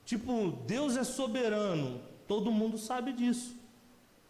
Tipo, 0.05 0.51
Deus 0.65 0.95
é 0.95 1.03
soberano, 1.03 1.99
todo 2.27 2.51
mundo 2.51 2.77
sabe 2.77 3.11
disso. 3.11 3.53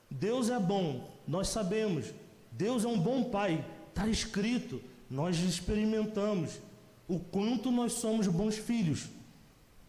Deus 0.09 0.49
é 0.49 0.59
bom, 0.59 1.07
nós 1.27 1.49
sabemos. 1.49 2.07
Deus 2.51 2.83
é 2.83 2.87
um 2.87 2.99
bom 2.99 3.25
pai, 3.25 3.63
está 3.89 4.07
escrito, 4.07 4.81
nós 5.07 5.37
experimentamos 5.37 6.59
o 7.07 7.19
quanto 7.19 7.71
nós 7.71 7.93
somos 7.93 8.27
bons 8.27 8.57
filhos, 8.57 9.07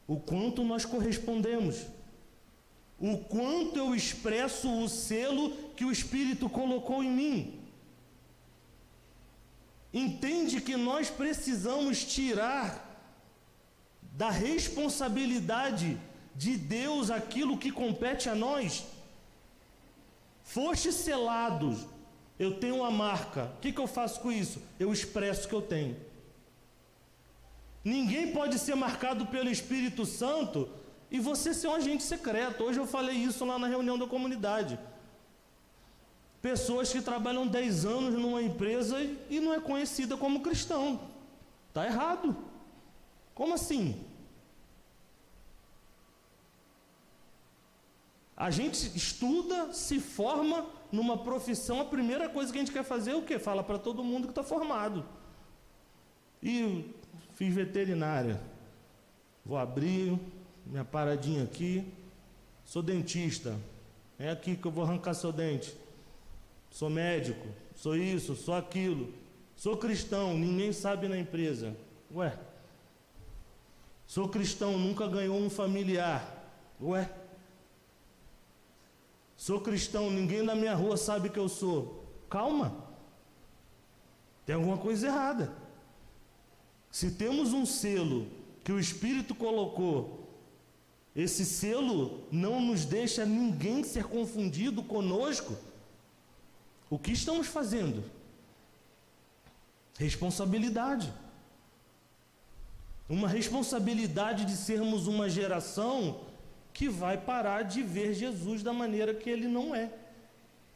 o 0.06 0.18
quanto 0.18 0.62
nós 0.62 0.84
correspondemos, 0.84 1.86
o 3.00 3.18
quanto 3.18 3.78
eu 3.78 3.94
expresso 3.94 4.82
o 4.82 4.88
selo 4.88 5.50
que 5.76 5.84
o 5.84 5.92
Espírito 5.92 6.48
colocou 6.48 7.02
em 7.02 7.10
mim. 7.10 7.60
Entende 9.92 10.60
que 10.60 10.76
nós 10.76 11.08
precisamos 11.08 12.04
tirar 12.04 12.84
da 14.02 14.30
responsabilidade 14.30 15.98
de 16.34 16.56
Deus 16.56 17.10
aquilo 17.10 17.56
que 17.56 17.70
compete 17.70 18.28
a 18.28 18.34
nós. 18.34 18.84
Foste 20.42 20.92
selados, 20.92 21.86
eu 22.38 22.58
tenho 22.58 22.76
uma 22.76 22.90
marca. 22.90 23.52
O 23.56 23.60
que, 23.60 23.72
que 23.72 23.80
eu 23.80 23.86
faço 23.86 24.20
com 24.20 24.32
isso? 24.32 24.60
Eu 24.78 24.92
expresso 24.92 25.46
o 25.46 25.48
que 25.48 25.54
eu 25.54 25.62
tenho. 25.62 25.96
Ninguém 27.84 28.32
pode 28.32 28.58
ser 28.58 28.74
marcado 28.74 29.26
pelo 29.26 29.48
Espírito 29.48 30.04
Santo 30.04 30.68
e 31.10 31.18
você 31.18 31.54
ser 31.54 31.68
um 31.68 31.74
agente 31.74 32.02
secreto. 32.02 32.64
Hoje 32.64 32.78
eu 32.78 32.86
falei 32.86 33.16
isso 33.16 33.44
lá 33.44 33.58
na 33.58 33.66
reunião 33.66 33.98
da 33.98 34.06
comunidade. 34.06 34.78
Pessoas 36.42 36.92
que 36.92 37.00
trabalham 37.00 37.46
10 37.46 37.84
anos 37.84 38.14
numa 38.14 38.42
empresa 38.42 38.96
e 39.28 39.40
não 39.40 39.52
é 39.54 39.60
conhecida 39.60 40.16
como 40.16 40.42
cristão. 40.42 41.00
Está 41.68 41.86
errado. 41.86 42.36
Como 43.34 43.54
assim? 43.54 44.04
A 48.36 48.50
gente 48.50 48.96
estuda, 48.96 49.72
se 49.72 49.98
forma 49.98 50.66
numa 50.92 51.18
profissão, 51.18 51.80
a 51.80 51.84
primeira 51.84 52.28
coisa 52.28 52.52
que 52.52 52.58
a 52.58 52.60
gente 52.60 52.72
quer 52.72 52.84
fazer 52.84 53.10
é 53.10 53.16
o 53.16 53.22
quê? 53.22 53.38
Fala 53.38 53.64
para 53.64 53.78
todo 53.78 54.04
mundo 54.04 54.28
que 54.28 54.30
está 54.30 54.44
formado. 54.44 55.04
E 56.40 56.94
fiz 57.34 57.52
veterinária. 57.52 58.40
Vou 59.44 59.58
abrir 59.58 60.16
minha 60.68 60.84
paradinha 60.84 61.42
aqui. 61.42 61.92
Sou 62.64 62.82
dentista. 62.82 63.58
É 64.18 64.30
aqui 64.30 64.54
que 64.56 64.66
eu 64.66 64.70
vou 64.70 64.84
arrancar 64.84 65.14
seu 65.14 65.32
dente 65.32 65.74
sou 66.70 66.90
médico, 66.90 67.46
sou 67.74 67.96
isso, 67.96 68.36
sou 68.36 68.54
aquilo, 68.54 69.12
sou 69.56 69.76
cristão, 69.76 70.36
ninguém 70.36 70.72
sabe 70.72 71.08
na 71.08 71.18
empresa. 71.18 71.76
Ué, 72.14 72.38
sou 74.06 74.28
cristão, 74.28 74.78
nunca 74.78 75.06
ganhou 75.06 75.38
um 75.38 75.50
familiar. 75.50 76.34
Ué, 76.80 77.10
sou 79.36 79.60
cristão, 79.60 80.10
ninguém 80.10 80.42
na 80.42 80.54
minha 80.54 80.74
rua 80.74 80.96
sabe 80.96 81.30
que 81.30 81.38
eu 81.38 81.48
sou. 81.48 82.04
Calma, 82.28 82.84
tem 84.44 84.54
alguma 84.54 84.78
coisa 84.78 85.06
errada. 85.06 85.52
Se 86.90 87.12
temos 87.12 87.52
um 87.52 87.66
selo 87.66 88.26
que 88.64 88.72
o 88.72 88.80
Espírito 88.80 89.34
colocou, 89.34 90.17
esse 91.18 91.44
selo 91.44 92.22
não 92.30 92.60
nos 92.60 92.84
deixa 92.84 93.26
ninguém 93.26 93.82
ser 93.82 94.04
confundido 94.04 94.84
conosco 94.84 95.56
o 96.88 96.96
que 96.96 97.10
estamos 97.10 97.48
fazendo? 97.48 98.04
Responsabilidade. 99.98 101.12
Uma 103.08 103.26
responsabilidade 103.26 104.44
de 104.44 104.56
sermos 104.56 105.08
uma 105.08 105.28
geração 105.28 106.20
que 106.72 106.88
vai 106.88 107.18
parar 107.18 107.62
de 107.62 107.82
ver 107.82 108.14
Jesus 108.14 108.62
da 108.62 108.72
maneira 108.72 109.12
que 109.12 109.28
ele 109.28 109.48
não 109.48 109.74
é. 109.74 109.90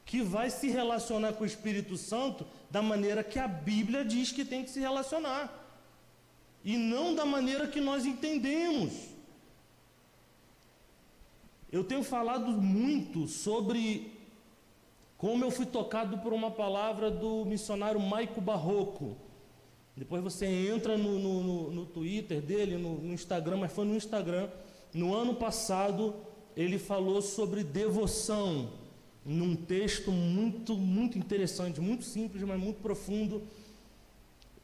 Que 0.05 0.23
vai 0.23 0.51
se 0.51 0.69
relacionar 0.69 1.35
com 1.35 1.45
o 1.45 1.47
Espírito 1.47 1.97
Santo 1.97 2.45
da 2.69 2.83
maneira 2.83 3.23
que 3.23 3.39
a 3.39 3.47
Bíblia 3.47 4.05
diz 4.05 4.33
que 4.33 4.45
tem 4.45 4.65
que 4.65 4.71
se 4.71 4.81
relacionar. 4.81 5.57
E 6.65 6.77
não 6.77 7.15
da 7.15 7.25
maneira 7.25 7.69
que 7.69 7.81
nós 7.81 8.05
entendemos. 8.05 9.12
Eu 11.73 11.83
tenho 11.83 12.05
falado 12.05 12.53
muito 12.53 13.27
sobre 13.27 14.13
como 15.17 15.43
eu 15.43 15.51
fui 15.51 15.65
tocado 15.65 16.19
por 16.19 16.35
uma 16.35 16.51
palavra 16.51 17.11
do 17.11 17.47
missionário 17.47 17.99
Maico 17.99 18.43
Barroco. 18.43 19.17
Depois 19.97 20.23
você 20.23 20.45
entra 20.45 20.99
no, 20.99 21.19
no, 21.19 21.43
no, 21.43 21.71
no 21.71 21.87
Twitter 21.87 22.43
dele, 22.43 22.77
no, 22.77 23.11
Instagram, 23.15 23.57
mas 23.57 23.73
foi 23.73 23.87
no 23.87 23.97
Instagram. 23.97 24.51
No 24.93 25.15
ano 25.15 25.35
passado, 25.35 26.15
ele 26.55 26.79
falou 26.79 27.23
sobre 27.23 27.65
devoção, 27.65 28.69
num 29.25 29.57
texto 29.57 30.11
muito, 30.11 30.77
muito 30.77 31.17
interessante, 31.17 31.81
muito 31.81 32.05
simples, 32.05 32.43
mas 32.43 32.61
muito 32.61 32.83
profundo. 32.83 33.43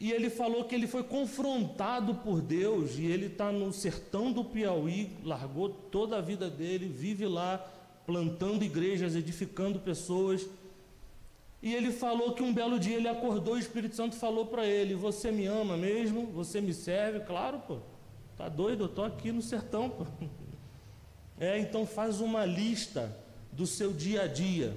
E 0.00 0.12
ele 0.12 0.30
falou 0.30 0.64
que 0.64 0.74
ele 0.74 0.86
foi 0.86 1.02
confrontado 1.02 2.14
por 2.16 2.40
Deus, 2.40 2.96
e 2.96 3.04
ele 3.04 3.26
está 3.26 3.50
no 3.50 3.72
sertão 3.72 4.30
do 4.30 4.44
Piauí, 4.44 5.10
largou 5.24 5.68
toda 5.68 6.18
a 6.18 6.20
vida 6.20 6.48
dele, 6.48 6.86
vive 6.86 7.26
lá, 7.26 7.58
plantando 8.06 8.64
igrejas, 8.64 9.16
edificando 9.16 9.80
pessoas. 9.80 10.46
E 11.60 11.74
ele 11.74 11.90
falou 11.90 12.32
que 12.32 12.42
um 12.42 12.54
belo 12.54 12.78
dia 12.78 12.96
ele 12.96 13.08
acordou 13.08 13.56
e 13.56 13.58
o 13.58 13.60
Espírito 13.60 13.96
Santo 13.96 14.14
falou 14.14 14.46
para 14.46 14.64
ele: 14.64 14.94
Você 14.94 15.32
me 15.32 15.46
ama 15.46 15.76
mesmo? 15.76 16.26
Você 16.26 16.60
me 16.60 16.72
serve? 16.72 17.20
Claro, 17.20 17.58
pô. 17.66 17.78
Tá 18.36 18.48
doido? 18.48 18.84
Eu 18.84 18.88
tô 18.88 19.02
aqui 19.02 19.32
no 19.32 19.42
sertão, 19.42 19.90
pô. 19.90 20.06
É, 21.40 21.56
então 21.56 21.86
faz 21.86 22.20
uma 22.20 22.44
lista 22.44 23.16
do 23.52 23.64
seu 23.64 23.92
dia 23.92 24.22
a 24.22 24.26
dia 24.26 24.74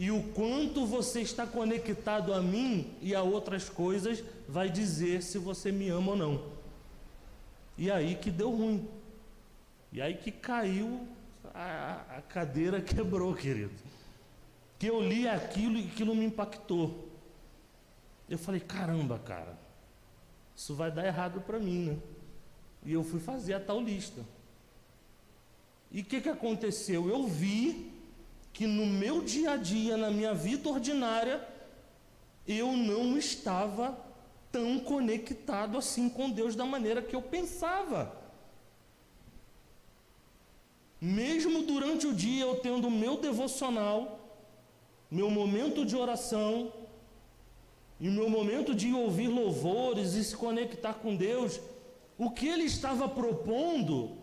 e 0.00 0.10
o 0.10 0.22
quanto 0.32 0.86
você 0.86 1.20
está 1.20 1.46
conectado 1.46 2.32
a 2.32 2.40
mim 2.40 2.96
e 3.02 3.14
a 3.14 3.22
outras 3.22 3.68
coisas 3.68 4.24
vai 4.48 4.70
dizer 4.70 5.22
se 5.22 5.36
você 5.36 5.70
me 5.70 5.90
ama 5.90 6.12
ou 6.12 6.16
não. 6.16 6.44
E 7.76 7.90
aí 7.90 8.14
que 8.14 8.30
deu 8.30 8.50
ruim. 8.50 8.88
E 9.92 10.00
aí 10.00 10.14
que 10.14 10.32
caiu 10.32 11.06
a, 11.52 12.16
a 12.16 12.22
cadeira 12.22 12.80
quebrou, 12.80 13.34
querido. 13.34 13.74
Que 14.78 14.86
eu 14.86 15.02
li 15.02 15.28
aquilo 15.28 15.76
e 15.76 15.88
aquilo 15.88 16.14
me 16.14 16.24
impactou. 16.24 17.10
Eu 18.26 18.38
falei, 18.38 18.60
caramba, 18.60 19.18
cara, 19.18 19.58
isso 20.56 20.74
vai 20.74 20.90
dar 20.90 21.04
errado 21.04 21.42
para 21.42 21.58
mim, 21.58 21.90
né? 21.90 21.98
E 22.86 22.94
eu 22.94 23.04
fui 23.04 23.20
fazer 23.20 23.52
a 23.52 23.60
tal 23.60 23.82
lista. 23.82 24.24
E 25.92 26.00
o 26.00 26.04
que, 26.06 26.22
que 26.22 26.28
aconteceu? 26.30 27.06
Eu 27.06 27.26
vi 27.26 27.99
que 28.52 28.66
no 28.66 28.86
meu 28.86 29.22
dia 29.22 29.52
a 29.52 29.56
dia, 29.56 29.96
na 29.96 30.10
minha 30.10 30.34
vida 30.34 30.68
ordinária, 30.68 31.46
eu 32.46 32.76
não 32.76 33.16
estava 33.16 33.98
tão 34.50 34.80
conectado 34.80 35.78
assim 35.78 36.08
com 36.08 36.30
Deus 36.30 36.56
da 36.56 36.64
maneira 36.64 37.00
que 37.02 37.14
eu 37.14 37.22
pensava. 37.22 38.16
Mesmo 41.00 41.62
durante 41.62 42.06
o 42.06 42.12
dia 42.12 42.42
eu 42.44 42.56
tendo 42.56 42.90
meu 42.90 43.16
devocional, 43.16 44.18
meu 45.10 45.30
momento 45.30 45.84
de 45.84 45.96
oração, 45.96 46.72
e 48.00 48.08
meu 48.08 48.30
momento 48.30 48.74
de 48.74 48.92
ouvir 48.94 49.28
louvores 49.28 50.14
e 50.14 50.24
se 50.24 50.34
conectar 50.34 50.94
com 50.94 51.14
Deus, 51.14 51.60
o 52.16 52.30
que 52.30 52.48
ele 52.48 52.64
estava 52.64 53.06
propondo 53.08 54.16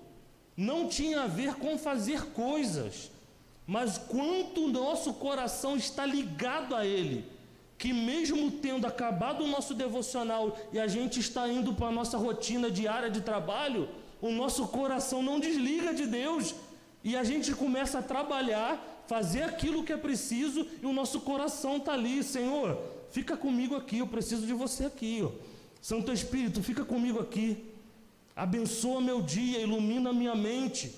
não 0.56 0.88
tinha 0.88 1.22
a 1.22 1.28
ver 1.28 1.56
com 1.56 1.78
fazer 1.78 2.32
coisas, 2.32 3.12
mas 3.68 3.98
quanto 3.98 4.66
o 4.66 4.70
nosso 4.70 5.14
coração 5.14 5.76
está 5.76 6.06
ligado 6.06 6.74
a 6.74 6.86
Ele. 6.86 7.26
que 7.78 7.94
mesmo 7.94 8.50
tendo 8.50 8.88
acabado 8.88 9.44
o 9.44 9.48
nosso 9.48 9.74
devocional 9.76 10.58
e 10.74 10.80
a 10.80 10.88
gente 10.88 11.20
está 11.20 11.48
indo 11.48 11.74
para 11.74 11.88
a 11.88 11.92
nossa 11.92 12.18
rotina 12.18 12.72
diária 12.72 13.10
de 13.10 13.22
trabalho, 13.22 13.88
o 14.20 14.32
nosso 14.32 14.68
coração 14.70 15.22
não 15.22 15.40
desliga 15.40 15.94
de 15.94 16.08
Deus 16.08 16.56
e 17.04 17.16
a 17.16 17.24
gente 17.24 17.54
começa 17.54 18.00
a 18.00 18.02
trabalhar, 18.02 19.04
fazer 19.08 19.44
aquilo 19.44 19.84
que 19.84 19.94
é 19.94 19.98
preciso 19.98 20.66
e 20.82 20.86
o 20.86 20.94
nosso 20.94 21.20
coração 21.22 21.78
está 21.78 21.94
ali, 21.94 22.24
Senhor, 22.24 22.82
fica 23.12 23.38
comigo 23.38 23.76
aqui, 23.76 24.00
eu 24.00 24.08
preciso 24.08 24.48
de 24.48 24.54
você 24.54 24.86
aqui, 24.86 25.22
ó. 25.24 25.30
Santo 25.80 26.12
Espírito, 26.12 26.64
fica 26.64 26.84
comigo 26.84 27.20
aqui, 27.20 27.64
abençoa 28.36 29.00
meu 29.00 29.22
dia, 29.22 29.60
ilumina 29.60 30.12
minha 30.12 30.36
mente, 30.36 30.94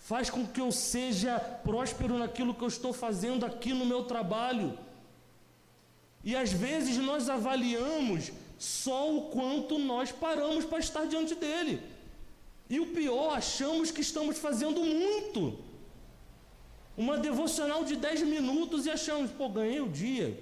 faz 0.00 0.28
com 0.28 0.46
que 0.46 0.60
eu 0.60 0.72
seja 0.72 1.38
próspero 1.38 2.18
naquilo 2.18 2.54
que 2.54 2.62
eu 2.62 2.68
estou 2.68 2.92
fazendo 2.92 3.46
aqui 3.46 3.72
no 3.72 3.86
meu 3.86 4.04
trabalho 4.04 4.76
e 6.22 6.36
às 6.36 6.52
vezes 6.52 6.96
nós 6.98 7.28
avaliamos 7.28 8.30
só 8.58 9.14
o 9.16 9.30
quanto 9.30 9.78
nós 9.78 10.12
paramos 10.12 10.64
para 10.64 10.78
estar 10.78 11.06
diante 11.06 11.34
dele. 11.34 11.82
E 12.68 12.78
o 12.78 12.88
pior, 12.88 13.36
achamos 13.36 13.90
que 13.90 14.02
estamos 14.02 14.38
fazendo 14.38 14.80
muito. 14.84 15.58
Uma 16.96 17.16
devocional 17.16 17.84
de 17.84 17.96
10 17.96 18.22
minutos 18.22 18.84
e 18.84 18.90
achamos, 18.90 19.30
pô, 19.30 19.48
ganhei 19.48 19.80
o 19.80 19.88
dia. 19.88 20.38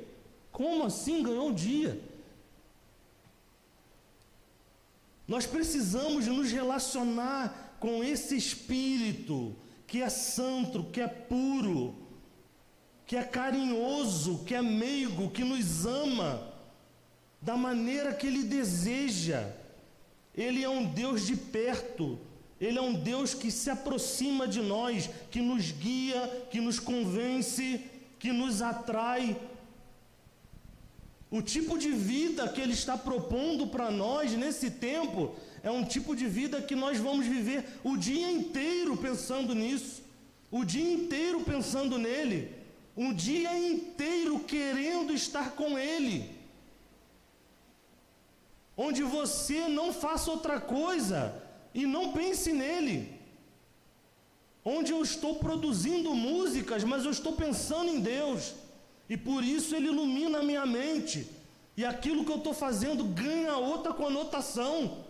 Como 0.50 0.84
assim 0.84 1.22
ganhou 1.22 1.50
o 1.50 1.54
dia? 1.54 2.00
Nós 5.26 5.46
precisamos 5.46 6.26
nos 6.26 6.50
relacionar 6.50 7.67
com 7.80 8.02
esse 8.02 8.36
espírito 8.36 9.54
que 9.86 10.02
é 10.02 10.08
santo, 10.08 10.84
que 10.84 11.00
é 11.00 11.08
puro 11.08 12.08
que 13.08 13.16
é 13.16 13.24
carinhoso, 13.24 14.44
que 14.44 14.54
é 14.54 14.60
meigo, 14.60 15.30
que 15.30 15.42
nos 15.42 15.86
ama 15.86 16.46
da 17.40 17.56
maneira 17.56 18.12
que 18.12 18.26
Ele 18.26 18.42
deseja. 18.42 19.50
Ele 20.36 20.62
é 20.62 20.68
um 20.68 20.84
Deus 20.84 21.26
de 21.26 21.34
perto, 21.34 22.18
Ele 22.60 22.78
é 22.78 22.82
um 22.82 22.92
Deus 22.92 23.32
que 23.32 23.50
se 23.50 23.70
aproxima 23.70 24.46
de 24.46 24.60
nós, 24.60 25.08
que 25.30 25.40
nos 25.40 25.70
guia, 25.70 26.46
que 26.50 26.60
nos 26.60 26.78
convence, 26.78 27.82
que 28.18 28.30
nos 28.30 28.60
atrai. 28.60 29.40
O 31.30 31.40
tipo 31.40 31.78
de 31.78 31.90
vida 31.90 32.46
que 32.46 32.60
Ele 32.60 32.74
está 32.74 32.98
propondo 32.98 33.68
para 33.68 33.90
nós 33.90 34.32
nesse 34.32 34.70
tempo 34.70 35.34
é 35.62 35.70
um 35.70 35.84
tipo 35.84 36.14
de 36.14 36.26
vida 36.26 36.62
que 36.62 36.74
nós 36.74 36.98
vamos 36.98 37.26
viver 37.26 37.64
o 37.82 37.96
dia 37.96 38.30
inteiro 38.30 38.96
pensando 38.96 39.54
nisso, 39.54 40.02
o 40.50 40.64
dia 40.64 40.92
inteiro 40.92 41.40
pensando 41.40 41.98
nele 41.98 42.58
um 42.98 43.14
dia 43.14 43.56
inteiro 43.56 44.40
querendo 44.40 45.12
estar 45.14 45.52
com 45.52 45.78
Ele, 45.78 46.28
onde 48.76 49.04
você 49.04 49.68
não 49.68 49.92
faça 49.92 50.32
outra 50.32 50.60
coisa 50.60 51.32
e 51.72 51.86
não 51.86 52.12
pense 52.12 52.52
nele, 52.52 53.16
onde 54.64 54.90
eu 54.90 55.00
estou 55.00 55.36
produzindo 55.36 56.12
músicas, 56.12 56.82
mas 56.82 57.04
eu 57.04 57.12
estou 57.12 57.34
pensando 57.34 57.88
em 57.88 58.00
Deus, 58.00 58.52
e 59.08 59.16
por 59.16 59.44
isso 59.44 59.76
Ele 59.76 59.86
ilumina 59.86 60.40
a 60.40 60.42
minha 60.42 60.66
mente, 60.66 61.24
e 61.76 61.84
aquilo 61.84 62.24
que 62.24 62.32
eu 62.32 62.38
estou 62.38 62.52
fazendo 62.52 63.04
ganha 63.04 63.56
outra 63.56 63.92
conotação. 63.92 65.04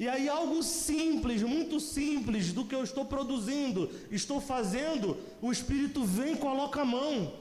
E 0.00 0.08
aí, 0.08 0.30
algo 0.30 0.62
simples, 0.62 1.42
muito 1.42 1.78
simples 1.78 2.54
do 2.54 2.64
que 2.64 2.74
eu 2.74 2.82
estou 2.82 3.04
produzindo, 3.04 3.90
estou 4.10 4.40
fazendo, 4.40 5.14
o 5.42 5.52
Espírito 5.52 6.02
vem, 6.04 6.34
coloca 6.34 6.80
a 6.80 6.86
mão 6.86 7.34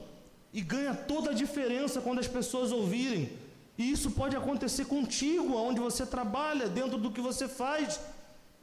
e 0.52 0.60
ganha 0.60 0.94
toda 0.94 1.30
a 1.32 1.34
diferença 1.34 2.02
quando 2.02 2.20
as 2.20 2.28
pessoas 2.28 2.74
ouvirem. 2.74 3.30
E 3.78 3.90
isso 3.90 4.12
pode 4.12 4.36
acontecer 4.36 4.84
contigo, 4.88 5.56
onde 5.56 5.80
você 5.80 6.06
trabalha, 6.06 6.68
dentro 6.68 6.98
do 6.98 7.10
que 7.10 7.22
você 7.22 7.48
faz. 7.48 7.98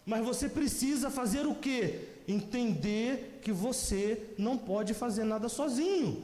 Mas 0.04 0.22
você 0.22 0.46
precisa 0.46 1.08
fazer 1.08 1.46
o 1.46 1.54
que? 1.54 2.00
Entender 2.28 3.40
que 3.40 3.50
você 3.50 4.28
não 4.36 4.58
pode 4.58 4.92
fazer 4.92 5.24
nada 5.24 5.48
sozinho. 5.48 6.22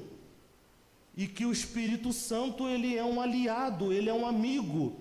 E 1.16 1.27
que 1.27 1.47
o 1.47 1.53
Espírito 1.53 2.12
Santo, 2.12 2.68
ele 2.68 2.99
é 2.99 3.03
um 3.03 3.18
aliado, 3.18 3.95
ele 3.95 4.11
é 4.11 4.14
um 4.14 4.27
amigo 4.27 5.01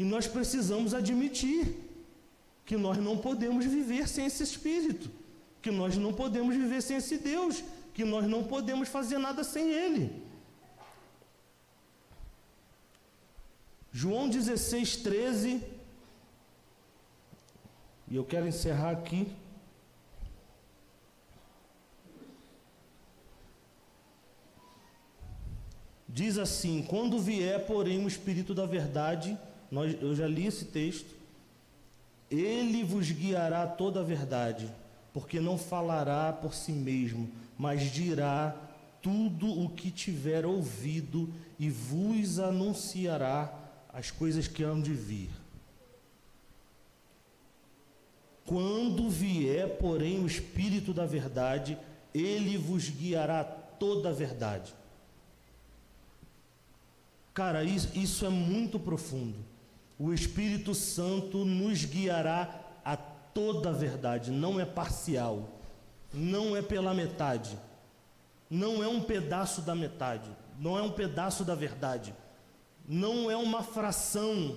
E 0.00 0.04
nós 0.12 0.26
precisamos 0.26 0.94
admitir 0.94 1.76
que 2.64 2.74
nós 2.74 2.96
não 2.96 3.18
podemos 3.18 3.66
viver 3.66 4.08
sem 4.08 4.24
esse 4.24 4.42
Espírito, 4.42 5.10
que 5.60 5.70
nós 5.70 5.94
não 5.98 6.10
podemos 6.10 6.56
viver 6.56 6.80
sem 6.80 6.96
esse 6.96 7.18
Deus, 7.18 7.62
que 7.92 8.02
nós 8.02 8.26
não 8.26 8.42
podemos 8.42 8.88
fazer 8.88 9.18
nada 9.18 9.44
sem 9.44 9.70
Ele. 9.70 10.22
João 13.92 14.26
16, 14.30 14.96
13. 14.96 15.62
E 18.08 18.16
eu 18.16 18.24
quero 18.24 18.48
encerrar 18.48 18.92
aqui. 18.92 19.30
Diz 26.08 26.38
assim: 26.38 26.82
Quando 26.88 27.18
vier, 27.18 27.66
porém, 27.66 28.02
o 28.02 28.08
Espírito 28.08 28.54
da 28.54 28.64
Verdade 28.64 29.38
nós, 29.70 29.96
eu 30.00 30.14
já 30.14 30.26
li 30.26 30.46
esse 30.46 30.64
texto. 30.66 31.14
Ele 32.30 32.82
vos 32.82 33.10
guiará 33.10 33.66
toda 33.66 34.00
a 34.00 34.04
verdade, 34.04 34.70
porque 35.12 35.40
não 35.40 35.56
falará 35.56 36.32
por 36.32 36.54
si 36.54 36.72
mesmo, 36.72 37.30
mas 37.56 37.92
dirá 37.92 38.54
tudo 39.02 39.48
o 39.48 39.68
que 39.68 39.90
tiver 39.90 40.44
ouvido 40.44 41.32
e 41.58 41.70
vos 41.70 42.38
anunciará 42.38 43.52
as 43.92 44.10
coisas 44.10 44.46
que 44.46 44.62
hão 44.62 44.80
de 44.80 44.92
vir. 44.92 45.30
Quando 48.44 49.08
vier, 49.08 49.76
porém, 49.78 50.22
o 50.22 50.26
Espírito 50.26 50.92
da 50.92 51.06
Verdade, 51.06 51.78
ele 52.12 52.56
vos 52.56 52.88
guiará 52.88 53.44
toda 53.44 54.08
a 54.08 54.12
verdade. 54.12 54.74
Cara, 57.32 57.62
isso, 57.62 57.96
isso 57.96 58.26
é 58.26 58.28
muito 58.28 58.78
profundo 58.78 59.49
o 60.00 60.14
Espírito 60.14 60.74
Santo 60.74 61.44
nos 61.44 61.84
guiará 61.84 62.58
a 62.82 62.96
toda 62.96 63.68
a 63.68 63.72
verdade, 63.72 64.30
não 64.30 64.58
é 64.58 64.64
parcial, 64.64 65.60
não 66.10 66.56
é 66.56 66.62
pela 66.62 66.94
metade, 66.94 67.58
não 68.48 68.82
é 68.82 68.88
um 68.88 69.02
pedaço 69.02 69.60
da 69.60 69.74
metade, 69.74 70.30
não 70.58 70.78
é 70.78 70.80
um 70.80 70.90
pedaço 70.90 71.44
da 71.44 71.54
verdade, 71.54 72.14
não 72.88 73.30
é 73.30 73.36
uma 73.36 73.62
fração. 73.62 74.56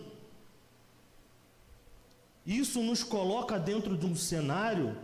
Isso 2.45 2.81
nos 2.81 3.03
coloca 3.03 3.59
dentro 3.59 3.97
de 3.97 4.05
um 4.05 4.15
cenário 4.15 4.97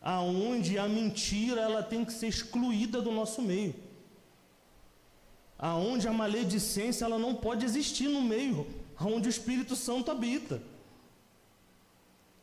aonde 0.00 0.78
a 0.78 0.88
mentira 0.88 1.60
ela 1.60 1.82
tem 1.82 2.02
que 2.02 2.14
ser 2.14 2.28
excluída 2.28 3.02
do 3.02 3.12
nosso 3.12 3.42
meio. 3.42 3.74
Aonde 5.58 6.08
a 6.08 6.12
maledicência 6.14 7.04
ela 7.04 7.18
não 7.18 7.34
pode 7.34 7.66
existir 7.66 8.08
no 8.08 8.22
meio 8.22 8.79
onde 9.06 9.28
o 9.28 9.30
Espírito 9.30 9.74
Santo 9.76 10.10
habita. 10.10 10.62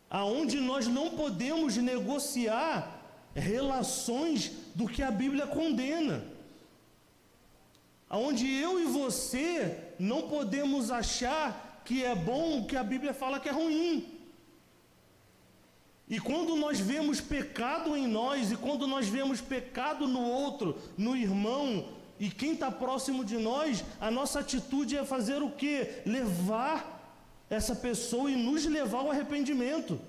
Aonde 0.09 0.59
nós 0.59 0.87
não 0.87 1.11
podemos 1.11 1.75
negociar 1.77 3.01
relações 3.35 4.51
do 4.73 4.87
que 4.87 5.03
a 5.03 5.11
Bíblia 5.11 5.45
condena. 5.45 6.23
Aonde 8.09 8.49
eu 8.49 8.79
e 8.79 8.85
você 8.85 9.93
não 9.99 10.29
podemos 10.29 10.91
achar 10.91 11.81
que 11.83 12.03
é 12.03 12.15
bom 12.15 12.59
o 12.59 12.65
que 12.65 12.77
a 12.77 12.83
Bíblia 12.83 13.13
fala 13.13 13.39
que 13.39 13.49
é 13.49 13.51
ruim. 13.51 14.17
E 16.09 16.19
quando 16.19 16.55
nós 16.55 16.79
vemos 16.79 17.19
pecado 17.19 17.95
em 17.95 18.07
nós, 18.07 18.49
e 18.49 18.55
quando 18.55 18.87
nós 18.87 19.07
vemos 19.09 19.41
pecado 19.41 20.07
no 20.07 20.21
outro, 20.21 20.77
no 20.97 21.17
irmão, 21.17 21.96
e 22.19 22.29
quem 22.29 22.53
está 22.53 22.71
próximo 22.71 23.23
de 23.23 23.37
nós, 23.37 23.83
a 23.99 24.09
nossa 24.09 24.39
atitude 24.39 24.97
é 24.97 25.05
fazer 25.05 25.41
o 25.41 25.51
que? 25.51 26.01
Levar 26.05 26.97
essa 27.49 27.75
pessoa 27.75 28.29
e 28.31 28.35
nos 28.35 28.65
levar 28.65 28.99
ao 28.99 29.11
arrependimento, 29.11 29.99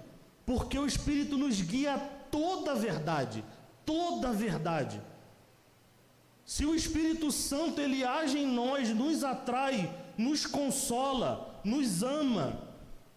porque 0.46 0.78
o 0.78 0.86
Espírito 0.86 1.36
nos 1.36 1.60
guia 1.60 1.94
a 1.94 1.98
toda 1.98 2.72
a 2.72 2.74
verdade, 2.74 3.44
toda 3.84 4.30
a 4.30 4.32
verdade. 4.32 5.00
Se 6.44 6.64
o 6.64 6.74
Espírito 6.74 7.30
Santo 7.30 7.80
ele 7.80 8.04
age 8.04 8.38
em 8.38 8.46
nós, 8.46 8.88
nos 8.88 9.22
atrai, 9.22 9.94
nos 10.16 10.46
consola, 10.46 11.60
nos 11.62 12.02
ama, 12.02 12.58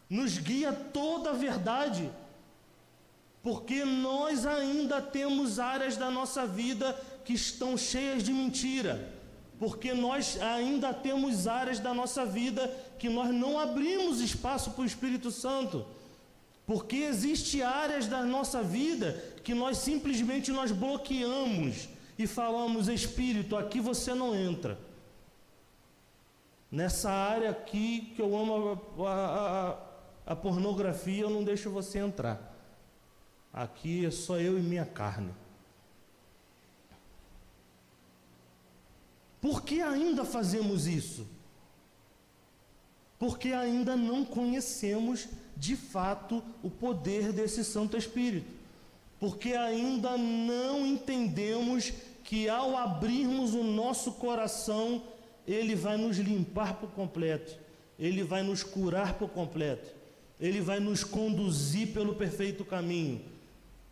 nos 0.10 0.38
guia 0.38 0.74
toda 0.74 1.30
a 1.30 1.34
verdade, 1.34 2.12
porque 3.42 3.86
nós 3.86 4.46
ainda 4.46 5.02
temos 5.02 5.60
áreas 5.60 5.96
da 5.96 6.12
nossa 6.12 6.46
vida 6.46 6.94
que 7.24 7.34
estão 7.34 7.78
cheias 7.78 8.24
de 8.24 8.34
mentira, 8.34 9.12
porque 9.60 9.94
nós 9.94 10.40
ainda 10.42 10.94
temos 10.94 11.48
áreas 11.48 11.80
da 11.80 11.94
nossa 11.94 12.26
vida 12.26 12.68
que 12.98 13.10
nós 13.10 13.34
não 13.34 13.60
abrimos 13.60 14.20
espaço 14.20 14.72
para 14.72 14.82
o 14.82 14.86
Espírito 14.86 15.32
Santo. 15.32 15.86
Porque 16.66 16.98
existe 16.98 17.62
áreas 17.62 18.08
da 18.08 18.24
nossa 18.24 18.64
vida 18.64 19.24
que 19.44 19.54
nós 19.54 19.78
simplesmente 19.78 20.52
nós 20.52 20.72
bloqueamos 20.72 21.90
e 22.18 22.26
falamos: 22.28 22.88
Espírito, 22.88 23.58
aqui 23.58 23.80
você 23.80 24.14
não 24.14 24.36
entra. 24.36 24.80
Nessa 26.72 27.12
área 27.12 27.50
aqui 27.50 28.14
que 28.16 28.22
eu 28.22 28.38
amo 28.38 28.82
a, 29.00 29.12
a, 29.12 29.70
a, 29.70 29.78
a 30.28 30.36
pornografia, 30.36 31.24
eu 31.24 31.30
não 31.30 31.44
deixo 31.44 31.70
você 31.70 32.00
entrar. 32.00 32.52
Aqui 33.52 34.06
é 34.06 34.12
só 34.12 34.40
eu 34.40 34.58
e 34.58 34.62
minha 34.62 34.86
carne. 34.86 35.34
Por 39.42 39.64
que 39.64 39.82
ainda 39.82 40.24
fazemos 40.24 40.86
isso? 40.86 41.26
Porque 43.18 43.50
ainda 43.50 43.98
não 43.98 44.24
conhecemos 44.24 45.28
de 45.58 45.76
fato 45.76 46.44
o 46.62 46.70
poder 46.70 47.34
desse 47.34 47.66
Santo 47.66 47.98
Espírito. 47.98 48.48
Porque 49.20 49.54
ainda 49.54 50.16
não 50.16 50.86
entendemos 50.86 51.92
que 52.24 52.48
ao 52.48 52.78
abrirmos 52.78 53.54
o 53.54 53.64
nosso 53.64 54.14
coração, 54.14 55.04
ele 55.48 55.76
vai 55.76 55.98
nos 55.98 56.18
limpar 56.18 56.76
por 56.76 56.92
completo, 56.92 57.58
ele 58.00 58.24
vai 58.24 58.44
nos 58.44 58.64
curar 58.64 59.16
por 59.16 59.30
completo, 59.30 59.92
ele 60.40 60.62
vai 60.62 60.80
nos 60.80 61.04
conduzir 61.04 61.94
pelo 61.94 62.16
perfeito 62.16 62.64
caminho, 62.64 63.22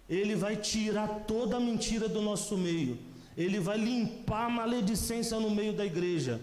ele 0.08 0.36
vai 0.36 0.56
tirar 0.56 1.08
toda 1.28 1.58
a 1.58 1.60
mentira 1.60 2.08
do 2.08 2.22
nosso 2.22 2.58
meio 2.58 3.09
ele 3.40 3.58
vai 3.58 3.78
limpar 3.78 4.48
a 4.48 4.50
maledicência 4.50 5.40
no 5.40 5.50
meio 5.50 5.72
da 5.72 5.86
igreja. 5.86 6.42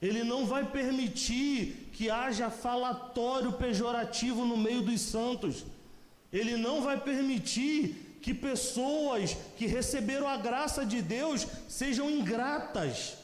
Ele 0.00 0.22
não 0.22 0.46
vai 0.46 0.64
permitir 0.64 1.90
que 1.92 2.08
haja 2.08 2.48
falatório 2.48 3.54
pejorativo 3.54 4.44
no 4.44 4.56
meio 4.56 4.80
dos 4.82 5.00
santos. 5.00 5.64
Ele 6.32 6.56
não 6.56 6.80
vai 6.80 6.96
permitir 7.00 8.20
que 8.22 8.32
pessoas 8.32 9.36
que 9.56 9.66
receberam 9.66 10.28
a 10.28 10.36
graça 10.36 10.86
de 10.86 11.02
Deus 11.02 11.44
sejam 11.68 12.08
ingratas. 12.08 13.16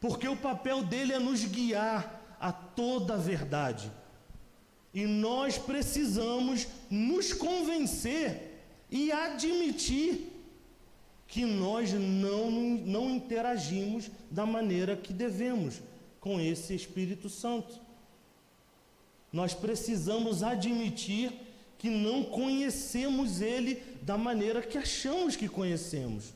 Porque 0.00 0.26
o 0.26 0.36
papel 0.36 0.82
dele 0.82 1.12
é 1.12 1.18
nos 1.18 1.44
guiar 1.44 2.18
a 2.40 2.50
toda 2.50 3.12
a 3.14 3.18
verdade. 3.18 3.92
E 4.94 5.04
nós 5.04 5.58
precisamos 5.58 6.66
nos 6.88 7.34
convencer 7.34 8.62
e 8.90 9.12
admitir 9.12 10.32
que 11.26 11.44
nós 11.44 11.92
não, 11.92 12.50
não 12.50 13.10
interagimos 13.10 14.10
da 14.30 14.46
maneira 14.46 14.96
que 14.96 15.12
devemos 15.12 15.80
com 16.20 16.40
esse 16.40 16.74
Espírito 16.74 17.28
Santo. 17.28 17.80
Nós 19.32 19.52
precisamos 19.52 20.42
admitir 20.42 21.32
que 21.78 21.90
não 21.90 22.24
conhecemos 22.24 23.40
Ele 23.40 23.82
da 24.02 24.16
maneira 24.16 24.62
que 24.62 24.78
achamos 24.78 25.36
que 25.36 25.48
conhecemos. 25.48 26.32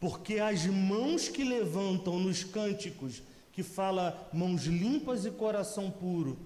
Porque 0.00 0.38
as 0.40 0.66
mãos 0.66 1.28
que 1.28 1.44
levantam 1.44 2.18
nos 2.18 2.42
cânticos, 2.42 3.22
que 3.52 3.62
fala 3.62 4.28
mãos 4.32 4.64
limpas 4.64 5.24
e 5.24 5.30
coração 5.30 5.90
puro, 5.90 6.36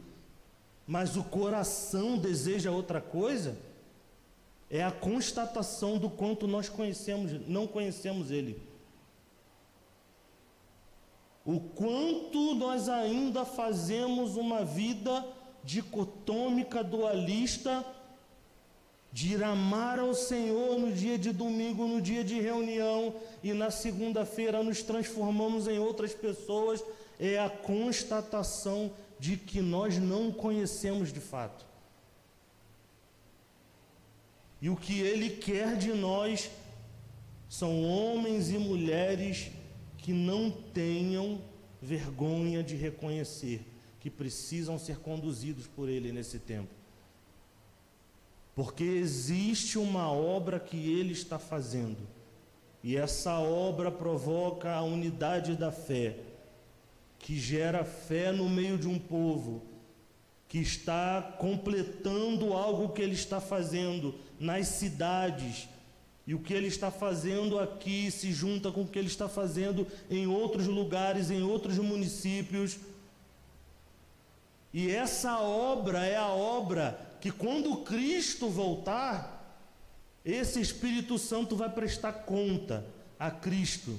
mas 0.86 1.16
o 1.16 1.24
coração 1.24 2.18
deseja 2.18 2.70
outra 2.70 3.00
coisa, 3.00 3.57
é 4.70 4.82
a 4.82 4.90
constatação 4.90 5.98
do 5.98 6.10
quanto 6.10 6.46
nós 6.46 6.68
conhecemos, 6.68 7.32
não 7.46 7.66
conhecemos 7.66 8.30
Ele. 8.30 8.60
O 11.44 11.60
quanto 11.60 12.54
nós 12.54 12.88
ainda 12.88 13.44
fazemos 13.44 14.36
uma 14.36 14.64
vida 14.64 15.24
dicotômica, 15.62 16.82
dualista, 16.82 17.84
de 19.12 19.42
amar 19.42 19.98
ao 19.98 20.12
Senhor 20.12 20.78
no 20.78 20.92
dia 20.92 21.16
de 21.16 21.32
domingo, 21.32 21.86
no 21.86 22.02
dia 22.02 22.24
de 22.24 22.40
reunião, 22.40 23.14
e 23.42 23.52
na 23.52 23.70
segunda-feira 23.70 24.62
nos 24.62 24.82
transformamos 24.82 25.68
em 25.68 25.78
outras 25.78 26.12
pessoas, 26.12 26.84
é 27.18 27.38
a 27.38 27.48
constatação 27.48 28.90
de 29.18 29.36
que 29.36 29.62
nós 29.62 29.96
não 29.98 30.30
conhecemos 30.30 31.12
de 31.12 31.20
fato. 31.20 31.64
E 34.66 34.68
o 34.68 34.74
que 34.74 34.98
Ele 34.98 35.30
quer 35.30 35.76
de 35.76 35.92
nós 35.92 36.50
são 37.48 37.84
homens 37.84 38.50
e 38.50 38.58
mulheres 38.58 39.52
que 39.96 40.12
não 40.12 40.50
tenham 40.50 41.40
vergonha 41.80 42.64
de 42.64 42.74
reconhecer 42.74 43.64
que 44.00 44.10
precisam 44.10 44.76
ser 44.76 44.96
conduzidos 44.96 45.68
por 45.68 45.88
Ele 45.88 46.10
nesse 46.10 46.40
tempo. 46.40 46.74
Porque 48.56 48.82
existe 48.82 49.78
uma 49.78 50.10
obra 50.10 50.58
que 50.58 50.76
Ele 50.98 51.12
está 51.12 51.38
fazendo, 51.38 52.04
e 52.82 52.96
essa 52.96 53.38
obra 53.38 53.88
provoca 53.88 54.72
a 54.72 54.82
unidade 54.82 55.54
da 55.54 55.70
fé, 55.70 56.18
que 57.20 57.38
gera 57.38 57.84
fé 57.84 58.32
no 58.32 58.48
meio 58.48 58.76
de 58.76 58.88
um 58.88 58.98
povo 58.98 59.62
que 60.48 60.58
está 60.58 61.22
completando 61.38 62.52
algo 62.52 62.88
que 62.88 63.02
ele 63.02 63.14
está 63.14 63.40
fazendo 63.40 64.14
nas 64.39 64.66
cidades. 64.68 65.68
E 66.26 66.34
o 66.34 66.41
que 66.41 66.53
ele 66.53 66.66
está 66.66 66.91
fazendo 66.91 67.59
aqui 67.59 68.11
se 68.11 68.32
junta 68.32 68.72
com 68.72 68.82
o 68.82 68.89
que 68.89 68.99
ele 68.99 69.07
está 69.09 69.28
fazendo 69.28 69.87
em 70.11 70.26
outros 70.26 70.66
lugares, 70.66 71.30
em 71.30 71.43
outros 71.43 71.78
municípios. 71.78 72.78
E 74.72 74.91
essa 74.91 75.39
obra 75.39 76.05
é 76.05 76.16
a 76.16 76.28
obra 76.28 77.01
que, 77.20 77.30
quando 77.30 77.84
Cristo 77.84 78.49
voltar, 78.49 79.37
esse 80.24 80.61
Espírito 80.61 81.16
Santo 81.18 81.55
vai 81.55 81.70
prestar 81.70 82.12
conta 82.12 82.84
a 83.18 83.30
Cristo. 83.30 83.99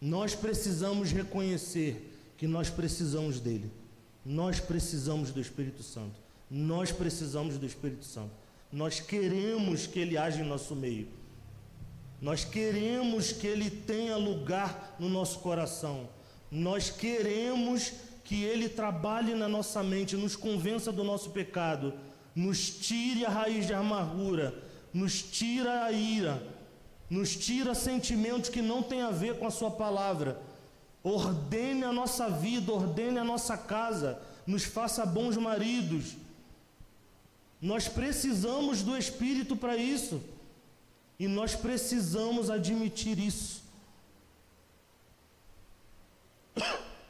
Nós 0.00 0.34
precisamos 0.34 1.10
reconhecer 1.10 2.14
que 2.36 2.46
nós 2.46 2.70
precisamos 2.70 3.40
dele. 3.40 3.70
Nós 4.24 4.60
precisamos 4.60 5.30
do 5.30 5.40
Espírito 5.40 5.82
Santo. 5.82 6.14
Nós 6.50 6.92
precisamos 6.92 7.56
do 7.58 7.66
Espírito 7.66 8.04
Santo. 8.04 8.30
Nós 8.72 9.00
queremos 9.00 9.86
que 9.86 9.98
ele 9.98 10.16
age 10.16 10.40
em 10.40 10.44
nosso 10.44 10.74
meio. 10.76 11.08
Nós 12.20 12.44
queremos 12.44 13.32
que 13.32 13.46
ele 13.46 13.70
tenha 13.70 14.16
lugar 14.16 14.96
no 14.98 15.08
nosso 15.08 15.38
coração. 15.38 16.08
Nós 16.50 16.90
queremos 16.90 17.92
que 18.24 18.42
ele 18.42 18.68
trabalhe 18.68 19.34
na 19.34 19.48
nossa 19.48 19.82
mente, 19.82 20.16
nos 20.16 20.36
convença 20.36 20.92
do 20.92 21.02
nosso 21.02 21.30
pecado, 21.30 21.94
nos 22.34 22.68
tire 22.68 23.24
a 23.24 23.30
raiz 23.30 23.66
de 23.66 23.72
amargura, 23.72 24.54
nos 24.92 25.22
tira 25.22 25.84
a 25.84 25.92
ira, 25.92 26.42
nos 27.08 27.36
tira 27.36 27.74
sentimentos 27.74 28.50
que 28.50 28.60
não 28.60 28.82
têm 28.82 29.02
a 29.02 29.10
ver 29.10 29.38
com 29.38 29.46
a 29.46 29.50
sua 29.50 29.70
palavra 29.70 30.40
ordene 31.02 31.84
a 31.84 31.92
nossa 31.92 32.28
vida, 32.28 32.72
ordene 32.72 33.18
a 33.18 33.24
nossa 33.24 33.56
casa, 33.56 34.20
nos 34.46 34.64
faça 34.64 35.04
bons 35.06 35.36
maridos. 35.36 36.16
Nós 37.60 37.88
precisamos 37.88 38.82
do 38.82 38.96
Espírito 38.96 39.56
para 39.56 39.76
isso, 39.76 40.20
e 41.18 41.26
nós 41.26 41.54
precisamos 41.56 42.50
admitir 42.50 43.18
isso. 43.18 43.62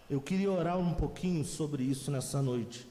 Eu 0.08 0.22
queria 0.22 0.50
orar 0.50 0.78
um 0.78 0.94
pouquinho 0.94 1.44
sobre 1.44 1.82
isso 1.82 2.10
nessa 2.10 2.40
noite. 2.40 2.86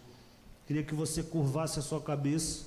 Queria 0.67 0.83
que 0.83 0.93
você 0.93 1.23
curvasse 1.23 1.79
a 1.79 1.81
sua 1.81 1.99
cabeça. 1.99 2.65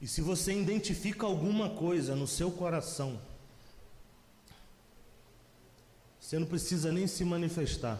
E 0.00 0.06
se 0.06 0.20
você 0.20 0.52
identifica 0.52 1.26
alguma 1.26 1.70
coisa 1.70 2.14
no 2.14 2.28
seu 2.28 2.52
coração, 2.52 3.18
você 6.28 6.38
não 6.38 6.46
precisa 6.46 6.92
nem 6.92 7.06
se 7.06 7.24
manifestar. 7.24 7.98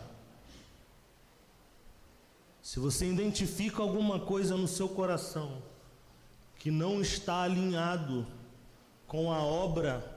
Se 2.61 2.79
você 2.79 3.11
identifica 3.11 3.81
alguma 3.81 4.21
coisa 4.21 4.55
no 4.55 4.69
seu 4.69 4.87
coração 4.87 5.63
que 6.59 6.71
não 6.71 7.01
está 7.01 7.41
alinhado 7.41 8.27
com 9.07 9.33
a 9.33 9.43
obra 9.43 10.15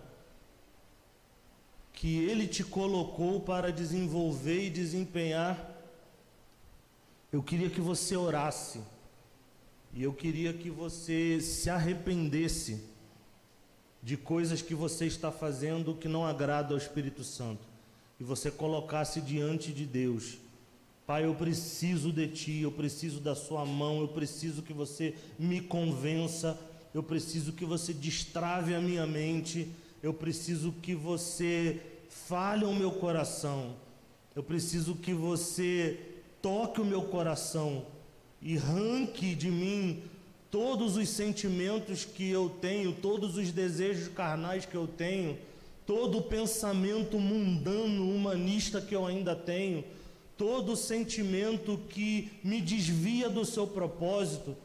que 1.93 2.25
Ele 2.25 2.49
te 2.49 2.65
colocou 2.65 3.39
para 3.39 3.71
desenvolver 3.71 4.65
e 4.65 4.69
desempenhar, 4.69 5.73
eu 7.31 7.41
queria 7.41 7.69
que 7.69 7.79
você 7.79 8.17
orasse 8.17 8.81
e 9.93 10.03
eu 10.03 10.11
queria 10.11 10.51
que 10.51 10.69
você 10.69 11.39
se 11.39 11.69
arrependesse 11.69 12.83
de 14.03 14.17
coisas 14.17 14.61
que 14.61 14.75
você 14.75 15.05
está 15.05 15.31
fazendo 15.31 15.95
que 15.95 16.09
não 16.09 16.25
agrada 16.25 16.73
ao 16.73 16.77
Espírito 16.77 17.23
Santo. 17.23 17.70
E 18.21 18.23
você 18.23 18.51
colocasse 18.51 19.19
diante 19.19 19.73
de 19.73 19.83
Deus: 19.83 20.37
Pai, 21.07 21.25
eu 21.25 21.33
preciso 21.33 22.11
de 22.11 22.27
Ti, 22.27 22.59
eu 22.59 22.71
preciso 22.71 23.19
da 23.19 23.33
Sua 23.33 23.65
mão, 23.65 23.99
eu 23.99 24.09
preciso 24.09 24.61
que 24.61 24.71
você 24.71 25.15
me 25.39 25.59
convença, 25.59 26.55
eu 26.93 27.01
preciso 27.01 27.51
que 27.51 27.65
você 27.65 27.91
destrave 27.91 28.75
a 28.75 28.79
minha 28.79 29.07
mente, 29.07 29.71
eu 30.03 30.13
preciso 30.13 30.71
que 30.83 30.93
você 30.93 31.81
fale 32.09 32.63
ao 32.63 32.75
meu 32.75 32.91
coração, 32.91 33.75
eu 34.35 34.43
preciso 34.43 34.93
que 34.93 35.15
você 35.15 35.99
toque 36.43 36.79
o 36.79 36.85
meu 36.85 37.01
coração 37.01 37.87
e 38.39 38.55
arranque 38.55 39.33
de 39.33 39.49
mim 39.49 40.03
todos 40.51 40.95
os 40.95 41.09
sentimentos 41.09 42.05
que 42.05 42.29
eu 42.29 42.51
tenho, 42.61 42.93
todos 42.93 43.35
os 43.35 43.51
desejos 43.51 44.09
carnais 44.09 44.63
que 44.63 44.75
eu 44.75 44.85
tenho, 44.85 45.39
todo 45.85 46.19
o 46.19 46.23
pensamento 46.23 47.19
mundano, 47.19 48.09
humanista 48.13 48.81
que 48.81 48.95
eu 48.95 49.05
ainda 49.05 49.35
tenho, 49.35 49.83
todo 50.37 50.75
sentimento 50.75 51.77
que 51.89 52.31
me 52.43 52.61
desvia 52.61 53.29
do 53.29 53.45
seu 53.45 53.67
propósito, 53.67 54.55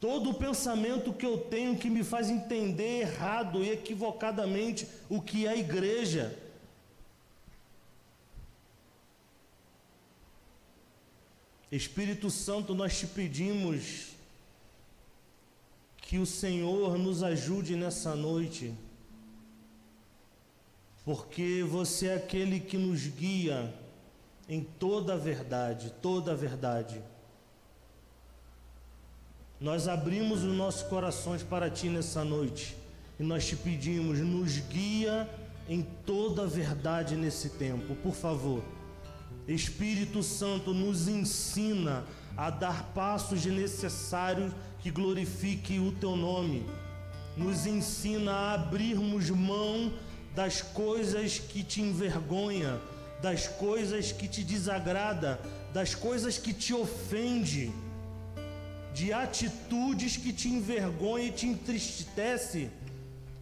todo 0.00 0.30
o 0.30 0.34
pensamento 0.34 1.12
que 1.12 1.26
eu 1.26 1.38
tenho 1.38 1.76
que 1.76 1.90
me 1.90 2.04
faz 2.04 2.30
entender 2.30 3.00
errado 3.00 3.64
e 3.64 3.70
equivocadamente 3.70 4.86
o 5.08 5.20
que 5.20 5.46
é 5.46 5.58
igreja. 5.58 6.36
Espírito 11.70 12.30
Santo, 12.30 12.74
nós 12.74 12.98
te 12.98 13.06
pedimos 13.06 14.08
que 15.98 16.18
o 16.18 16.24
Senhor 16.24 16.96
nos 16.96 17.22
ajude 17.22 17.76
nessa 17.76 18.14
noite, 18.14 18.72
porque 21.08 21.64
você 21.66 22.08
é 22.08 22.16
aquele 22.16 22.60
que 22.60 22.76
nos 22.76 23.06
guia 23.06 23.74
em 24.46 24.62
toda 24.62 25.14
a 25.14 25.16
verdade, 25.16 25.90
toda 26.02 26.32
a 26.32 26.34
verdade. 26.34 27.00
Nós 29.58 29.88
abrimos 29.88 30.44
os 30.44 30.54
nossos 30.54 30.82
corações 30.82 31.42
para 31.42 31.70
ti 31.70 31.88
nessa 31.88 32.22
noite 32.22 32.76
e 33.18 33.22
nós 33.22 33.46
te 33.46 33.56
pedimos, 33.56 34.18
nos 34.18 34.58
guia 34.58 35.26
em 35.66 35.80
toda 36.04 36.42
a 36.42 36.46
verdade 36.46 37.16
nesse 37.16 37.48
tempo, 37.56 37.94
por 38.02 38.14
favor. 38.14 38.62
Espírito 39.46 40.22
Santo 40.22 40.74
nos 40.74 41.08
ensina 41.08 42.04
a 42.36 42.50
dar 42.50 42.84
passos 42.92 43.46
necessários 43.46 44.52
que 44.80 44.90
glorifiquem 44.90 45.88
o 45.88 45.90
teu 45.90 46.14
nome. 46.14 46.66
Nos 47.34 47.64
ensina 47.64 48.30
a 48.30 48.52
abrirmos 48.52 49.30
mão 49.30 49.90
das 50.38 50.62
coisas 50.62 51.40
que 51.40 51.64
te 51.64 51.82
envergonha, 51.82 52.80
das 53.20 53.48
coisas 53.48 54.12
que 54.12 54.28
te 54.28 54.44
desagrada, 54.44 55.40
das 55.74 55.96
coisas 55.96 56.38
que 56.38 56.52
te 56.52 56.72
ofende, 56.72 57.72
de 58.94 59.12
atitudes 59.12 60.16
que 60.16 60.32
te 60.32 60.48
envergonha 60.48 61.24
e 61.24 61.32
te 61.32 61.44
entristece. 61.48 62.70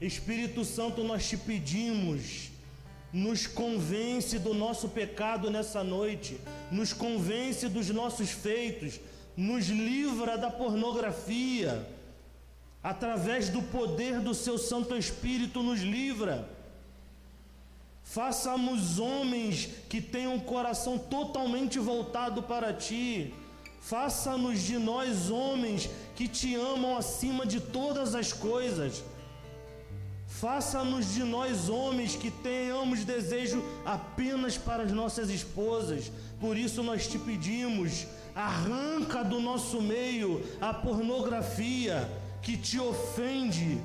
Espírito 0.01 0.64
Santo, 0.64 1.05
nós 1.05 1.28
te 1.28 1.36
pedimos 1.36 2.51
nos 3.12 3.47
convence 3.47 4.38
do 4.38 4.55
nosso 4.55 4.88
pecado 4.88 5.51
nessa 5.51 5.84
noite, 5.84 6.40
nos 6.70 6.94
convence 6.94 7.68
dos 7.68 7.90
nossos 7.90 8.30
feitos, 8.30 8.99
nos 9.36 9.68
livra 9.68 10.38
da 10.38 10.51
pornografia, 10.51 11.86
através 12.82 13.51
do 13.51 13.62
poder 13.62 14.20
do 14.20 14.34
seu 14.34 14.57
Santo 14.57 14.97
Espírito, 14.97 15.62
nos 15.62 15.80
livra. 15.80 16.55
Façamos 18.07 18.98
homens 18.98 19.68
que 19.88 20.00
tenham 20.00 20.34
um 20.34 20.40
coração 20.40 20.96
totalmente 20.98 21.78
voltado 21.78 22.42
para 22.42 22.72
ti. 22.72 23.34
Faça-nos 23.80 24.62
de 24.62 24.78
nós 24.78 25.30
homens 25.30 25.90
que 26.14 26.26
te 26.26 26.54
amam 26.54 26.96
acima 26.96 27.44
de 27.44 27.61
todas 27.61 28.14
as 28.14 28.32
coisas 28.32 29.02
Faça-nos 30.28 31.14
de 31.14 31.24
nós 31.24 31.70
homens 31.70 32.14
que 32.14 32.30
tenhamos 32.30 33.04
desejo 33.04 33.62
apenas 33.86 34.59
para 34.59 34.82
as 34.82 34.92
nossas 34.92 35.30
esposas. 35.30 36.12
Por 36.38 36.59
isso 36.59 36.82
nós 36.82 37.07
te 37.07 37.18
pedimos, 37.18 38.07
arranca 38.34 39.24
do 39.24 39.40
nosso 39.40 39.80
meio 39.80 40.44
a 40.61 40.74
pornografia 40.74 42.07
que 42.42 42.54
te 42.54 42.78
ofende. 42.78 43.80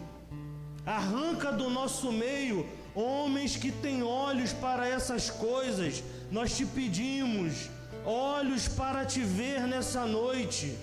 Arranca 0.86 1.53
do 1.53 1.69
nosso 1.69 2.11
meio 2.11 2.67
homens 2.95 3.55
que 3.55 3.71
têm 3.71 4.03
olhos 4.03 4.53
para 4.53 4.87
essas 4.87 5.29
coisas. 5.29 6.03
Nós 6.31 6.55
te 6.55 6.65
pedimos 6.65 7.69
olhos 8.05 8.67
para 8.67 9.05
te 9.05 9.21
ver 9.21 9.67
nessa 9.67 10.05
noite. 10.05 10.77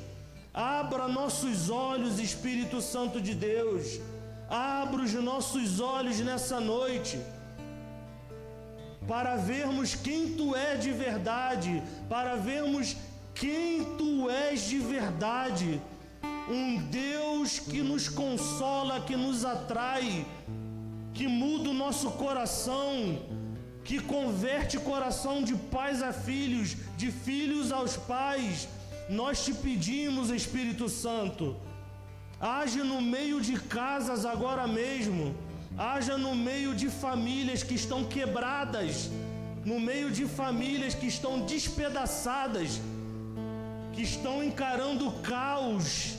Abra 0.52 1.08
nossos 1.08 1.70
olhos, 1.70 2.18
Espírito 2.18 2.80
Santo 2.80 3.20
de 3.20 3.34
Deus 3.34 4.00
Abra 4.48 5.02
os 5.02 5.12
nossos 5.12 5.78
olhos 5.78 6.20
nessa 6.20 6.58
noite 6.58 7.20
para 9.06 9.36
vermos 9.36 9.94
quem 9.94 10.34
tu 10.34 10.54
és 10.56 10.82
de 10.82 10.90
verdade, 10.90 11.82
para 12.08 12.36
vermos 12.36 12.96
quem 13.34 13.84
tu 13.96 14.28
és 14.30 14.62
de 14.62 14.78
verdade. 14.78 15.80
Um 16.50 16.78
Deus 16.88 17.58
que 17.58 17.82
nos 17.82 18.08
consola, 18.08 19.02
que 19.02 19.16
nos 19.16 19.44
atrai, 19.44 20.26
que 21.18 21.26
muda 21.26 21.70
o 21.70 21.78
nosso 21.84 22.08
coração, 22.24 22.90
que 23.84 23.98
converte 23.98 24.78
coração 24.78 25.36
de 25.48 25.54
pais 25.76 26.00
a 26.08 26.12
filhos, 26.12 26.76
de 26.96 27.10
filhos 27.10 27.72
aos 27.78 27.96
pais. 27.96 28.68
Nós 29.08 29.44
te 29.44 29.52
pedimos, 29.52 30.30
Espírito 30.30 30.88
Santo, 30.88 31.56
Age 32.40 32.84
no 32.84 33.00
meio 33.02 33.40
de 33.40 33.54
casas 33.58 34.24
agora 34.24 34.66
mesmo. 34.68 35.34
Haja 35.76 36.16
no 36.16 36.34
meio 36.36 36.72
de 36.72 36.88
famílias 36.88 37.64
que 37.64 37.74
estão 37.74 38.04
quebradas, 38.04 39.10
no 39.64 39.80
meio 39.80 40.08
de 40.18 40.24
famílias 40.24 40.94
que 40.94 41.06
estão 41.06 41.40
despedaçadas, 41.52 42.80
que 43.92 44.02
estão 44.02 44.36
encarando 44.42 45.08
o 45.08 45.12
caos. 45.32 46.17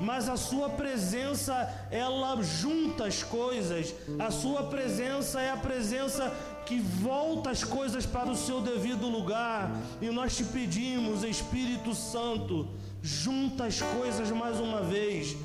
Mas 0.00 0.30
a 0.30 0.36
sua 0.36 0.70
presença, 0.70 1.54
ela 1.90 2.42
junta 2.42 3.04
as 3.04 3.22
coisas. 3.22 3.94
A 4.18 4.30
sua 4.30 4.62
presença 4.64 5.40
é 5.42 5.50
a 5.50 5.56
presença 5.56 6.32
que 6.64 6.78
volta 6.78 7.50
as 7.50 7.62
coisas 7.62 8.06
para 8.06 8.30
o 8.30 8.36
seu 8.36 8.62
devido 8.62 9.06
lugar. 9.08 9.70
E 10.00 10.08
nós 10.08 10.34
te 10.34 10.44
pedimos, 10.44 11.22
Espírito 11.22 11.94
Santo, 11.94 12.66
junta 13.02 13.66
as 13.66 13.82
coisas 13.82 14.30
mais 14.30 14.58
uma 14.58 14.80
vez 14.80 15.36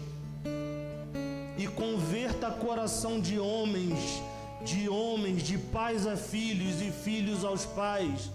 e 1.58 1.68
converta 1.68 2.52
coração 2.52 3.20
de 3.20 3.40
homens, 3.40 4.22
de 4.64 4.88
homens, 4.88 5.44
de 5.44 5.58
pais 5.58 6.06
a 6.08 6.16
filhos 6.16 6.82
e 6.82 6.92
filhos 6.92 7.44
aos 7.44 7.66
pais. 7.66 8.32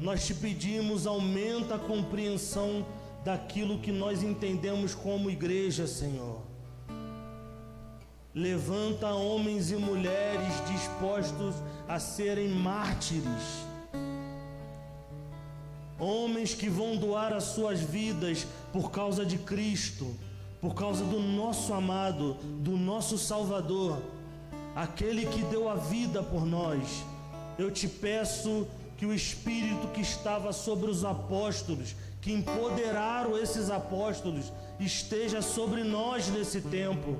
Nós 0.00 0.26
te 0.26 0.34
pedimos, 0.34 1.06
aumenta 1.06 1.76
a 1.76 1.78
compreensão 1.78 2.84
daquilo 3.28 3.78
que 3.78 3.92
nós 3.92 4.22
entendemos 4.22 4.94
como 4.94 5.30
igreja, 5.30 5.86
Senhor. 5.86 6.40
Levanta 8.34 9.08
homens 9.08 9.70
e 9.70 9.76
mulheres 9.76 10.54
dispostos 10.66 11.54
a 11.86 11.98
serem 11.98 12.48
mártires 12.48 13.68
homens 16.00 16.54
que 16.54 16.68
vão 16.68 16.96
doar 16.96 17.32
as 17.32 17.42
suas 17.42 17.80
vidas 17.80 18.46
por 18.72 18.92
causa 18.92 19.26
de 19.26 19.36
Cristo, 19.36 20.14
por 20.60 20.72
causa 20.72 21.04
do 21.04 21.18
nosso 21.18 21.74
amado, 21.74 22.34
do 22.62 22.76
nosso 22.76 23.18
Salvador, 23.18 24.00
aquele 24.76 25.26
que 25.26 25.42
deu 25.46 25.68
a 25.68 25.74
vida 25.74 26.22
por 26.22 26.46
nós. 26.46 27.04
Eu 27.58 27.68
te 27.72 27.88
peço 27.88 28.64
que 28.96 29.04
o 29.04 29.12
Espírito 29.12 29.88
que 29.88 30.00
estava 30.00 30.52
sobre 30.52 30.88
os 30.88 31.04
apóstolos, 31.04 31.96
que 32.20 32.32
empoderaram 32.32 33.36
esses 33.38 33.70
apóstolos, 33.70 34.52
esteja 34.80 35.40
sobre 35.40 35.84
nós 35.84 36.28
nesse 36.28 36.60
tempo. 36.60 37.16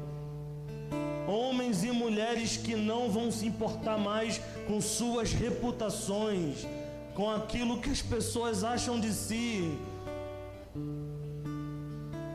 Homens 1.26 1.84
e 1.84 1.90
mulheres 1.90 2.56
que 2.56 2.74
não 2.74 3.10
vão 3.10 3.30
se 3.30 3.46
importar 3.46 3.98
mais 3.98 4.40
com 4.66 4.80
suas 4.80 5.32
reputações, 5.32 6.66
com 7.14 7.30
aquilo 7.30 7.80
que 7.80 7.90
as 7.90 8.00
pessoas 8.00 8.64
acham 8.64 8.98
de 8.98 9.12
si, 9.12 9.78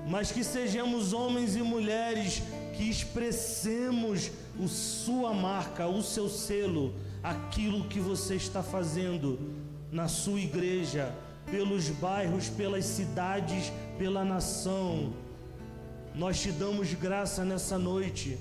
mas 0.08 0.32
que 0.32 0.44
sejamos 0.44 1.12
homens 1.12 1.56
e 1.56 1.62
mulheres 1.62 2.44
que 2.76 2.90
expressemos 2.90 4.32
o 4.60 4.68
sua 4.68 5.34
marca, 5.34 5.88
o 5.88 6.04
seu 6.04 6.30
selo, 6.30 6.94
aquilo 7.24 7.86
que 7.86 8.00
você 8.00 8.36
está 8.36 8.62
fazendo 8.62 9.40
na 9.92 10.08
sua 10.08 10.40
igreja, 10.40 11.16
pelos 11.54 11.88
bairros, 11.90 12.50
pelas 12.50 12.84
cidades, 12.84 13.72
pela 14.00 14.26
nação. 14.26 15.14
Nós 16.16 16.42
te 16.42 16.52
damos 16.52 16.94
graça 16.96 17.46
nessa 17.46 17.78
noite, 17.78 18.40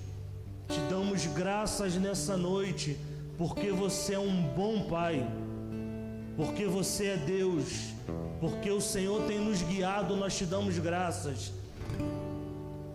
te 0.67 0.81
damos 0.89 1.27
graças 1.27 1.95
nessa 1.97 2.37
noite, 2.37 2.97
porque 3.37 3.71
você 3.71 4.15
é 4.15 4.19
um 4.19 4.43
bom 4.55 4.89
Pai 4.89 5.23
porque 6.37 6.67
você 6.67 7.09
é 7.09 7.17
Deus, 7.17 7.93
porque 8.41 8.71
o 8.71 8.81
Senhor 8.81 9.23
tem 9.27 9.39
nos 9.39 9.61
guiado, 9.63 10.17
nós 10.17 10.37
te 10.37 10.45
damos 10.45 10.79
graças. 10.79 11.53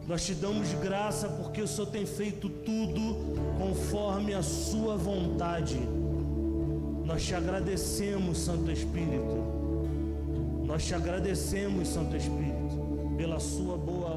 Nós 0.08 0.26
te 0.26 0.34
damos 0.34 0.74
graça 0.74 1.28
porque 1.28 1.62
o 1.62 1.68
Senhor 1.68 1.88
tem 1.88 2.06
feito 2.06 2.50
tudo 2.50 3.36
conforme 3.58 4.34
a 4.34 4.42
sua 4.42 4.96
vontade. 4.98 5.78
Nós 7.06 7.24
te 7.24 7.36
agradecemos, 7.36 8.38
Santo 8.38 8.72
Espírito. 8.72 9.47
Nós 10.68 10.86
te 10.86 10.94
agradecemos, 10.94 11.88
Santo 11.88 12.18
Espírito, 12.18 13.16
pela 13.16 13.40
sua 13.40 13.78
boa 13.78 14.10